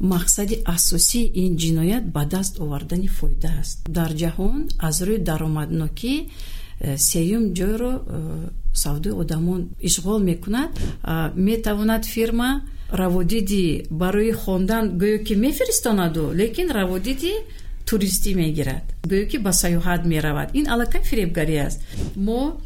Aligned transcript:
мақсади 0.00 0.62
асосии 0.64 1.30
ин 1.44 1.56
ҷиноят 1.56 2.04
ба 2.12 2.24
даст 2.24 2.60
овардани 2.60 3.08
фоида 3.08 3.50
аст. 3.60 3.78
Дар 3.88 4.10
ҷаҳон 4.22 4.68
аз 4.88 4.96
рӯи 5.06 5.18
даромаднокӣ 5.28 6.14
э, 6.24 6.96
сеюм 6.96 7.44
ҷойро 7.58 7.92
э, 7.98 8.00
савдои 8.72 9.12
одамон 9.22 9.60
ишғол 9.88 10.20
мекунад. 10.30 10.70
Метавонад 11.34 12.04
фирма 12.04 12.62
раводиди 12.90 13.86
барои 13.90 14.32
хондан 14.32 14.84
гӯё 14.98 15.18
ки 15.26 15.34
мефиристонаду 15.34 16.32
лекин 16.40 16.68
раводиди 16.70 17.32
туристӣ 17.86 18.34
мегирад. 18.34 18.84
Гӯё 19.10 19.24
ки 19.30 19.38
ба 19.38 19.52
саёҳат 19.62 20.02
меравад. 20.12 20.48
Ин 20.58 20.66
аллакай 20.72 21.02
фиребгарӣ 21.02 21.56
аст. 21.66 21.78
Мо 22.16 22.60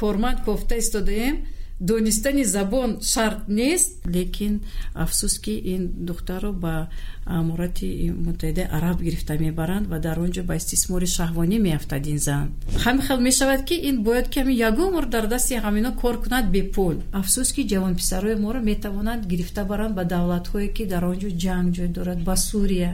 корманд 0.00 0.38
кофта 0.46 0.74
истодаем 0.78 1.36
донистани 1.80 2.44
забон 2.44 2.98
шарт 3.02 3.48
нест. 3.48 4.06
Лекин 4.06 4.60
афсус 4.94 5.38
ки 5.38 5.54
ин 5.64 5.90
духтарро 6.06 6.52
ба 6.52 6.88
амурати 7.24 8.12
муттаҳидаи 8.26 8.68
араб 8.70 9.02
гирифта 9.02 9.34
мебаранд 9.38 9.86
ва 9.88 9.98
дар 9.98 10.18
он 10.20 10.30
ҷо 10.30 10.42
ба 10.42 10.54
истисмори 10.56 11.06
шаҳвонӣ 11.06 11.58
меафтад 11.58 12.06
ин 12.06 12.18
зан. 12.18 12.46
Ҳамин 12.84 13.02
хел 13.06 13.20
мешавад 13.20 13.64
ки 13.68 13.74
ин 13.88 14.02
бояд 14.06 14.28
ки 14.28 14.40
ҳамин 14.40 14.56
ягон 14.68 14.88
умр 14.90 15.06
дар 15.06 15.26
дасти 15.26 15.54
ҳамино 15.54 15.90
кор 16.02 16.16
кунад 16.22 16.46
бепул 16.50 16.96
афсус 17.20 17.48
ки 17.54 17.62
ҷавонписарои 17.72 18.36
моро 18.44 18.60
метавонанд 18.70 19.22
гирифта 19.30 19.64
баранд 19.64 19.94
ба 19.98 20.04
давлатҳое 20.04 20.68
ки 20.76 20.84
дар 20.92 21.02
он 21.10 21.16
ҷо 21.22 21.30
ҷанг 21.44 21.68
ҷой 21.76 21.88
дорад 21.96 22.20
ба 22.28 22.34
сурия 22.36 22.92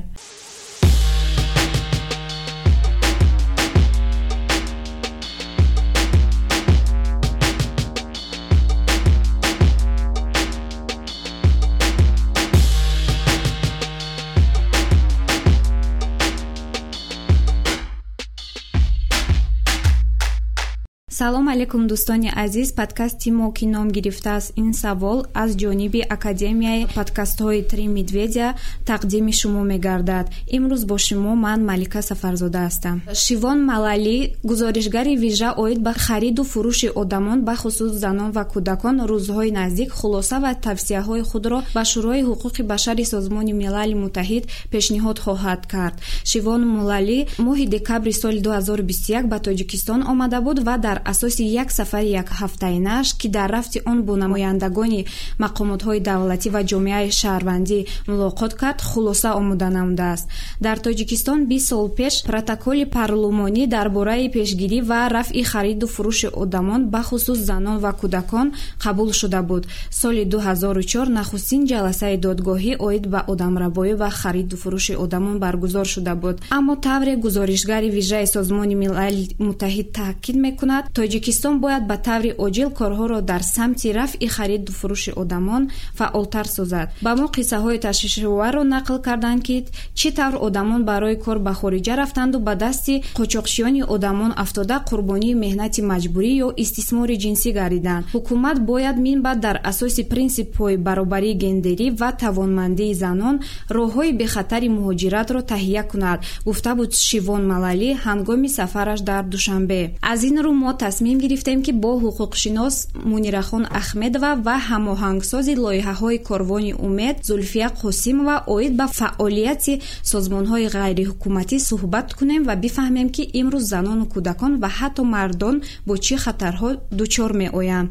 салом 21.19 21.49
алейкум 21.49 21.87
дӯстони 21.89 22.31
азиз. 22.45 22.73
Подкасти 22.73 23.31
мо 23.31 23.51
ки 23.57 23.65
ном 23.65 23.89
гирифтааст 23.91 24.53
ин 24.57 24.75
савол 24.75 25.19
аз 25.43 25.51
ҷониби 25.63 26.01
академияи 26.17 26.87
подкастҳои 26.97 27.63
три 27.71 27.87
медведя 27.89 28.49
тақдими 28.91 29.33
шумо 29.41 29.63
мегардад. 29.73 30.27
Имрӯз 30.57 30.83
бо 30.85 30.97
шумо 30.99 31.33
ман 31.45 31.61
малика 31.65 32.03
сафарзода 32.03 32.61
ҳастам. 32.67 32.97
Шивон 33.23 33.59
малалӣ 33.71 34.19
гузоришгари 34.49 35.15
вижа 35.25 35.51
оид 35.63 35.81
ба 35.87 35.93
хариду 36.05 36.43
фурӯши 36.53 36.89
одамон 37.03 37.39
бахусус 37.49 37.93
занон 38.05 38.31
ва 38.37 38.45
кӯдакон 38.53 38.97
рӯзҳои 39.11 39.51
наздик 39.59 39.91
хулоса 39.99 40.37
ва 40.45 40.53
тавсияҳои 40.67 41.23
худро 41.31 41.59
ба 41.77 41.83
шӯрои 41.91 42.23
ҳуқуқи 42.29 42.63
башари 42.73 43.05
созмони 43.13 43.53
милали 43.63 43.95
муттаҳид 44.05 44.45
пешниҳод 44.73 45.19
хоҳад 45.25 45.63
кард. 45.73 45.97
Шивон 46.31 46.63
малалӣ 46.77 47.19
моҳи 47.47 47.67
декабри 47.75 48.13
соли 48.23 48.41
2021 48.41 49.27
ба 49.33 49.39
тоҷикистон 49.47 50.01
омада 50.13 50.41
буд 50.47 50.59
ва 50.69 50.77
дар 50.87 50.99
асоси 51.13 51.45
як 51.63 51.69
сафари 51.79 52.11
якҳафтаинааш 52.23 53.09
ки 53.21 53.29
дар 53.37 53.49
рафти 53.57 53.79
он 53.91 53.99
бо 54.07 54.13
намояндагони 54.23 55.07
мақомотҳои 55.45 56.01
давлатӣ 56.09 56.49
ва 56.55 56.63
ҷомеаи 56.71 57.11
шаҳрвандӣ 57.21 57.79
мулоқот 58.09 58.53
кард 58.61 58.79
хулоса 58.91 59.31
омода 59.41 59.69
намудааст. 59.79 60.27
Дар 60.67 60.77
тоҷикистон 60.87 61.41
бист 61.51 61.67
сол 61.69 61.87
пеш 61.99 62.15
протоколи 62.31 62.85
парлумонӣ 62.97 63.65
дар 63.75 63.89
бораи 63.97 64.29
пешгирӣ 64.37 64.81
ва 64.91 65.01
рафъи 65.17 65.43
хариду 65.53 65.87
фурӯши 65.95 66.29
одамон 66.43 66.83
бахусус 66.95 67.39
занон 67.49 67.77
ва 67.85 67.93
кӯдакон 68.01 68.47
қабул 68.85 69.11
шуда 69.21 69.43
буд. 69.43 69.63
Соли 70.01 70.25
2004 70.25 71.09
нахустин 71.19 71.63
ҷаласаи 71.71 72.17
додгоҳӣ 72.25 72.73
оид 72.87 73.05
ба 73.13 73.21
одамрабоӣ 73.33 73.95
ва 74.03 74.11
хариду 74.21 74.57
фурӯши 74.63 74.95
одамон 75.05 75.37
баргузор 75.45 75.87
шуда 75.95 76.15
буд. 76.23 76.37
Аммо 76.57 76.75
тавре 76.77 77.15
гузоришгари 77.25 77.89
вижаи 77.91 78.27
созмони 78.27 78.75
милали 78.75 79.25
муттаҳид 79.47 79.89
таъкид 79.99 80.37
мекунад 80.47 80.85
тоҷикистон 80.97 81.55
бояд 81.65 81.83
ба 81.91 81.97
таври 82.09 82.31
оҷил 82.47 82.71
корҳоро 82.79 83.19
дар 83.31 83.43
самти 83.55 83.89
рафъи 83.99 84.29
хариду 84.37 84.73
фурӯши 84.79 85.13
одамон 85.23 85.63
фаъолтар 85.99 86.47
созад. 86.57 86.89
Ба 87.05 87.13
мо 87.19 87.27
қиссаҳои 87.37 87.83
ташвишоварро 87.87 88.63
нақл 88.75 88.97
карданд 89.07 89.41
ки 89.47 89.57
чӣ 89.99 90.09
тавр 90.19 90.37
одамон 90.47 90.81
барои 90.91 91.17
кор 91.25 91.39
ба 91.47 91.53
хориҷа 91.61 91.95
рафтанду 92.03 92.39
ба 92.47 92.55
дасти 92.65 92.95
қочоқчиёни 93.19 93.83
одамон 93.95 94.33
афтода 94.45 94.77
қурбонии 94.89 95.39
меҳнати 95.45 95.81
маҷбурӣ 95.93 96.33
ё 96.47 96.49
истисмори 96.65 97.17
ҷинсӣ 97.25 97.51
гардиданд 97.59 98.05
ҳукумат 98.15 98.57
бояд 98.71 98.97
минбаъд 99.07 99.39
дар 99.47 99.57
асоси 99.71 100.03
принсипҳои 100.13 100.77
баробарии 100.87 101.39
гендерӣ 101.43 101.87
ва 102.01 102.11
тавонмандии 102.23 102.95
занон 103.05 103.37
роҳҳои 103.77 104.17
бехатари 104.21 104.69
муҳоҷиратро 104.77 105.41
таҳия 105.53 105.83
кунад 105.91 106.19
гуфта 106.49 106.73
буд 106.79 106.91
шивон 107.09 107.43
малалӣ 107.53 107.91
ҳангоми 108.05 108.49
сафараш 108.59 109.01
дар 109.11 109.23
душанбе. 109.35 109.81
Аз 110.13 110.21
ин 110.29 110.37
рӯ 110.45 110.53
мо 110.63 110.71
тасмим 110.87 111.19
гирифтем 111.19 111.59
ки 111.67 111.73
бо 111.83 111.93
ҳуқуқшинос 112.05 112.77
мунирахон 113.11 113.65
ахмедова 113.81 114.31
ва 114.47 114.57
ҳамоҳангсози 114.69 115.55
лоиҳаҳои 115.65 116.19
корвони 116.29 116.73
умед 116.87 117.17
зульфия 117.29 117.69
қосимова 117.83 118.37
оид 118.55 118.73
ба 118.81 118.87
фаъолияти 118.99 119.75
созмонҳои 120.13 120.67
ғайриҳукуматӣ 120.77 121.57
суҳбат 121.69 122.09
кунем 122.19 122.43
ва 122.49 122.55
бифаҳмем 122.65 123.09
ки 123.17 123.23
имрӯз 123.41 123.65
занону 123.73 124.05
кӯдакон 124.15 124.53
ва 124.63 124.69
ҳатто 124.79 125.03
мардон 125.15 125.57
бо 125.87 125.95
чӣ 126.05 126.17
хатарҳо 126.25 126.71
дучор 126.99 127.31
меоянд. 127.43 127.89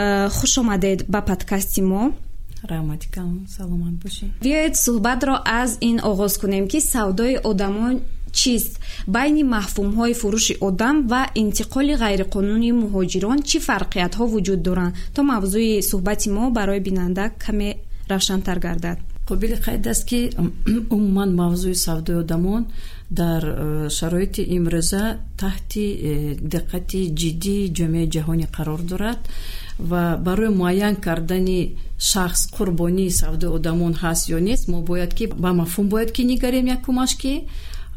Э, 0.00 0.28
хуш 0.36 0.52
омадед 0.62 0.98
ба 1.12 1.20
подкасти 1.30 1.82
мо. 1.90 2.02
Раҳматикам 2.72 3.30
саломат 3.56 3.94
бошед 4.02 4.30
биёед 4.44 4.74
суҳбатро 4.84 5.34
аз 5.60 5.70
ин 5.90 5.96
оғоз 6.10 6.34
кунем 6.42 6.64
ки 6.72 6.78
савдои 6.92 7.34
одамон 7.50 7.94
чист? 8.32 8.72
Байни 9.06 9.42
маҳфумҳои 9.54 10.14
фурӯши 10.20 10.54
одам 10.68 10.96
ва 11.10 11.22
интиқоли 11.42 11.94
ғайриқонунии 12.04 12.78
муҳоҷирон 12.82 13.38
чӣ 13.48 13.58
фарқиятҳо 13.68 14.24
вуҷуд 14.32 14.60
доранд? 14.68 14.94
То 15.14 15.20
мавзӯи 15.32 15.82
суҳбати 15.90 16.28
мо 16.36 16.44
барои 16.58 16.80
бинанда 16.88 17.24
каме 17.44 17.68
равшантар 18.10 18.58
гардад. 18.58 18.98
Қобили 19.28 19.56
қайд 19.66 19.86
аст 19.92 20.04
ки 20.08 20.30
умуман 20.96 21.30
мавзӯи 21.40 21.74
савдои 21.74 22.16
одамон 22.24 22.62
дар 23.10 23.42
э, 23.44 23.88
шароити 23.90 24.42
имрӯза 24.56 25.04
таҳти 25.42 25.84
э, 25.92 26.12
диққати 26.54 27.00
ҷиддии 27.20 27.72
ҷомеаи 27.78 28.08
ҷаҳонӣ 28.14 28.46
қарор 28.56 28.80
дорад 28.90 29.20
ва 29.90 30.02
барои 30.26 30.48
муайян 30.60 30.96
кардани 30.96 31.60
шахс 31.98 32.40
қурбонии 32.56 33.10
савдои 33.20 33.54
одамон 33.58 33.92
ҳаст 34.02 34.24
ё 34.36 34.38
нест 34.48 34.64
мо 34.72 34.78
бояд 34.90 35.12
ки 35.18 35.24
ба 35.26 35.50
мафҳум 35.60 35.86
бояд 35.92 36.10
ки 36.16 36.22
нигарем 36.32 36.66
якумаш 36.76 37.12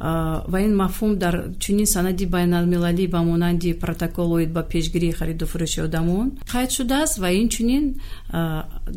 ин 0.02 0.74
мафҳум 0.76 1.12
дар 1.24 1.36
чунин 1.60 1.86
санади 1.86 2.26
байналмилалӣ 2.26 3.06
ба 3.08 3.22
монанди 3.30 3.74
протокол 3.74 4.30
оид 4.38 4.52
ба 4.58 4.64
пешгирии 4.64 5.12
хариду 5.20 5.46
фурӯши 5.52 5.80
одамон 5.88 6.28
қайд 6.54 6.70
шудааст 6.78 7.16
ва 7.24 7.30
инчунин 7.42 7.86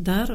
дар 0.08 0.26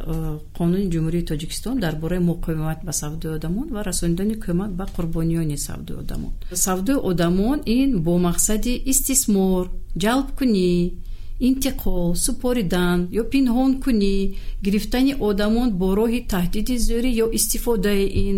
қонуни 0.57 0.87
ҷумҳурии 0.93 1.27
тоҷикистон 1.31 1.75
дар 1.79 1.93
бораи 1.95 2.21
муқовимат 2.31 2.79
ба 2.87 2.93
савдои 3.01 3.35
одамон 3.37 3.67
ва 3.75 3.81
расонидани 3.89 4.35
кӯмак 4.43 4.71
ба 4.79 4.85
қурбониёни 4.95 5.57
савдои 5.67 5.97
одамон 6.03 6.33
савдои 6.65 6.97
одамон 7.11 7.57
ин 7.65 7.89
бо 8.05 8.13
мақсади 8.29 8.73
истисмор 8.91 9.63
ҷалбкунӣ 10.03 10.71
интиқол 11.47 12.15
супоридан 12.25 12.99
ё 13.19 13.23
пинҳонкунӣ 13.31 14.15
гирифтани 14.65 15.13
одамон 15.29 15.69
бо 15.79 15.87
роҳи 15.99 16.21
таҳдиди 16.33 16.75
зӯрӣ 16.87 17.11
ё 17.23 17.27
истифодаи 17.37 18.05
ин 18.27 18.37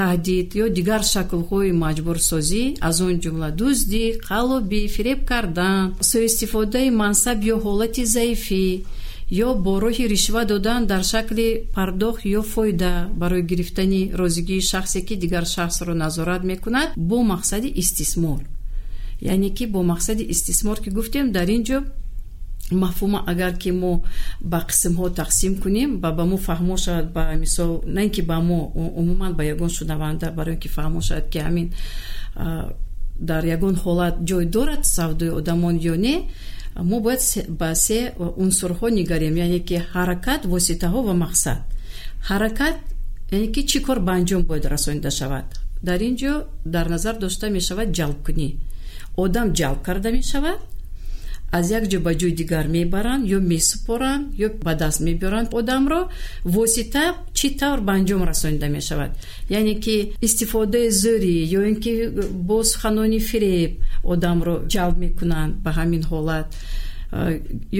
таҳдид 0.00 0.48
ё 0.62 0.66
дигар 0.78 1.02
шаклҳои 1.12 1.72
маҷбурсозӣ 1.84 2.64
аз 2.88 2.96
он 3.06 3.14
ҷумла 3.22 3.50
дуздӣ 3.60 4.04
қаллобӣ 4.28 4.82
фиреб 4.94 5.20
кардан 5.30 5.78
суистифодаи 6.10 6.88
мансаб 7.02 7.38
ё 7.52 7.56
ҳолати 7.64 8.02
заифӣ 8.14 8.66
ё 9.46 9.48
бо 9.64 9.72
роҳи 9.84 10.04
ришва 10.14 10.42
додан 10.52 10.80
дар 10.90 11.02
шакли 11.12 11.48
пардохт 11.74 12.22
ё 12.38 12.42
фоида. 12.52 12.94
Барои 13.20 13.42
гирифтани 13.50 14.02
розигии 14.20 14.60
шахсе 14.70 15.00
ки 15.06 15.14
дигар 15.22 15.44
шахсро 15.54 15.94
назорат 15.94 16.42
мекунад 16.50 16.88
бо 16.96 17.18
мақсади 17.32 17.68
истисмор 17.82 18.40
яъне 19.20 19.50
ки 19.56 19.64
бо 19.74 19.80
мақсади 19.92 20.24
истисмор 20.34 20.76
ки 20.84 20.90
гуфтем 20.96 21.26
дар 21.36 21.48
ин 21.56 21.62
ҷо 21.68 21.78
мафҳума 22.72 23.24
агар 23.26 23.52
ки 23.62 23.70
мо 23.70 24.02
ба 24.40 24.58
қисмҳо 24.68 25.06
тақсим 25.20 25.52
кунем 25.62 26.00
ва 26.02 26.10
ба 26.12 26.24
мо 26.24 26.36
фаҳмо 26.36 26.76
шавад 26.76 27.12
ба 27.12 27.22
мисол 27.36 27.82
на 27.86 28.02
ин 28.04 28.10
ки 28.10 28.22
ба 28.22 28.40
мо 28.40 28.72
умуман 28.74 29.32
ба 29.38 29.44
ягон 29.44 29.68
шунаванда 29.68 30.26
барои 30.38 30.58
ки 30.62 30.68
фаҳмо 30.68 31.00
шавад 31.00 31.26
ки 31.32 31.38
ҳамин 31.38 31.68
дар 33.20 33.42
ягон 33.44 33.74
ҳолат 33.84 34.14
ҷой 34.28 34.44
дорад 34.54 34.82
савдои 34.96 35.30
одамон 35.40 35.74
ё 35.92 35.94
не 35.96 36.16
мо 36.76 37.00
бояд 37.00 37.20
ба 37.60 37.74
се 37.74 38.12
унсурҳо 38.44 38.88
нигарем 38.98 39.34
яъне 39.36 39.60
ки 39.68 39.76
ҳаракат 39.92 40.40
воситаҳо 40.52 41.00
ва 41.08 41.14
мақсад. 41.24 41.60
Ҳаракат 42.28 42.76
яъне 43.32 43.48
ки 43.54 43.62
чӣ 43.70 43.78
кор 43.86 43.98
ба 44.06 44.12
анҷом 44.18 44.42
бояд 44.48 44.64
расонида 44.74 45.10
шавад? 45.10 45.46
Дар 45.82 46.00
ин 46.08 46.14
ҷо 46.20 46.32
дар 46.74 46.86
назар 46.94 47.14
дошта 47.24 47.46
мешавад 47.56 47.88
ҷалбкунӣ 47.98 48.48
одам 49.16 49.48
ҷалб 49.58 49.80
карда 49.86 50.10
мешавад 50.18 50.58
аз 51.52 51.70
як 51.70 51.84
ҷо 51.90 51.98
ба 52.06 52.12
ҷои 52.20 52.32
дигар 52.40 52.66
мебаранд 52.76 53.22
ё 53.36 53.38
месупоранд 53.52 54.24
ё 54.46 54.48
ба 54.66 54.72
даст 54.82 54.98
мебиёранд 55.06 55.48
одамро 55.58 56.00
восита 56.44 57.04
чӣ 57.38 57.48
тавр 57.60 57.80
ба 57.86 57.92
анҷом 57.98 58.22
расонида 58.30 58.68
мешавад? 58.68 59.10
Яъне 59.58 59.74
ки 59.84 59.96
истифодаи 60.26 60.88
зӯрӣ 61.02 61.36
ё 61.58 61.60
ин 61.70 61.76
ки 61.84 61.92
бо 62.48 62.56
суханони 62.70 63.20
фиреб 63.28 63.72
одамро 64.12 64.54
ҷалб 64.72 64.96
мекунанд 65.04 65.52
ба 65.64 65.70
ҳамин 65.78 66.02
ҳолат 66.10 66.48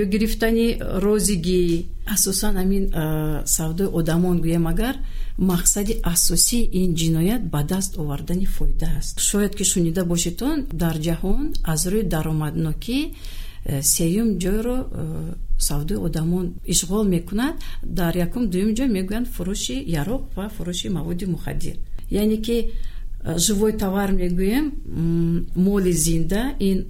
ё 0.01 0.05
гирифтани 0.13 0.67
розигӣ. 1.05 1.63
Асосан 2.15 2.55
ҳамин 2.61 2.85
савдои 3.57 3.93
одамон 3.99 4.37
гӯям 4.45 4.67
агар 4.73 4.97
мақсади 5.51 5.95
асосии 6.15 6.69
ин 6.81 6.91
ҷиноят 7.01 7.43
ба 7.53 7.61
даст 7.73 7.93
овардани 8.01 8.47
фоида 8.57 8.89
аст. 8.99 9.15
Шояд 9.31 9.53
ки 9.59 9.65
шунида 9.73 10.03
бошедон 10.13 10.59
дар 10.83 10.97
ҷаҳон 11.07 11.43
аз 11.73 11.83
рӯи 11.93 12.03
даромаднокӣ 12.15 12.99
э, 13.07 13.11
сеюм 13.65 14.39
ҷойро 14.39 14.89
э, 14.91 15.35
савдои 15.59 15.99
одамон 16.07 16.55
ишғол 16.65 17.05
мекунад 17.05 17.57
дар 17.83 18.17
якум 18.17 18.49
дуюм 18.51 18.75
ҷой 18.75 18.89
мегӯянд 18.89 19.29
фурӯши 19.29 19.77
яроқ 20.01 20.23
ва 20.37 20.49
фурӯши 20.57 20.89
маводи 20.89 21.27
мухаддир. 21.27 21.77
Яъне 22.11 22.39
ки 22.39 22.71
э, 23.25 23.39
живой 23.39 23.73
товар 23.73 24.13
мегӯем 24.13 24.67
моли 25.55 25.93
зинда 25.93 26.55
ин 26.59 26.87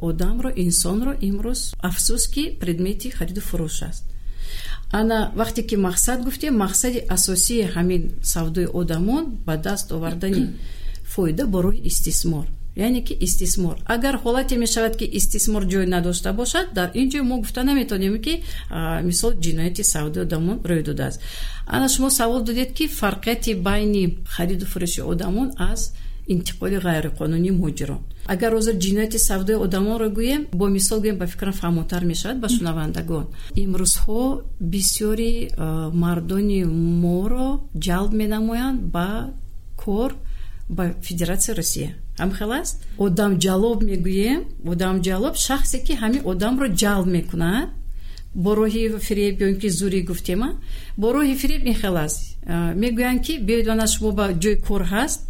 одамро 0.00 0.50
инсонро 0.56 1.12
имрӯз 1.28 1.74
афсӯс 1.88 2.24
ки 2.34 2.56
предмети 2.60 3.10
хариду 3.10 3.40
фурӯш 3.40 3.82
аст. 3.90 4.04
Ана 4.92 5.32
вақте 5.36 5.62
ки 5.68 5.76
мақсад 5.76 6.24
гуфтем 6.24 6.54
мақсади 6.64 7.06
асосии 7.16 7.68
ҳамин 7.74 8.02
савдои 8.22 8.66
одамон 8.80 9.24
ба 9.46 9.56
даст 9.56 9.92
овардани 9.92 10.44
фоида 11.12 11.46
бо 11.46 11.58
роҳи 11.64 11.82
истисмор 11.90 12.46
яъне 12.76 13.02
ки 13.04 13.14
истисмор. 13.20 13.76
Агар 13.86 14.14
ҳолате 14.24 14.56
мешавад 14.56 14.96
ки 14.96 15.04
истисмор 15.04 15.62
ҷой 15.64 15.86
надошта 15.86 16.32
бошад 16.32 16.66
дар 16.74 16.90
ин 16.94 17.10
ҷой 17.10 17.22
мо 17.22 17.38
гуфта 17.38 17.64
наметавонем 17.64 18.18
ки 18.22 18.42
мисол 19.02 19.32
ҷинояти 19.44 19.82
савдои 19.82 20.22
одамон 20.22 20.58
рӯй 20.64 20.82
додааст. 20.82 21.20
Ана 21.66 21.88
шумо 21.88 22.10
савол 22.10 22.42
додед 22.42 22.72
ки 22.72 22.84
фарқияти 22.88 23.54
байни 23.54 24.18
хариду 24.34 24.66
фурӯши 24.66 25.00
одамон 25.12 25.52
аз 25.58 25.80
интиқоли 26.32 26.76
ғайриқонунӣ 26.86 27.50
муҳоҷирон 27.58 28.00
агар 28.34 28.52
ҳозир 28.56 28.76
ҷинояти 28.84 29.18
савдои 29.28 29.56
одамонро 29.66 30.08
гӯем 30.18 30.42
бо 30.60 30.66
мисол 30.76 30.98
гӯем 31.04 31.16
ба 31.22 31.26
фикрам 31.26 31.54
фаҳмотар 31.62 32.02
мешавад 32.12 32.38
ба 32.40 32.48
шунавандагон. 32.48 33.26
Имрӯзҳо 33.62 34.22
бисёри 34.72 35.34
мардони 36.02 36.60
моро 37.04 37.48
ҷалб 37.86 38.12
менамоянд 38.22 38.78
ба 38.94 39.08
кор 39.82 40.10
ба 40.76 40.84
федератсияи 41.06 41.56
русия 41.60 41.90
ҳамхел 42.22 42.50
аст 42.60 42.76
одамҷалоб 43.06 43.78
мегӯем 43.90 44.40
одамҷалоб 44.72 45.34
шахсе 45.46 45.78
ки 45.86 45.92
ҳамин 46.02 46.22
одамро 46.32 46.66
ҷалб 46.82 47.06
мекунад. 47.16 47.68
Бо 48.34 48.50
роҳи 48.60 48.82
фиреб 49.06 49.34
ё 49.44 49.46
ин 49.52 49.58
ки 49.62 49.68
зӯрӣ 49.78 50.00
гуфтема 50.10 50.50
бо 51.00 51.06
роҳи 51.14 51.34
фиреб 51.42 51.62
ин 51.70 51.74
хел 51.82 51.96
аст 52.06 52.20
мегӯянд 52.82 53.20
ки 53.26 53.34
биёед 53.46 53.66
вана 53.70 53.86
шумо 53.86 54.10
ба 54.18 54.24
ҷои 54.42 54.56
кор 54.66 54.82
ҳаст 54.94 55.20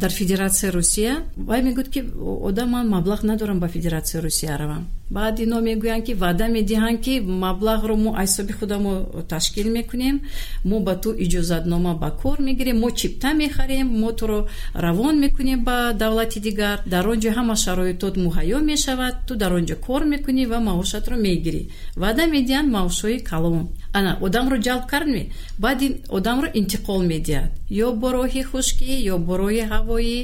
дар 0.00 0.10
федератсияи 0.18 0.72
русия. 0.78 1.12
Вай 1.36 1.60
мегӯяд 1.66 1.88
ки 1.94 2.00
одам 2.48 2.68
ман 2.70 2.86
маблағ 2.94 3.20
надорам 3.24 3.58
ба 3.60 3.68
федератсияи 3.68 4.22
русия 4.22 4.56
равам 4.58 4.86
баъд 5.10 5.38
ино 5.40 5.58
мегӯянд 5.60 6.04
ки 6.06 6.14
ваъда 6.14 6.46
медиҳанд 6.56 6.98
ки 7.04 7.14
маблағро 7.20 7.94
мо 8.04 8.10
аз 8.16 8.30
ҳисоби 8.30 8.52
худамо 8.52 8.92
ташкил 9.28 9.68
мекунем. 9.70 10.20
Мо 10.64 10.80
ба 10.80 10.94
ту 11.02 11.10
иҷозатнома 11.24 11.94
ба 11.94 12.10
кор 12.10 12.38
мегирем. 12.40 12.80
Мо 12.80 12.90
чипта 12.90 13.34
мехарем. 13.34 13.86
Мо 14.00 14.12
туро 14.12 14.46
равон 14.74 15.18
мекунем 15.24 15.64
ба 15.64 15.92
давлати 15.94 16.40
дигар. 16.40 16.80
Дар 16.86 17.06
он 17.08 17.18
ҷо 17.20 17.30
ҳама 17.38 17.54
шароитот 17.64 18.16
муҳайё 18.16 18.58
мешавад. 18.70 19.14
Ту 19.26 19.34
дар 19.36 19.52
он 19.52 19.64
ҷо 19.66 19.76
кор 19.86 20.02
мекунӣ 20.04 20.46
ва 20.46 20.58
маошатро 20.60 21.16
мегирӣ. 21.16 21.62
Ваъда 22.02 22.24
медиҳанд 22.26 22.68
маошҳои 22.76 23.18
калон. 23.30 23.68
Ана 23.98 24.18
одамро 24.20 24.56
ҷалб 24.66 24.84
кардме? 24.92 25.22
Баъд 25.58 25.82
ин 25.86 25.92
одамро 26.16 26.48
интиқол 26.60 27.00
медиҳад. 27.12 27.50
Ё 27.70 27.88
бо 28.00 28.08
роҳи 28.16 28.42
хушкӣ 28.50 28.92
ё 29.12 29.16
бо 29.26 29.34
роҳи 29.42 29.62
ҳавоӣ 29.72 30.18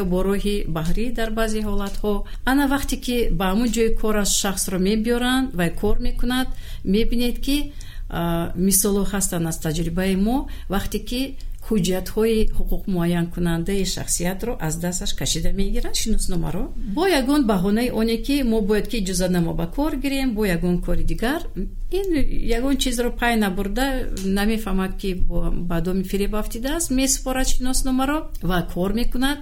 ё 0.00 0.02
бо 0.10 0.18
роҳи 0.26 0.56
баҳрӣ 0.76 1.04
дар 1.18 1.30
баъзе 1.38 1.60
ҳолатҳо. 1.68 2.14
Ана 2.50 2.64
вақте 2.74 2.96
ки 3.04 3.16
ба 3.38 3.44
ҳамун 3.50 3.68
ҷои 3.76 3.90
кораш 4.00 4.25
шахсро 4.40 4.78
мебиёранд 4.88 5.46
вай 5.58 5.70
кор 5.80 5.96
мекунад 6.08 6.48
мебинед 6.84 7.36
ки 7.46 7.56
мисолҳо 8.68 9.04
ҳастанд 9.12 9.46
аз 9.50 9.58
таҷрибаи 9.66 10.14
мо 10.26 10.36
вақте 10.74 10.98
ки 11.08 11.20
ҳуҷҷатҳои 11.68 12.38
ҳуқуқмуайянкунандаи 12.58 13.84
шахсиятро 13.94 14.52
аз 14.66 14.74
дасташ 14.84 15.12
кашида 15.20 15.50
мегиранд 15.60 15.96
шиносномаро. 16.02 16.64
Бо 16.96 17.04
ягон 17.20 17.42
баҳонаи 17.52 17.90
оне 18.00 18.16
ки 18.26 18.36
мо 18.50 18.58
бояд 18.68 18.86
ки 18.90 18.96
иҷозатнома 19.02 19.52
ба 19.60 19.66
кор 19.76 19.92
гирем 20.04 20.28
бо 20.36 20.42
ягон 20.56 20.76
кори 20.86 21.04
дигар 21.12 21.40
ин 21.98 22.06
ягон 22.58 22.76
чизро 22.82 23.10
пай 23.20 23.34
набурда 23.44 23.86
намефаҳмад 24.38 24.92
ки 25.00 25.10
ба 25.70 25.76
доми 25.86 26.04
фиреб 26.10 26.32
афтидааст 26.42 26.90
месупорад 27.00 27.48
шиносномаро 27.54 28.18
ва 28.50 28.58
кор 28.74 28.90
мекунад 29.00 29.38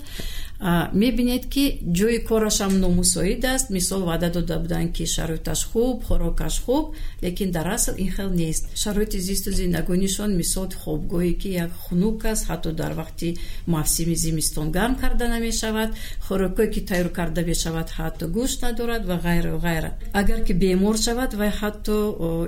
мебинед 0.92 1.46
ки 1.46 1.80
ҷои 1.98 2.24
корашам 2.24 2.78
номусоид 2.80 3.44
аст. 3.44 3.70
Мисол 3.70 4.00
ваъда 4.04 4.30
дода 4.30 4.58
буданд 4.58 4.92
ки 4.92 5.06
шароиташ 5.06 5.64
хуб 5.64 6.04
хӯрокаш 6.04 6.62
хуб 6.64 6.94
лекин 7.22 7.50
дар 7.50 7.66
асл 7.66 7.94
ин 7.98 8.10
хел 8.10 8.30
нест. 8.30 8.76
Шароити 8.76 9.18
зисту 9.18 9.50
зиндагонишон 9.50 10.36
мисол 10.36 10.68
хобгоҳе 10.84 11.34
ки 11.34 11.48
як 11.48 11.70
хунук 11.72 12.24
аст 12.24 12.48
ҳатто 12.48 12.72
дар 12.72 12.92
вақти 12.92 13.38
мавсими 13.66 14.14
зимистон 14.14 14.70
гарм 14.70 14.94
карда 14.96 15.28
намешавад 15.28 15.90
хӯрокҳое 16.28 16.68
ки 16.74 16.80
тайёр 16.80 17.08
карда 17.08 17.42
мешавад 17.42 17.88
ҳатто 17.98 18.24
гӯшт 18.36 18.62
надорад 18.62 19.04
ва 19.06 19.16
ғайра 19.26 19.58
ғайра. 19.66 19.90
Агар 20.12 20.44
ки 20.46 20.52
бемор 20.52 20.96
шавад 20.96 21.34
вай 21.34 21.50
ҳатто 21.60 21.94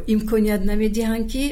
имконият 0.07 0.63
намедиҳанд 0.65 1.27
ки 1.33 1.45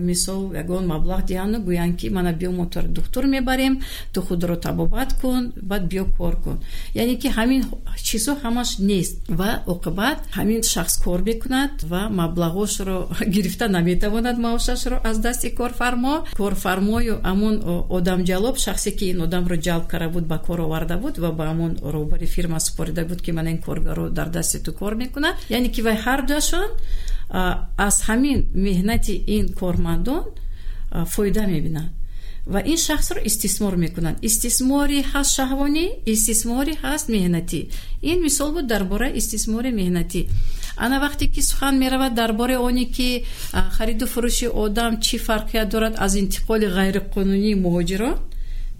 мисол 0.00 0.52
ягон 0.54 0.84
маблағ 0.92 1.20
диҳанду 1.30 1.58
гӯянд 1.68 1.96
ки 2.00 2.08
мана 2.08 2.32
биё 2.32 2.50
мо 2.50 2.66
ту 2.66 2.82
духтур 2.82 3.24
мебарем 3.26 3.82
ту 4.12 4.22
худро 4.22 4.56
табобат 4.56 5.10
кун 5.20 5.52
баъд 5.70 5.84
биё 5.92 6.07
кор 6.18 6.34
кун. 6.42 6.58
Яъне 6.94 7.16
ки 7.22 7.28
ҳамин 7.28 7.62
чизҳо 8.08 8.34
ҳамаш 8.44 8.70
нест 8.90 9.16
ва 9.28 9.50
оқибат 9.74 10.18
ҳамин 10.38 10.62
шахс 10.62 10.94
кор 11.04 11.20
мекунад 11.30 11.72
ва 11.90 12.02
маблағҳошро 12.20 12.96
гирифта 13.34 13.68
наметавонад 13.68 14.36
маошашро 14.38 14.96
аз 15.04 15.16
дасти 15.18 15.48
корфармо. 15.58 16.14
Корфармою 16.36 17.14
амон 17.22 17.54
одамҷалоб 17.98 18.56
шахсе 18.64 18.90
ки 18.98 19.04
ин 19.12 19.20
одамро 19.26 19.56
ҷалб 19.66 19.86
карда 19.92 20.08
буд 20.14 20.24
ба 20.32 20.38
кор 20.46 20.58
оварда 20.60 20.96
буд 20.96 21.18
ва 21.18 21.30
ба 21.32 21.44
амон 21.52 21.72
роҳбари 21.94 22.26
фирма 22.26 22.60
супорида 22.60 23.04
буд 23.04 23.20
ки 23.22 23.30
мана 23.32 23.50
ин 23.50 23.58
коргаро 23.66 24.10
дар 24.10 24.28
дасти 24.28 24.58
ту 24.62 24.72
кор 24.72 24.94
мекунад 24.94 25.36
яъне 25.48 25.68
ки 25.74 25.80
вай 25.82 25.96
ҳардуашон 26.06 26.70
аз 27.88 27.96
ҳамин 28.08 28.38
меҳнати 28.54 29.14
ин 29.36 29.44
кормандон 29.60 30.24
фоида 31.06 31.46
мебинад 31.46 31.90
ва 32.52 32.60
ин 32.72 32.78
шахсро 32.86 33.20
истисмор 33.28 33.74
мекунанд. 33.84 34.16
Истисмори 34.28 34.98
ҳаст 35.12 35.30
шаҳвонӣ 35.36 35.86
истисмори 36.14 36.74
ҳаст 36.82 37.06
меҳнатӣ. 37.14 37.60
Ин 38.10 38.18
мисол 38.26 38.50
буд 38.56 38.66
дар 38.72 38.82
бораи 38.92 39.16
истисмори 39.20 39.70
меҳнатӣ. 39.80 40.20
Ана 40.84 40.96
вақте 41.04 41.24
ки 41.34 41.40
сухан 41.50 41.74
меравад 41.82 42.12
дар 42.20 42.30
бораи 42.40 42.58
оне 42.68 42.84
ки 42.96 43.08
хариду 43.76 44.06
фурӯши 44.12 44.46
одам 44.64 44.92
чӣ 45.04 45.16
фарқият 45.26 45.68
дорад 45.74 45.94
аз 46.04 46.12
интиқоли 46.22 46.66
ғайриқонунии 46.78 47.60
муҳоҷирон 47.64 48.16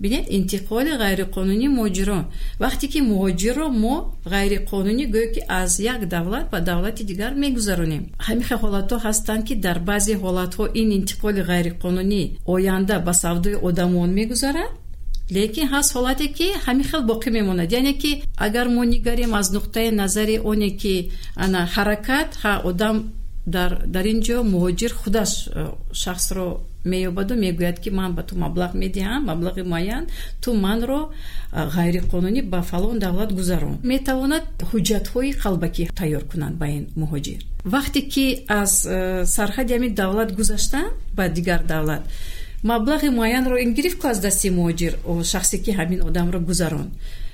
бинед 0.03 0.27
интиқоли 0.39 0.93
ғайриқонунӣ 1.03 1.67
муҳоҷирон 1.77 2.25
вақте 2.63 2.87
ки 2.93 3.01
муҳоҷирро 3.11 3.67
мо 3.83 3.95
ғайриқонунӣ 4.35 5.05
гӯё 5.15 5.27
ки 5.35 5.41
аз 5.61 5.71
як 5.95 6.01
давлат 6.15 6.47
ба 6.53 6.59
давлати 6.71 7.03
дигар 7.11 7.33
мегузаронем. 7.45 8.03
Ҳамихе 8.27 8.55
ҳолатҳо 8.63 8.97
ҳастанд 9.07 9.43
ки 9.49 9.55
дар 9.67 9.79
баъзе 9.89 10.15
ҳолатҳо 10.23 10.65
ин 10.81 10.89
интиқоли 10.99 11.41
ғайриқонунӣ 11.51 12.23
оянда 12.55 12.97
ба 13.07 13.13
савдои 13.23 13.57
одамон 13.69 14.11
мегузарад 14.21 14.73
лекин 15.37 15.67
ҳаст 15.75 15.91
ҳолате 15.97 16.27
ки 16.37 16.47
ҳамин 16.65 16.87
хел 16.91 17.03
боқӣ 17.11 17.29
мемонад. 17.39 17.69
Яъне 17.79 17.93
ки 18.03 18.13
агар 18.47 18.67
мо 18.75 18.83
нигарем 18.95 19.33
аз 19.41 19.47
нуқтаи 19.57 19.89
назари 20.01 20.37
оне 20.51 20.71
ки 20.81 20.95
ана 21.45 21.61
ҳаракат 21.75 22.31
ҳа 22.43 22.53
одам 22.71 22.97
дар 23.55 23.71
дар 23.95 24.05
ин 24.13 24.21
ҷо 24.27 24.37
муҳоҷир 24.53 24.93
худаш 25.01 25.33
шахсро 26.03 26.47
меёбаду 26.85 27.35
мегӯяд 27.35 27.81
ки 27.81 27.91
ман 27.91 28.15
ба 28.15 28.23
ту 28.23 28.35
маблағ 28.37 28.71
медиҳам 28.75 29.27
маблағи 29.31 29.63
муайян 29.63 30.05
ту 30.43 30.55
манро 30.55 31.11
ғайриқонунӣ 31.53 32.43
ба 32.43 32.63
фалон 32.63 32.99
давлат 32.99 33.33
гузарон. 33.33 33.79
Метавонад 33.83 34.45
ҳуҷҷатҳои 34.71 35.33
қалбакӣ 35.43 35.85
тайёр 36.01 36.25
кунанд 36.31 36.57
ба 36.59 36.67
ин 36.67 36.85
муҳоҷир. 36.97 37.41
Вақте 37.75 38.01
ки 38.13 38.45
аз 38.49 38.73
сарҳади 39.37 39.73
ҳамин 39.77 39.93
давлат 39.95 40.31
гузаштанд 40.39 40.93
ба 41.17 41.29
дигар 41.29 41.63
давлат 41.63 42.03
маблағи 42.63 43.09
муайянро 43.19 43.57
ин 43.65 43.75
гирифт 43.75 43.99
ку 44.01 44.07
аз 44.09 44.19
дасти 44.21 44.49
муҳоҷир 44.51 44.93
шахсе 45.33 45.57
ки 45.65 45.71
ҳамин 45.79 46.01
одамро 46.09 46.41
гузаронд 46.41 46.91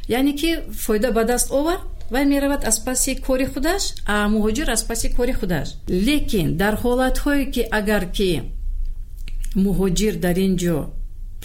яъне 0.08 0.32
ки 0.40 0.50
фоида 0.84 1.12
ба 1.12 1.24
даст 1.24 1.50
овард 1.50 1.84
вай 2.10 2.24
меравад 2.26 2.64
аз 2.64 2.84
паси 2.84 3.16
кори 3.26 3.46
худаш 3.46 3.82
а 4.06 4.28
муҳоҷир 4.28 4.70
аз 4.70 4.82
паси 4.84 5.08
кори 5.16 5.32
худаш. 5.32 5.68
Лекин 5.88 6.56
дар 6.56 6.74
ҳолатҳое 6.82 7.50
ки 7.54 7.62
агар 7.70 8.04
ки 8.16 8.42
муҳоҷир 9.64 10.14
дар 10.24 10.36
ин 10.46 10.54
ҷо. 10.62 10.78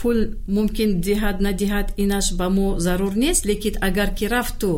Пул 0.01 0.19
мумкин 0.55 0.91
диҳад 1.07 1.37
надиҳад 1.47 1.87
инаш 2.03 2.27
ба 2.39 2.47
мо 2.57 2.67
зарур 2.85 3.13
нест 3.23 3.41
лекин 3.49 3.75
агар 3.87 4.09
ки 4.17 4.25
рафту 4.35 4.71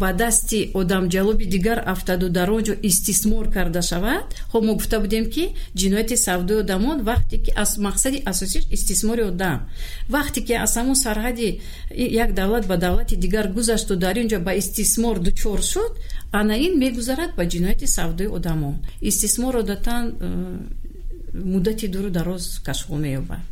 ба 0.00 0.08
дасти 0.22 0.60
одамҷалоби 0.80 1.44
дигар 1.54 1.78
афтаду 1.92 2.26
дар 2.36 2.48
он 2.56 2.62
ҷо 2.66 2.74
истисмор 2.90 3.44
карда 3.56 3.82
шавад 3.90 4.26
хоб 4.50 4.62
мо 4.66 4.72
гуфта 4.78 4.96
будем 5.04 5.24
ки 5.34 5.44
ҷинояти 5.80 6.16
савдои 6.26 6.62
одамон 6.64 6.98
вақте 7.10 7.36
ки 7.44 7.50
мақсади 7.86 8.18
асосиш 8.30 8.64
истисмори 8.76 9.22
одам. 9.32 9.58
Вақте 10.14 10.40
ки 10.46 10.52
аз 10.64 10.72
ҳамон 10.78 10.98
сарҳади 11.06 11.48
як 12.24 12.30
давлат 12.40 12.64
ба 12.70 12.76
давлати 12.84 13.14
дигар 13.24 13.46
гузашту 13.56 13.96
дар 14.04 14.16
ин 14.22 14.28
ҷо 14.32 14.38
ба 14.46 14.52
истисмор 14.62 15.16
дучор 15.26 15.60
шуд 15.72 15.92
ана 16.40 16.54
ин 16.66 16.72
мегузарад 16.82 17.30
ба 17.38 17.44
ҷинояти 17.52 17.86
савдои 17.96 18.28
одамон. 18.38 18.74
Истисмор 19.10 19.54
одатан 19.62 20.04
э, 20.20 20.58
муддати 21.34 21.88
дуру 21.88 22.10
дароз 22.10 22.60
кашфол 22.64 22.98
меёбад. 22.98 23.44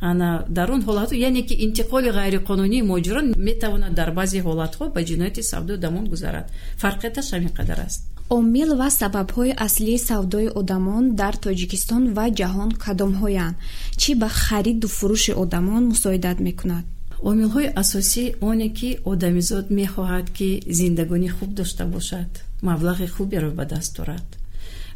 Ана 0.00 0.44
дар 0.48 0.70
он 0.70 0.82
ҳолатҳо 0.82 1.14
яъне 1.28 1.42
ки 1.48 1.54
интиқоли 1.66 2.08
ғайриқонунии 2.18 2.86
муҳоҷирон 2.88 3.26
метавонад 3.48 3.94
дар 3.94 4.10
баъзе 4.18 4.40
ҳолатҳо 4.46 4.84
ба 4.94 5.00
ҷинояти 5.08 5.42
савдои 5.42 5.76
одамон 5.76 6.04
гузарад. 6.12 6.46
Фарқияташ 6.82 7.26
ҳамин 7.34 7.52
қадар 7.58 7.78
аст. 7.86 8.00
Омил 8.38 8.70
ва 8.80 8.88
сабабҳои 9.00 9.56
аслии 9.66 9.98
савдои 10.08 10.48
одамон 10.60 11.04
дар 11.20 11.34
тоҷикистон 11.44 12.02
ва 12.16 12.26
ҷаҳон 12.38 12.70
кадомҳоянд 12.84 13.56
чӣ 14.00 14.10
ба 14.20 14.28
хариду 14.28 14.88
фурӯши 14.96 15.32
одамон 15.42 15.82
мусоидат 15.92 16.38
мекунад. 16.48 16.84
Омилҳои 17.30 17.72
асосӣ 17.82 18.24
оне 18.50 18.68
ки 18.78 18.90
одамизод 19.12 19.66
мехоҳад 19.80 20.26
ки 20.36 20.48
зиндагонӣ 20.78 21.28
хуб 21.36 21.50
дошта 21.60 21.84
бошад 21.94 22.30
маблағи 22.68 23.06
хуберо 23.14 23.50
ба 23.58 23.64
даст 23.72 23.90
дорад 23.96 24.26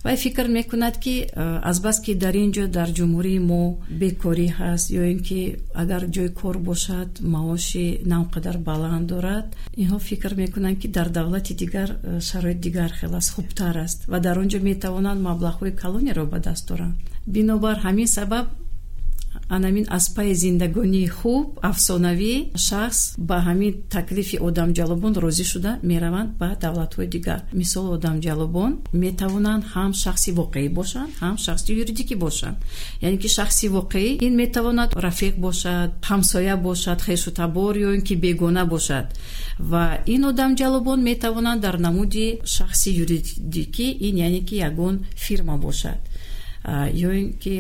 вай 0.04 0.16
фикр 0.16 0.48
мекунад 0.48 0.96
ки 0.98 1.26
э, 1.26 1.60
азбаски 1.62 2.14
дар 2.14 2.34
ин 2.34 2.52
ҷо 2.52 2.66
дар 2.68 2.88
ҷумҳурии 2.98 3.38
мо 3.50 3.62
бекорӣ 4.00 4.48
ҳаст 4.58 4.86
ё 5.00 5.02
ин 5.12 5.20
ки 5.28 5.40
агар 5.82 6.02
ҷои 6.14 6.30
кор 6.40 6.56
бошад 6.58 7.10
маоши 7.20 8.00
на 8.10 8.20
он 8.22 8.28
қадар 8.34 8.56
баланд 8.58 9.06
дорад. 9.12 9.46
Инҳо 9.82 9.98
фикр 9.98 10.32
мекунанд 10.42 10.78
ки 10.80 10.88
дар 10.88 11.08
давлати 11.08 11.54
дигар 11.54 11.90
э, 12.02 12.20
шароит 12.20 12.60
дигар 12.60 12.90
хел 12.98 13.14
аст 13.14 13.30
хубтар 13.34 13.76
аст 13.78 14.08
ва 14.08 14.20
дар 14.20 14.38
он 14.38 14.48
ҷо 14.48 14.58
метавонанд 14.70 15.20
маблағҳои 15.28 15.76
калонеро 15.82 16.24
ба 16.26 16.38
даст 16.38 16.68
доранд. 16.68 16.96
Бинобар 17.26 17.76
ҳамин 17.86 18.06
сабаб 18.06 18.46
анамин 19.48 19.86
аз 19.88 20.14
пайи 20.14 20.34
зиндагонии 20.34 21.06
хуб 21.06 21.46
афсонавӣ 21.70 22.34
шахс 22.66 23.00
ба 23.28 23.36
ҳамин 23.46 23.72
таклифи 23.94 24.36
одамҷалобон 24.48 25.14
розӣ 25.24 25.44
шуда 25.52 25.72
мераванд 25.90 26.30
ба 26.40 26.48
давлатҳои 26.64 27.08
дигар. 27.14 27.40
Мисол 27.60 27.86
одамҷалобон 27.96 28.72
метавонанд 29.04 29.62
ҳам 29.74 29.92
шахси 30.02 30.30
воқеӣ 30.40 30.68
бошанд 30.78 31.10
ҳам 31.22 31.36
шахси 31.44 31.70
юридикӣ 31.82 32.16
бошанд. 32.24 32.56
Яъне 33.06 33.18
ки 33.22 33.28
шахси 33.36 33.66
воқеӣ 33.76 34.10
ин 34.26 34.34
метавонад 34.42 34.90
рафиқ 35.06 35.34
бошад 35.46 35.88
ҳамсоя 36.10 36.56
бошад 36.68 36.98
хешу 37.06 37.30
табор 37.40 37.72
ё 37.86 37.88
ин 37.96 38.02
ки 38.08 38.14
бегона 38.24 38.62
бошад. 38.74 39.06
Ва 39.70 39.84
ин 40.14 40.22
одамҷалобон 40.30 41.00
метавонанд 41.10 41.60
дар 41.66 41.76
намуди 41.86 42.26
шахси 42.54 42.90
юридикӣ 43.02 43.86
ин 44.06 44.14
яъне 44.26 44.40
ки 44.48 44.56
ягон 44.68 44.94
фирма 45.24 45.56
бошад 45.66 46.00
ё 46.64 47.10
ин 47.20 47.32
ки 47.42 47.54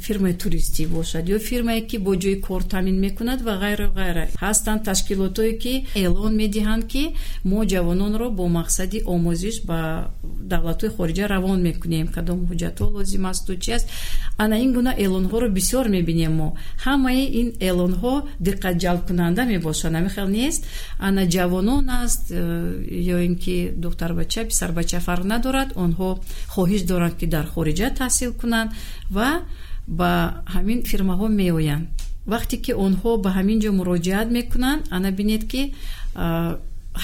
фирмаи 0.00 0.34
туристӣ 0.34 0.86
бошад 0.86 1.28
ё 1.28 1.38
фирмае 1.38 1.80
ки 1.86 1.96
бо 1.98 2.12
ҷои 2.22 2.40
кор 2.40 2.62
таъмин 2.62 2.98
мекунад 3.00 3.40
ва 3.46 3.54
ғайра 3.62 3.88
ғайра 3.98 4.24
ҳастанд 4.44 4.84
ташкилотое 4.84 5.52
ки 5.62 5.86
эълон 5.94 6.34
медиҳанд 6.42 6.84
ки 6.92 7.14
мо 7.44 7.64
ҷавононро 7.72 8.30
бо 8.38 8.44
мақсади 8.58 8.98
омӯзиш 9.14 9.56
ба 9.68 10.10
давлатҳои 10.52 10.90
хориҷа 10.96 11.24
равон 11.34 11.58
мекунем. 11.68 12.06
Кадом 12.16 12.38
ҳуҷҷатҳо 12.50 12.86
лозим 12.96 13.24
асту 13.26 13.56
чи 13.56 13.70
аст? 13.76 13.86
Ана 14.38 14.56
ин 14.64 14.70
гуна 14.76 14.92
эълонҳоро 15.04 15.48
бисёр 15.58 15.84
мебинем 15.96 16.32
мо. 16.40 16.48
Ҳамаи 16.84 17.22
ин 17.40 17.48
эълонҳо 17.68 18.14
диққатҷалбкунанда 18.46 19.42
мебошад 19.52 19.92
намихел 19.92 20.28
нест? 20.38 20.62
Ана 20.98 21.22
ҷавонон 21.34 21.84
аст 22.02 22.24
ё 23.14 23.18
ин 23.28 23.34
ки 23.42 23.56
духтарбача 23.84 24.40
писарбача 24.50 24.98
фарқ 25.06 25.24
надорад. 25.32 25.68
Онҳо 25.84 26.08
хоҳиш 26.54 26.82
доранд 26.90 27.14
ки 27.20 27.26
дар 27.34 27.46
хориҷа 27.54 27.88
таҳсил 28.00 28.23
ҳосил 28.24 28.32
кунанд 28.40 28.70
ва 29.16 29.30
ба 29.98 30.12
ҳамин 30.54 30.80
фирмаҳо 30.90 31.26
меоянд. 31.40 31.84
Вақте 32.32 32.56
ки 32.64 32.72
онҳо 32.86 33.10
ба 33.24 33.30
ҳамин 33.36 33.58
ҷо 33.64 33.70
муроҷиат 33.80 34.28
мекунанд 34.38 34.82
ана 34.96 35.10
бинед 35.18 35.42
ки 35.52 35.62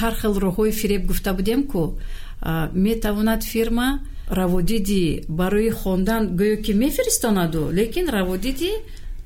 ҳар 0.00 0.14
хел 0.20 0.34
роҳҳои 0.44 0.72
фиреб 0.80 1.02
гуфта 1.10 1.30
будем 1.38 1.60
ку 1.72 1.82
метавонад 2.86 3.42
фирма 3.52 3.88
раводиди 4.40 5.04
барои 5.40 5.70
хондан 5.80 6.22
гӯё 6.40 6.56
ки 6.64 6.72
мефиристонаду 6.82 7.62
лекин 7.78 8.06
раводиди 8.16 8.72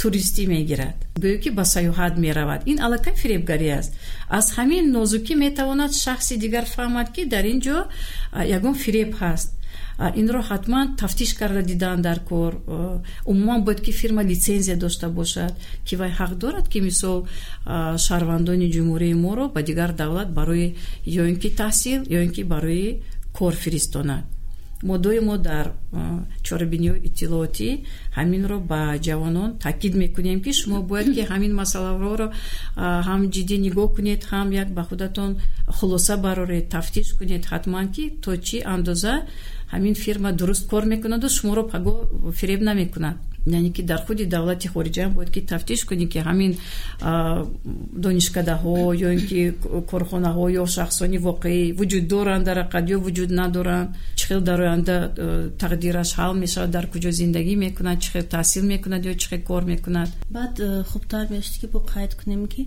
туристӣ 0.01 0.43
мегирад 0.55 0.97
гӯё 1.23 1.37
ки 1.43 1.51
ба 1.59 1.65
саёҳат 1.75 2.15
меравад. 2.25 2.61
Ин 2.71 2.79
аллакай 2.87 3.15
фиребгарӣ 3.23 3.69
аст. 3.81 3.91
Аз 4.39 4.47
ҳамин 4.57 4.85
нозукӣ 4.97 5.35
метавонад 5.45 5.93
шахси 6.05 6.35
дигар 6.45 6.65
фаҳмад 6.75 7.09
ки 7.15 7.23
дар 7.33 7.45
ин 7.53 7.59
ҷо 7.67 7.77
ягон 8.57 8.75
фиреб 8.85 9.11
ҳаст 9.23 9.49
инро 9.99 10.41
ҳатман 10.51 10.97
тафтиш 10.97 11.35
карда 11.35 11.63
дидан 11.63 12.03
дар 12.03 12.21
кор. 12.21 12.53
Умуман 13.25 13.65
бояд 13.65 13.81
ки 13.81 13.93
фирма 13.93 14.23
литсензия 14.25 14.77
дошта 14.77 15.09
бошад 15.09 15.53
ки 15.87 15.97
вай 15.97 16.11
ҳақ 16.11 16.35
дорад 16.35 16.69
ки 16.69 16.79
мисол 16.81 17.27
шаҳрвандони 17.67 18.73
ҷумҳурии 18.75 19.15
моро 19.15 19.49
ба 19.55 19.63
дигар 19.63 19.93
давлат 19.93 20.29
барои 20.39 20.75
ё 21.07 21.23
ин 21.31 21.37
ки 21.43 21.51
таҳсил 21.51 22.01
ё 22.17 22.19
ин 22.27 22.33
ки 22.37 22.43
барои 22.43 23.01
кор 23.33 23.55
фиристонад 23.55 24.25
мо 24.89 24.95
доимо 25.05 25.37
дар 25.49 25.67
чорабиниҳои 26.47 27.01
иттилоотӣ 27.09 27.69
ҳаминро 28.19 28.59
ба 28.71 28.81
ҷавонон 29.07 29.51
таъкид 29.65 29.95
мекунем 30.03 30.39
ки 30.45 30.51
шумо 30.61 30.79
бояд 30.91 31.09
ки 31.15 31.23
ҳамин 31.31 31.53
масъалаҳоро 31.61 32.27
ҳам 33.09 33.21
ҷиддӣ 33.35 33.57
нигоҳ 33.67 33.89
кунед 33.97 34.21
ҳам 34.31 34.49
як 34.63 34.69
ба 34.77 34.83
худатон 34.89 35.31
хулоса 35.77 36.15
бароред 36.27 36.65
тафтиш 36.75 37.09
кунед 37.19 37.43
ҳатман 37.53 37.87
ки 37.95 38.05
то 38.25 38.31
чӣ 38.47 38.59
андоза 38.75 39.15
ҳамин 39.73 39.95
фирма 40.03 40.31
дуруст 40.41 40.65
кор 40.71 40.85
мекунаду 40.93 41.27
шуморо 41.37 41.63
паго 41.73 41.93
фиреб 42.39 42.61
намекунад 42.71 43.17
яъне 43.47 43.73
ки 43.73 43.83
дар 43.83 44.01
худи 44.07 44.27
давлати 44.27 44.69
хориҷа 44.69 45.09
бояд 45.09 45.31
ки 45.31 45.41
тафтиш 45.41 45.85
кунӣ 45.85 46.07
ки 46.09 46.19
ҳамин 46.19 46.53
донишкадаҳо 48.05 48.77
ё 49.07 49.09
ин 49.17 49.23
ки 49.29 49.41
корхонаҳо 49.91 50.45
ё 50.63 50.65
шахсони 50.67 51.19
воқеӣ 51.19 51.73
вуҷуд 51.79 52.05
доранд 52.13 52.45
дар 52.49 52.59
ақад 52.65 52.85
ё 52.95 52.99
вуҷуд 53.07 53.31
надоранд 53.41 53.89
чӣ 54.19 54.25
хел 54.29 54.41
дар 54.41 54.61
оянда 54.61 54.97
тақдираш 55.63 56.11
ҳал 56.19 56.33
мешавад 56.43 56.71
дар 56.77 56.87
куҷо 56.93 57.11
зиндагӣ 57.21 57.55
мекунад 57.67 57.99
чӣ 58.03 58.09
хел 58.13 58.27
таҳсил 58.37 58.65
мекунад 58.73 59.03
ё 59.11 59.15
чӣ 59.21 59.27
хел 59.31 59.43
кор 59.51 59.63
мекунад? 59.73 60.09
Баъд 60.37 60.57
хубтар 60.91 61.25
мешуд 61.35 61.55
ки 61.61 61.67
бо 61.73 61.79
қайд 61.95 62.13
кунем 62.21 62.43
ки 62.53 62.63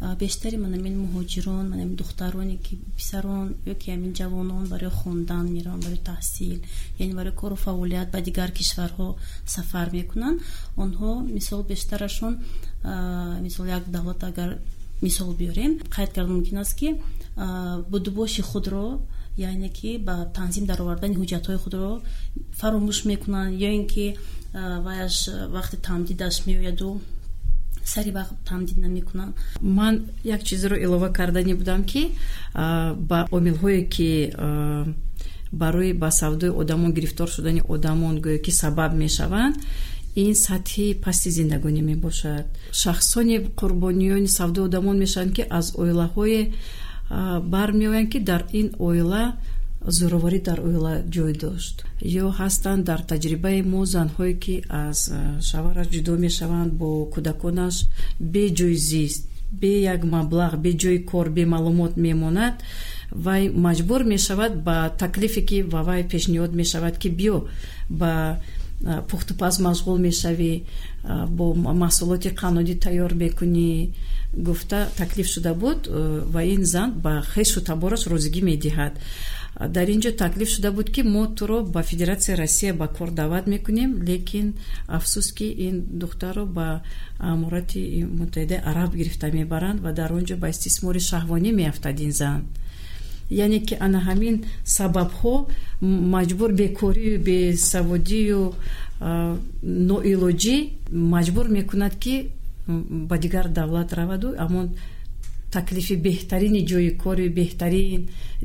бештари 0.00 0.56
манамин 0.56 0.94
муҳоҷирон 1.04 1.64
манамин 1.72 1.96
духтароне 2.02 2.56
ки 2.64 2.72
писарон 2.98 3.46
ёки 3.72 3.86
ҳамин 3.94 4.12
ҷавонон 4.20 4.64
барои 4.72 4.96
хондан 5.00 5.44
мераванд 5.56 5.82
барои 5.86 6.06
таҳсил 6.10 6.58
яъне 7.02 7.14
барои 7.20 7.38
кору 7.40 7.56
фаъолият 7.64 8.08
ба 8.14 8.20
дигар 8.28 8.50
кишварҳо 8.58 9.08
сафар 9.54 9.88
мекунанд. 9.98 10.38
Онҳо 10.84 11.10
мисол 11.36 11.60
бештарашон 11.70 12.34
мисол 13.46 13.66
як 13.78 13.84
давлат 13.96 14.20
агар 14.30 14.50
мисол 15.02 15.34
биёрем 15.40 15.72
қайд 15.96 16.10
карда 16.14 16.32
мумкин 16.32 16.58
аст 16.58 16.74
ки 16.80 16.88
будубоши 17.92 18.42
худро 18.42 19.00
яъне 19.36 19.68
ки 19.78 19.90
ба 19.98 20.14
танзим 20.36 20.64
даровардани 20.66 21.18
ҳуҷҷатҳои 21.20 21.58
худро 21.64 22.00
фаромӯш 22.60 22.98
мекунанд 23.10 23.52
ё 23.68 23.70
ин 23.78 23.86
ки 23.92 24.06
ваяш 24.86 25.16
вақти 25.56 25.76
тамдидаш 25.86 26.36
меояду 26.46 27.00
сари 27.92 28.10
вақт 28.18 28.36
тамдид 28.48 28.78
намекунам. 28.84 29.30
Ман 29.60 29.94
як 30.24 30.42
чизро 30.48 30.76
илова 30.76 31.08
карданӣ 31.18 31.54
будам 31.60 31.80
ки 31.90 32.02
ба 33.10 33.18
омилҳое 33.36 33.82
ки 33.94 34.10
барои 35.52 35.92
ба 35.92 36.10
савдои 36.10 36.50
одамон 36.60 36.92
гирифтор 36.96 37.28
шудани 37.34 37.62
одамон 37.74 38.14
гӯё 38.24 38.38
ки 38.44 38.50
сабаб 38.50 38.92
мешаванд 39.02 39.56
ин 40.22 40.34
сатҳи 40.46 40.86
пасти 41.04 41.30
зиндагонӣ 41.38 41.82
мебошад. 41.90 42.46
Шахсони 42.72 43.36
қурбониёни 43.60 44.28
савдои 44.38 44.64
одамон 44.68 44.96
мешаванд 44.98 45.32
ки 45.36 45.42
аз 45.58 45.66
оилаҳое 45.82 46.42
бармеоянд 47.52 48.10
ки 48.12 48.18
дар 48.30 48.42
ин 48.52 48.68
оила 48.78 49.24
зӯроварӣ 49.86 50.40
дар 50.48 50.58
оила 50.68 50.94
ҷой 51.14 51.32
дошт. 51.42 51.76
Ё 52.22 52.26
ҳастанд 52.40 52.82
дар 52.88 53.00
таҷрибаи 53.10 53.60
мо 53.72 53.80
занҳое 53.94 54.34
ки 54.44 54.54
аз 54.86 54.98
шавараш 55.48 55.88
ҷудо 55.94 56.12
мешаванд 56.26 56.70
бо 56.80 56.90
кӯдаконаш 57.14 57.76
беҷои 58.34 58.76
зист 58.90 59.22
бе 59.60 59.72
як 59.94 60.00
маблағ 60.14 60.52
бе 60.64 60.70
ҷои 60.82 60.98
кор 61.10 61.26
бе 61.36 61.42
маълумот 61.54 61.92
мемонад 61.96 62.54
вай 63.24 63.42
маҷбур 63.66 64.00
мешавад 64.14 64.52
ба 64.66 64.76
таклифе 65.02 65.42
ки 65.48 65.58
ба 65.72 65.80
вай 65.88 66.02
пешниҳод 66.12 66.52
мешавад 66.60 66.94
ки 67.02 67.08
биё 67.18 67.36
ба 68.00 68.12
пухтупаз 69.10 69.54
машғул 69.66 69.98
мешавӣ 70.08 70.52
бо 71.36 71.54
маҳсулоти 71.82 72.30
қаннодӣ 72.40 72.74
тайёр 72.84 73.12
мекунӣ 73.22 73.70
гуфта 74.46 74.88
таклиф 74.96 75.26
шуда 75.26 75.54
буд 75.54 75.88
ва 76.34 76.42
ин 76.44 76.64
зан 76.64 76.90
ба 77.04 77.22
хешу 77.34 77.60
табораш 77.60 78.06
розигӣ 78.06 78.42
медиҳад. 78.50 78.94
Дар 79.58 79.88
ин 79.88 80.00
ҷо 80.00 80.12
таклиф 80.22 80.48
шуда 80.54 80.70
буд 80.72 80.88
ки 80.94 81.02
мо 81.02 81.26
туро 81.26 81.62
ба 81.74 81.82
федератсияи 81.82 82.36
россия 82.36 82.74
ба 82.74 82.86
кор 82.88 83.10
даъват 83.10 83.46
мекунем 83.46 83.90
лекин 84.08 84.54
афсӯс 84.86 85.28
ки 85.36 85.46
ин 85.66 85.76
духтарро 86.00 86.44
ба 86.46 86.82
амурати 87.18 88.06
муттаҳидаи 88.18 88.62
араб 88.70 88.90
гирифта 88.94 89.26
мебаранд 89.32 89.80
ва 89.80 89.92
дар 89.92 90.12
он 90.12 90.24
ҷо 90.28 90.36
ба 90.36 90.48
истисмори 90.54 91.00
шаҳвонӣ 91.10 91.50
меафтад 91.52 92.00
ин 92.00 92.12
зан 92.12 92.40
яъне 93.30 93.60
ки 93.66 93.74
ана 93.80 93.98
ҳамин 94.08 94.36
сабабҳо 94.64 95.34
маҷбур 96.14 96.50
бекорию 96.52 97.20
бесаводию 97.28 98.42
ноилоҷӣ 99.90 100.56
маҷбур 101.14 101.46
мекунад 101.58 101.94
ки 102.04 102.14
ба 102.68 103.16
дигар 103.18 103.48
давлат 103.48 103.92
раваду 103.98 104.28
амон 104.38 104.66
таклифи 105.50 105.96
беҳтарини 106.06 106.60
ҷои 106.70 106.90
кори 107.02 107.28
беҳтарин 107.38 108.00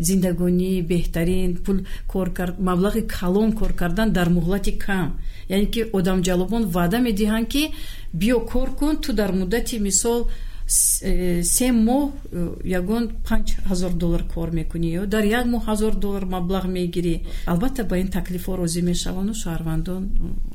зиндагонии 0.07 0.85
беҳтарин 0.91 1.49
пул 1.65 1.77
кор 2.11 2.27
маблағи 2.69 3.01
калон 3.17 3.49
кор 3.59 3.71
кардан 3.81 4.09
дар 4.17 4.27
муҳлати 4.37 4.71
кам. 4.85 5.09
Яъне 5.55 5.67
ки 5.73 5.81
одамҷалобон 5.97 6.63
ваъда 6.75 6.99
медиҳанд 7.07 7.47
ки 7.53 7.63
биё 8.19 8.37
кор 8.51 8.69
кун 8.79 8.95
ту 9.03 9.09
дар 9.19 9.31
муддати 9.39 9.75
мисол 9.87 10.19
се 11.55 11.67
моҳ 11.87 12.03
ягон 12.79 13.03
панҷ 13.27 13.47
ҳазор 13.69 13.91
доллар 14.01 14.23
кор 14.33 14.49
мекунӣ. 14.59 14.89
Ё 15.01 15.03
дар 15.13 15.23
як 15.39 15.45
моҳ 15.53 15.61
ҳазор 15.69 15.93
доллар 16.03 16.25
маблағ 16.35 16.65
мегирӣ. 16.77 17.15
Албатта 17.51 17.81
ба 17.89 17.95
ин 18.03 18.09
таклифҳо 18.17 18.53
розӣ 18.61 18.81
мешавану 18.91 19.33
шаҳрвандон 19.43 20.03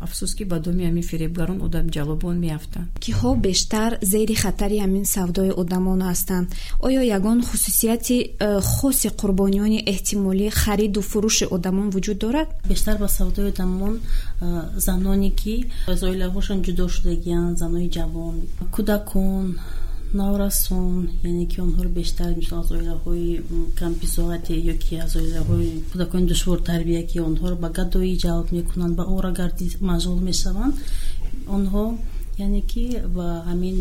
афсӯс 0.07 0.33
ки 0.39 0.45
ба 0.51 0.59
доми 0.67 0.83
ҳамин 0.89 1.05
фиребгарон 1.11 1.59
одамҷалобон 1.67 2.37
меафтанд. 2.47 2.89
Киҳо 3.05 3.31
бештар 3.47 3.91
зери 4.13 4.35
хатари 4.43 4.79
ҳамин 4.85 5.05
савдои 5.17 5.53
одамон 5.63 6.01
ҳастанд? 6.11 6.47
Оё 6.87 7.01
ягон 7.19 7.39
хусусияти 7.49 8.19
э, 8.25 8.61
хоси 8.73 9.09
қурбониёни 9.21 9.81
эҳтимолии 9.93 10.51
хариду 10.63 11.01
фурӯши 11.11 11.45
одамон 11.57 11.89
вуҷуд 11.95 12.19
дорад? 12.25 12.49
Бештар 12.73 12.97
ба 13.03 13.09
савдои 13.19 13.51
одамон 13.53 13.95
э, 13.99 14.47
заноне 14.87 15.31
ки 15.41 15.55
аз 15.93 16.01
оилаҳошон 16.09 16.59
ҷудо 16.67 16.85
шудагиянд 16.95 17.59
занои 17.63 17.89
ҷавон. 17.97 18.35
Кӯдакон 18.75 19.47
наврасон 20.15 21.09
яъне 21.25 21.47
ки 21.47 21.61
онҳоро 21.61 21.89
бештар 21.89 22.31
мисол 22.41 22.59
аз 22.61 22.71
оилаҳои 22.71 23.41
камбизоате 23.81 24.55
ё 24.73 24.75
ки 24.85 24.97
аз 25.05 25.13
оилаҳои 25.17 25.71
кӯдакони 25.91 26.27
душвортарбия 26.33 27.03
ки 27.11 27.19
онҳоро 27.29 27.57
ба 27.65 27.69
гадоӣ 27.79 28.13
ҷалб 28.25 28.47
мекунанд 28.59 28.95
ба 28.97 29.05
орагардӣ 29.17 29.67
машғул 29.91 30.21
мешаванд. 30.29 30.75
Онҳо 31.57 31.85
яъне 32.39 32.61
ки 32.71 32.85
ба 33.17 33.27
ҳамин 33.51 33.77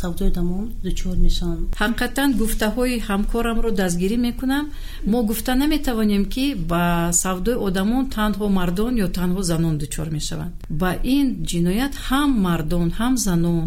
савдои 0.00 0.30
дамон 0.38 0.64
дучор 0.84 1.16
мешаванд. 1.26 1.62
Ҳақиқатан 1.82 2.28
гуфтаҳои 2.40 2.94
ҳамкорамро 3.08 3.70
дастгирӣ 3.80 4.16
мекунам. 4.28 4.64
Мо 5.12 5.18
гуфта 5.28 5.52
наметавонем 5.62 6.24
ки 6.34 6.44
ба 6.70 7.10
савдои 7.22 7.56
одамон 7.66 8.04
танҳо 8.16 8.46
мардон 8.58 8.92
ё 9.04 9.08
танҳо 9.18 9.40
занон 9.50 9.74
дучор 9.82 10.08
мешаванд. 10.16 10.52
Ба 10.80 10.90
ин 11.16 11.26
ҷиноят 11.50 11.94
ҳам 12.06 12.30
мардон 12.46 12.88
ҳам 12.98 13.14
занон 13.26 13.66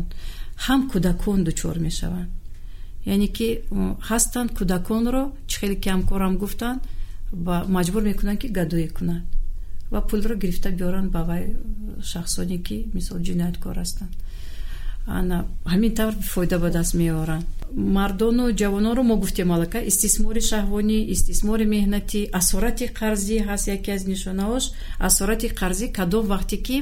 ҳам 0.66 0.82
кӯдакон 0.92 1.40
дучор 1.48 1.76
мешаванд. 1.88 2.30
Яъне 3.14 3.28
ки 3.38 3.48
ҳастанд 4.10 4.50
кӯдаконро 4.58 5.24
чӣ 5.50 5.56
хеле 5.62 5.76
ки 5.84 5.90
ҳамкорам 5.96 6.34
гуфтанд 6.42 6.80
маҷбур 7.76 8.04
мекунанд 8.10 8.40
ки 8.42 8.48
гадоӣ 8.58 8.88
кунанд. 8.98 9.26
Ва 9.94 10.00
пулро 10.10 10.36
гирифта 10.42 10.70
биёранд 10.78 11.10
ба 11.16 11.22
вай 11.30 11.44
шахсоне 12.12 12.58
ки 12.68 12.78
мисол 12.96 13.18
ҷинояткор 13.28 13.76
ҳастанд. 13.84 14.14
Ҳамин 15.72 15.94
тавр 16.00 16.14
фоида 16.34 16.58
ба 16.64 16.70
даст 16.78 16.94
меоранд. 17.02 17.46
Мардону 17.98 18.46
ҷавононро 18.62 19.04
мо 19.10 19.16
гуфтем 19.24 19.50
аллака 19.56 19.80
истисмори 19.92 20.42
шаҳвонӣ 20.52 20.98
истисмори 21.16 21.66
меҳнатӣ 21.76 22.22
асорати 22.40 22.86
қарзӣ 23.00 23.38
ҳаст 23.48 23.66
яке 23.76 23.90
аз 23.98 24.04
нишонаҳош 24.12 24.66
асорати 25.08 25.48
қарзӣ 25.60 25.86
кадом 25.98 26.26
вақте 26.34 26.58
ки 26.68 26.78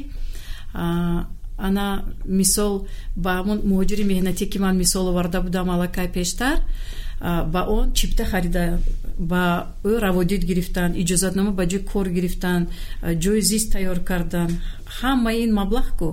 ана 1.67 1.85
мисол 2.25 2.73
ба 3.23 3.31
ҳамон 3.39 3.59
муҳоҷири 3.71 4.03
меҳнатӣ 4.11 4.45
ки 4.51 4.57
ман 4.65 4.75
мисол 4.83 5.05
оварда 5.11 5.39
будам 5.47 5.67
аллакай 5.69 6.07
пештар 6.17 6.57
ба 7.53 7.61
он 7.77 7.93
чипта 7.93 8.23
харида 8.31 8.79
ба 9.19 9.43
ӯ 9.83 9.99
раводид 9.99 10.41
гирифтанд 10.49 10.93
иҷозатнома 11.01 11.51
ба 11.51 11.63
ҷои 11.71 11.83
кор 11.91 12.07
гирифтанд 12.17 12.65
ҷои 13.23 13.41
зист 13.51 13.67
тайёр 13.73 13.99
карданд 14.09 14.53
ҳамаи 14.99 15.37
ин 15.45 15.51
маблағ 15.59 15.87
ку 15.99 16.09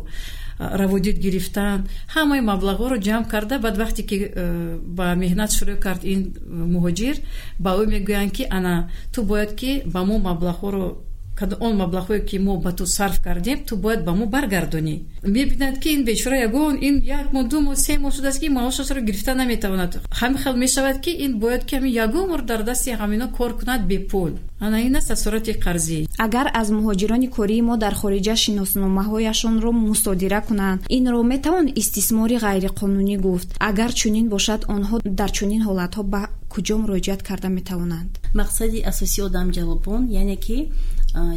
раводид 0.59 1.17
гирифтанд 1.19 1.83
ҳамаи 2.15 2.41
маблағҳоро 2.51 2.97
ҷамъ 3.07 3.25
карда 3.33 3.59
баъд 3.59 3.77
вақте 3.83 4.03
ки 4.09 4.17
ба 4.99 5.07
меҳнат 5.23 5.51
шурӯъ 5.57 5.77
кард 5.87 6.03
ин 6.13 6.21
муҳоҷир 6.75 7.17
ба 7.65 7.71
ӯ 7.81 7.85
мегӯянд 7.93 8.33
ки 8.37 8.45
ана 8.57 8.75
ту 9.13 9.19
бояд 9.31 9.53
ки 9.61 9.71
ба 9.95 10.01
мо 10.09 10.17
маблағҳоро 10.29 10.85
он 11.61 11.77
маблағҳое 11.77 12.21
ки 12.29 12.39
мо 12.39 12.57
ба 12.57 12.73
ту 12.73 12.87
сарф 12.87 13.21
кардем 13.23 13.59
ту 13.65 13.77
бояд 13.77 14.05
ба 14.05 14.13
мо 14.15 14.27
баргардонӣ. 14.27 15.01
Мебинад 15.23 15.79
ки 15.79 15.89
ин 15.97 16.05
бечора 16.05 16.37
ягон 16.49 16.79
ин 16.81 17.03
як 17.05 17.33
моҳ 17.33 17.49
ду 17.49 17.61
моҳ 17.61 17.77
се 17.77 17.99
моҳ 17.99 18.13
шудааст 18.17 18.41
ки 18.41 18.49
маошашро 18.49 19.01
гирифта 19.01 19.35
наметавонад. 19.35 19.93
Ҳамин 20.21 20.39
хел 20.43 20.57
мешавад 20.57 21.01
ки 21.05 21.11
ин 21.25 21.39
бояд 21.39 21.65
ки 21.67 21.77
ҳамин 21.77 21.93
ягон 22.05 22.29
бор 22.31 22.43
дар 22.43 22.63
дасти 22.65 22.91
ҳамино 22.91 23.27
кор 23.37 23.53
кунад 23.59 23.87
бепул 23.87 24.33
ана 24.61 24.81
ин 24.81 24.97
аст 24.97 25.11
асорати 25.11 25.53
қарзӣ. 25.65 26.09
Агар 26.19 26.47
аз 26.55 26.69
муҳоҷирони 26.71 27.29
кории 27.37 27.63
мо 27.63 27.77
дар 27.77 27.95
хориҷа 28.01 28.35
шиносномаҳояшонро 28.45 29.71
мусодира 29.73 30.41
кунанд 30.49 30.81
инро 30.89 31.23
метавон 31.23 31.67
истисмори 31.83 32.37
ғайриқонунӣ 32.47 33.17
гуфт. 33.27 33.49
Агар 33.71 33.93
чунин 34.01 34.27
бошад 34.29 34.61
онҳо 34.75 34.97
дар 35.21 35.31
чунин 35.37 35.63
ҳолатҳо 35.69 36.03
ба 36.13 36.23
куҷо 36.53 36.77
муроҷиат 36.83 37.21
карда 37.29 37.49
метавонанд. 37.59 38.11
Мақсади 38.41 38.85
асосии 38.91 39.27
одамҷалбон 39.29 40.03
яъне 40.21 40.37
ки 40.45 40.57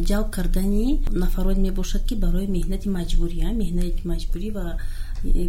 ҷалб 0.09 0.27
кардани 0.35 0.87
нафарот 1.23 1.57
мебошад 1.67 2.03
ки 2.09 2.15
барои 2.23 2.47
меҳнати 2.57 2.87
маҷбурӣ 2.97 3.39
меҳнати 3.61 4.01
маҷбурӣ 4.11 4.49
ва 4.57 4.65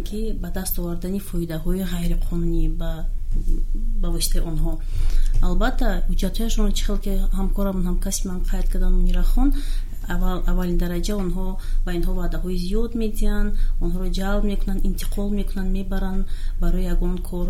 ки 0.07 0.19
ба 0.41 0.49
даст 0.57 0.73
овардани 0.79 1.19
фоидаҳои 1.29 1.81
ғайриқонунӣ 1.93 2.63
ба 4.01 4.07
воситаи 4.15 4.41
онҳо. 4.51 4.73
Албатта 5.47 5.87
ҳуҷҷатҳояшонро 6.09 6.71
чӣ 6.77 6.83
хел 6.87 6.97
ки 7.05 7.13
ҳамкорамон 7.39 7.83
ҳамкаси 7.89 8.21
ман 8.29 8.39
қайд 8.49 8.67
кардан 8.71 8.93
мунирахон 8.99 9.49
аввалин 10.51 10.77
дараҷа 10.83 11.13
онҳо 11.23 11.47
ба 11.85 11.91
инҳо 11.97 12.11
ваъдаҳои 12.21 12.57
зиёд 12.65 12.91
медиҳанд 13.03 13.49
онҳоро 13.83 14.07
ҷалб 14.19 14.43
мекунанд 14.51 14.81
интиқол 14.89 15.27
мекунанд 15.39 15.69
мебаранд 15.77 16.21
барои 16.61 16.89
ягон 16.93 17.15
кор 17.29 17.47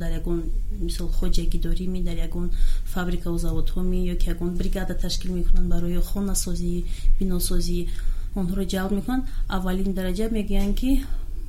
дар 0.00 0.10
ягон 0.20 0.38
мисол 0.86 1.08
хоҷагӣ 1.18 1.58
доримӣ 1.66 2.00
дар 2.08 2.18
ягон 2.28 2.50
фабрикаву 2.92 3.38
заводҳоми 3.38 3.98
ё 4.12 4.16
ки 4.20 4.26
ягон 4.34 4.50
бригада 4.60 4.94
ташкил 4.94 5.30
мекунанд 5.38 5.68
барои 5.74 6.00
хонасозӣ 6.10 6.74
биносозӣ 7.18 7.80
онҳоро 8.40 8.64
ҷалб 8.72 8.92
мекунанд 8.98 9.24
аввалин 9.56 9.90
дараҷа 9.98 10.26
мегӯянд 10.36 10.74
ки 10.80 10.90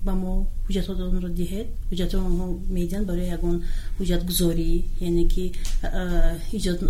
ба 0.06 0.14
мо 0.22 0.34
ҳуҷҷатонро 0.66 1.30
диҳед 1.40 1.68
ҳуҷҷатои 1.90 2.22
онҳо 2.30 2.46
медиҳанд 2.78 3.06
барои 3.12 3.30
ягон 3.38 3.56
ҳуҷҷатгузорӣ 3.98 4.72
яъне 5.08 5.24
ки 5.34 5.46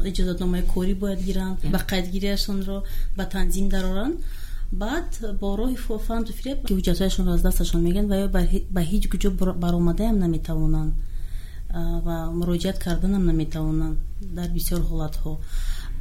иҷозатномаи 0.10 0.64
корӣ 0.74 0.94
бояд 1.04 1.20
гиранд 1.28 1.58
ба 1.74 1.80
қайдгирияшонро 1.92 2.78
ба 3.18 3.24
танзим 3.34 3.66
дароранд 3.76 4.16
баъд 4.84 5.10
бо 5.42 5.50
роҳи 5.60 5.78
фанду 6.08 6.32
фиреб 6.40 6.58
ки 6.66 6.74
ҳуҷҷатҳояшонро 6.78 7.32
аз 7.38 7.42
дасташон 7.48 7.80
мегиранд 7.88 8.10
ва 8.12 8.18
ё 8.26 8.28
ба 8.76 8.82
ҳеҷ 8.92 9.04
куҷо 9.12 9.30
баромадаам 9.64 10.16
наметавонанд 10.24 10.92
ва 12.06 12.18
муроҷиат 12.40 12.78
карданам 12.86 13.24
наметавонанд 13.30 13.98
дар 14.38 14.50
бисёр 14.58 14.82
ҳолатҳо. 14.90 15.32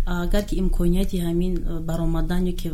Агар 0.06 0.44
ки 0.48 0.54
имконияти 0.62 1.16
ҳамин 1.26 1.54
баромадан 1.88 2.42
ё 2.52 2.54
ки 2.60 2.68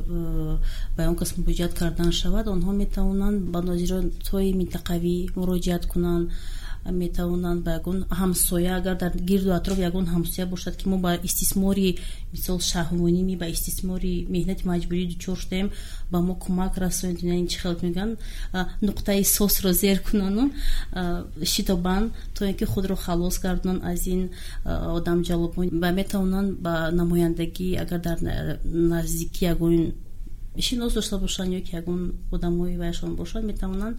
ба 0.97 1.03
он 1.11 1.17
кас 1.21 1.31
муроҷиат 1.38 1.73
кардан 1.81 2.11
шавад 2.21 2.47
онҳо 2.55 2.71
метавонанд 2.83 3.38
ба 3.53 3.59
нозиратҳои 3.69 4.51
минтақавӣ 4.61 5.17
муроҷиат 5.38 5.85
кунанд 5.93 6.25
метавонанд 6.90 7.64
ба 7.64 7.71
ягон 7.79 8.05
ҳамсоя 8.11 8.77
агар 8.77 8.97
дар 8.97 9.12
гирду 9.31 9.53
атроф 9.53 9.79
ягон 9.79 10.07
ҳамсоя 10.07 10.47
бошад 10.47 10.77
ки 10.77 10.88
мо 10.88 10.99
ба 10.99 11.18
истисмори 11.29 11.99
мисол 12.33 12.59
шаҳвонӣ 12.61 13.37
ба 13.42 13.47
истисмори 13.47 14.27
меҳнати 14.35 14.66
маҷбурӣ 14.71 15.05
дучор 15.12 15.37
шудаем 15.42 15.68
ба 16.12 16.18
мо 16.27 16.35
кӯмак 16.45 16.73
расонед 16.79 17.23
ин 17.23 17.47
чӣ 17.53 17.59
хел 17.62 17.77
мегӯянд? 17.83 18.18
Нуқтаи 18.87 19.25
сосро 19.25 19.73
зер 19.73 19.99
кунану 20.07 20.45
шитобанд 21.53 22.12
то 22.35 22.45
ин 22.45 22.55
ки 22.55 22.64
худро 22.64 22.97
халос 22.97 23.37
гардонанд 23.45 23.83
аз 23.85 24.07
ин 24.07 24.23
одамҷалобон 24.99 25.68
ва 25.83 25.90
метавонанд 26.01 26.51
ба 26.64 26.90
намояндагӣ 27.01 27.68
агар 27.83 28.01
дар 28.09 28.18
наздикӣ 28.92 29.42
ягон 29.53 29.92
шинос 30.61 30.93
дошта 30.95 31.19
бошанд 31.19 31.53
ё 31.53 31.61
ки 31.65 31.77
ягон 31.77 32.12
одамои 32.31 32.77
вайашон 32.77 33.17
бошанд 33.17 33.47
метавонанд 33.47 33.97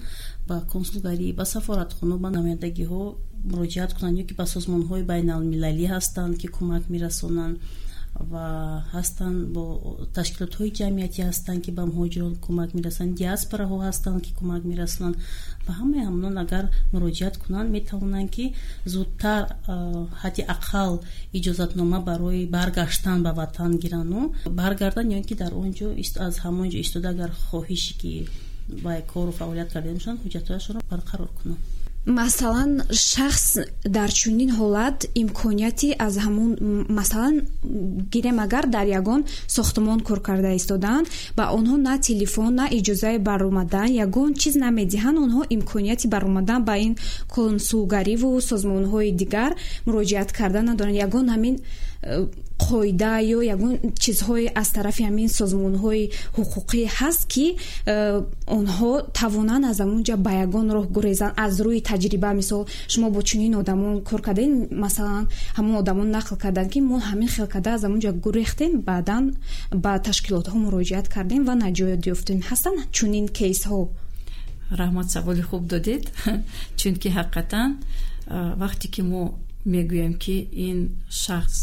ба 0.48 0.62
консулгарӣ 0.72 1.34
ба 1.34 1.46
сафоратхона 1.46 2.18
ба 2.18 2.30
намояндагиҳо 2.30 3.02
муроҷиат 3.52 3.92
кунанд 3.94 4.18
ё 4.22 4.26
ки 4.28 4.34
ба 4.40 4.46
созмонҳои 4.46 5.04
байналмилалӣ 5.12 5.86
ҳастанд 5.96 6.34
ки 6.42 6.48
кӯмак 6.56 6.84
мерасонанд 6.94 7.56
ва 8.32 8.48
ҳастанд 8.94 9.40
бо 9.56 9.64
ташкилотҳои 10.18 10.72
ҷамъиятӣ 10.80 11.22
ҳастанд 11.30 11.60
ки 11.66 11.72
ба 11.78 11.84
муҳоҷирон 11.92 12.34
кӯмак 12.46 12.70
мерасонанд 12.78 13.14
диаспораҳо 13.22 13.78
ҳастанд 13.88 14.20
ки 14.26 14.32
кӯмак 14.40 14.64
мерасонанд 14.72 15.16
ба 15.66 15.72
ҳамаи 15.80 16.02
ҳамнон 16.10 16.36
агар 16.44 16.66
муроҷиат 16.94 17.36
кунанд 17.44 17.70
метавонанд 17.78 18.30
ки 18.36 18.46
зудтар 18.94 19.44
ҳадди 20.22 20.44
ақал 20.56 20.94
иҷозатнома 21.38 22.00
барои 22.10 22.44
баргаштан 22.58 23.18
ба 23.26 23.32
ватан 23.40 23.72
гирану 23.84 24.22
баргардан 24.60 25.08
ё 25.14 25.18
ин 25.22 25.26
ки 25.30 25.36
дар 25.42 25.52
он 25.64 25.70
ҷо 25.78 25.88
аз 26.28 26.36
ҳамон 26.46 26.68
ҷо 26.74 26.78
истода 26.86 27.08
агар 27.16 27.32
хоҳиши 27.48 27.94
ки 28.02 28.12
ба 28.84 28.92
кору 29.14 29.32
фаъолият 29.40 29.70
карданашон 29.76 30.16
ҳуҷҷатҳояшонро 30.24 30.80
барқарор 30.92 31.30
кунанд 31.40 31.62
масалан 32.06 32.82
шахс 32.92 33.60
дар 33.86 34.12
чунин 34.12 34.52
ҳолат 34.60 34.98
имконияти 35.16 35.96
аз 36.00 36.18
ҳамун 36.18 36.52
масалан 36.90 37.36
гирем 38.14 38.40
агар 38.40 38.66
дар 38.68 38.88
ягон 39.00 39.22
сохтмон 39.48 40.00
кор 40.08 40.20
карда 40.28 40.52
истодаанд 40.54 41.08
ба 41.38 41.44
онҳо 41.58 41.76
на 41.78 41.96
телефон 42.08 42.56
на 42.56 42.66
иҷозаи 42.78 43.18
баромадан 43.30 43.90
ягон 44.06 44.34
чиз 44.42 44.56
намедиҳанд 44.66 45.18
онҳо 45.26 45.42
имконияти 45.56 46.08
баромадан 46.08 46.62
ба 46.70 46.76
ин 46.78 46.94
консулгариву 47.36 48.30
созмонҳои 48.50 49.12
дигар 49.22 49.52
муроҷиат 49.88 50.30
кардан 50.38 50.66
надоранд. 50.70 50.96
Ягон 51.08 51.26
ҳамин 51.34 51.56
қоида 52.66 53.14
ё 53.36 53.40
ягон 53.56 53.74
чизҳое 54.04 54.52
аз 54.62 54.70
тарафи 54.78 55.04
ҳамин 55.10 55.30
созмонҳои 55.40 56.04
ҳуқуқӣ 56.38 56.82
ҳаст 56.98 57.24
ки 57.34 57.46
э, 57.94 58.22
онҳо 58.58 58.92
тавонанд 59.20 59.64
аз 59.72 59.78
ҳамунҷа 59.84 60.16
ба 60.26 60.32
ягон 60.46 60.68
роҳ 60.76 60.86
гурезанд 60.96 61.34
аз 61.46 61.54
рӯи 61.66 61.82
таҷриба 61.90 62.30
мисол 62.40 62.62
шумо 62.92 63.08
бо 63.16 63.22
чунин 63.30 63.54
одамон 63.62 63.94
кор 64.10 64.22
кардем 64.28 64.52
масалан 64.84 65.26
ҳамон 65.58 65.76
одамон 65.84 66.08
нақл 66.18 66.36
карданд 66.44 66.70
ки 66.74 66.80
мо 66.90 66.98
ҳамин 67.10 67.30
хел 67.36 67.48
карда 67.54 67.70
аз 67.76 67.82
ҳамунҷа 67.86 68.12
гурехтем 68.26 68.72
баъдан 68.90 69.24
ба 69.84 69.92
ташкилотҳо 70.08 70.56
муроҷиат 70.66 71.06
кардем 71.16 71.42
ва 71.48 71.54
наҷоят 71.66 72.02
ёфтем. 72.14 72.40
Ҳастанд 72.50 72.78
чунин 72.98 73.26
кейсҳо. 73.38 73.80
Раҳмат 74.82 75.08
саволи 75.16 75.44
хуб 75.50 75.64
додед. 75.74 76.04
Чунки 76.80 77.10
ҳақиқатан 77.18 77.70
вақте 78.64 78.88
ки 78.94 79.02
мо 79.12 79.24
мегӯем 79.74 80.14
ки 80.24 80.36
ин 80.68 80.80
шахс 81.24 81.58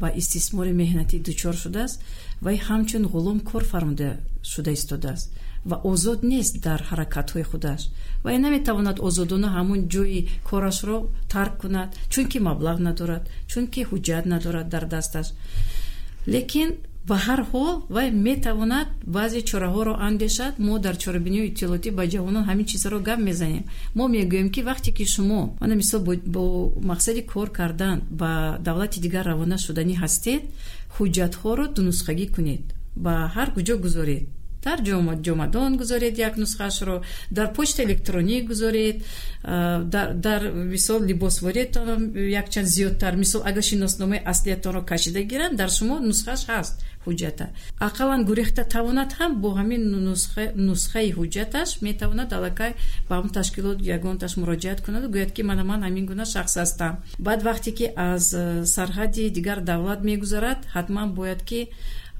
ба 0.00 0.08
истисмори 0.20 0.72
меҳнатӣ 0.82 1.16
дучор 1.28 1.54
шудааст 1.62 1.96
вай 2.44 2.56
ҳамчун 2.68 3.04
ғулом 3.12 3.38
кор 3.50 3.64
фармуда 3.72 4.10
шуда 4.52 4.70
истодааст 4.78 5.26
ва 5.70 5.76
озод 5.90 6.20
нест 6.32 6.54
дар 6.66 6.80
ҳаракатҳои 6.90 7.44
худаш. 7.50 7.82
Вай 8.24 8.36
наметавонад 8.44 8.98
озодона 9.06 9.48
ҳамун 9.56 9.80
ҷои 9.94 10.20
корашро 10.48 10.98
тарк 11.32 11.54
кунад 11.62 11.90
чунки 12.12 12.38
маблағ 12.48 12.76
надорад 12.88 13.24
чунки 13.50 13.80
ҳуҷҷат 13.90 14.24
надорад 14.32 14.66
дар 14.74 14.84
дасташ. 14.94 15.26
Лекин 16.32 16.70
ба 17.08 17.16
ҳар 17.26 17.40
ҳол 17.50 17.76
вай 17.96 18.08
метавонад 18.28 18.88
баъзе 19.16 19.40
чораҳоро 19.50 19.94
андешад 20.08 20.54
мо 20.66 20.74
дар 20.86 20.96
чорабиниҳои 21.04 21.48
иттилоотӣ 21.50 21.90
ба 21.98 22.04
ҷавонон 22.14 22.44
ҳамин 22.50 22.66
чизҳоро 22.72 22.98
гап 23.08 23.20
мезанем. 23.28 23.64
Мо 23.98 24.04
мегӯем 24.14 24.48
ки 24.54 24.60
вақте 24.70 24.90
ки 24.96 25.04
шумо 25.14 25.40
мана 25.60 25.74
мисол 25.82 26.00
бо 26.34 26.44
мақсади 26.90 27.22
кор 27.32 27.48
кардан 27.58 27.96
ба 28.20 28.30
давлати 28.66 28.98
дигар 29.04 29.24
равона 29.30 29.56
шуданӣ 29.66 29.94
ҳастед 30.02 30.42
ҳуҷҷатҳоро 30.96 31.64
дунусхагӣ 31.76 32.26
кунед. 32.34 32.64
Ба 33.04 33.14
ҳар 33.34 33.48
куҷо 33.56 33.74
гузоред. 33.86 34.24
Дар 34.66 34.78
ҷомадон 35.26 35.70
гузоред 35.80 36.14
як 36.28 36.34
нусхаашро 36.42 36.96
дар 37.36 37.48
почта 37.56 37.80
электронӣ 37.86 38.36
гузоред 38.50 38.96
дар 40.26 40.40
мисол 40.74 41.00
либосвориятон 41.10 42.00
якчанд 42.42 42.68
зиёдтар. 42.76 43.12
Мисол 43.22 43.42
агар 43.50 43.64
шиносномаи 43.70 44.20
аслиятонро 44.32 44.82
кашида 44.90 45.20
гиранд 45.22 45.54
дар 45.60 45.70
шумо 45.70 45.94
нусхааш 46.00 46.42
ҳаст 46.50 46.74
ҳуҷҷата. 47.06 47.46
Ақаллан 47.88 48.20
гурехта 48.28 48.62
тавонад 48.74 49.10
ҳам 49.18 49.32
бо 49.42 49.48
ҳамин 49.58 49.82
нусхаи 50.68 51.08
ҳуҷҷаташ 51.18 51.70
метавонад 51.86 52.28
аллакай 52.36 52.72
ба 53.08 53.14
ҳамн 53.18 53.30
ташкилот 53.38 53.78
ягонташ 53.96 54.32
муроҷиат 54.40 54.78
кунаду 54.86 55.06
гӯяд 55.14 55.30
ки 55.36 55.42
мана 55.50 55.64
ман 55.70 55.80
ҳамин 55.86 56.04
гуна 56.10 56.24
шахс 56.34 56.54
ҳастам. 56.60 56.94
Баъд 57.26 57.40
вақте 57.48 57.70
ки 57.78 57.86
аз 58.12 58.24
сарҳади 58.76 59.24
дигар 59.36 59.58
давлат 59.70 60.00
мегузарад 60.10 60.58
ҳатман 60.76 61.08
бояд 61.18 61.40
ки 61.50 61.60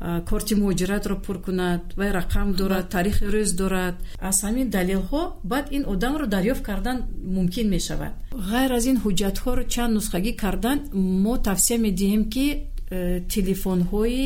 корти 0.01 0.55
муҳоҷиратро 0.61 1.15
пур 1.25 1.37
кунад 1.47 1.83
вай 1.99 2.11
рақам 2.21 2.49
дорад 2.61 2.87
таърихи 2.95 3.25
рӯз 3.35 3.51
дорад. 3.63 3.95
Аз 4.29 4.37
ҳамин 4.47 4.67
далелҳо 4.77 5.23
баъд 5.53 5.67
ин 5.77 5.83
одамро 5.93 6.27
дарёфт 6.37 6.63
кардан 6.69 6.99
мумкин 7.37 7.67
мешавад. 7.77 8.13
Ғайр 8.51 8.71
аз 8.79 8.85
ин 8.91 8.97
ҳуҷҷатҳоро 9.05 9.63
чанд 9.75 9.93
нусхагӣ 9.97 10.33
кардан 10.43 10.79
мо 11.25 11.35
тавсия 11.49 11.79
медиҳем 11.87 12.23
ки 12.35 12.47
э, 12.91 13.21
телефонҳои 13.35 14.25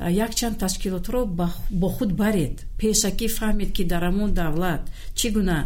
якчанд 0.00 0.58
ташкилотро 0.58 1.26
бо 1.70 1.88
худ 1.88 2.12
баред. 2.12 2.66
Пешакӣ 2.78 3.26
фаҳмед 3.38 3.70
ки 3.76 3.84
дар 3.84 4.02
ҳамон 4.08 4.30
давлат 4.32 4.82
чӣ 5.18 5.28
гуна 5.36 5.58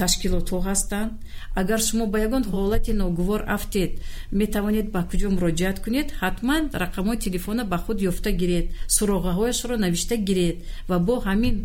ташкилотҳо 0.00 0.58
ҳастанд? 0.68 1.10
Агар 1.60 1.80
шумо 1.86 2.04
ба 2.12 2.18
ягон 2.26 2.44
ҳолати 2.52 2.92
ногувор 3.02 3.42
афтед 3.56 3.92
метавонед 4.40 4.86
ба 4.94 5.00
куҷо 5.10 5.28
муроҷиат 5.36 5.76
кунед 5.84 6.08
ҳатман 6.20 6.62
рақамҳои 6.82 7.22
телефона 7.26 7.62
ба 7.72 7.78
худ 7.84 7.98
ёфта 8.10 8.30
гиред 8.40 8.66
суроғаҳояшро 8.96 9.74
навишта 9.84 10.16
гиред 10.28 10.56
ва 10.90 10.96
бо 11.06 11.14
ҳамин 11.26 11.56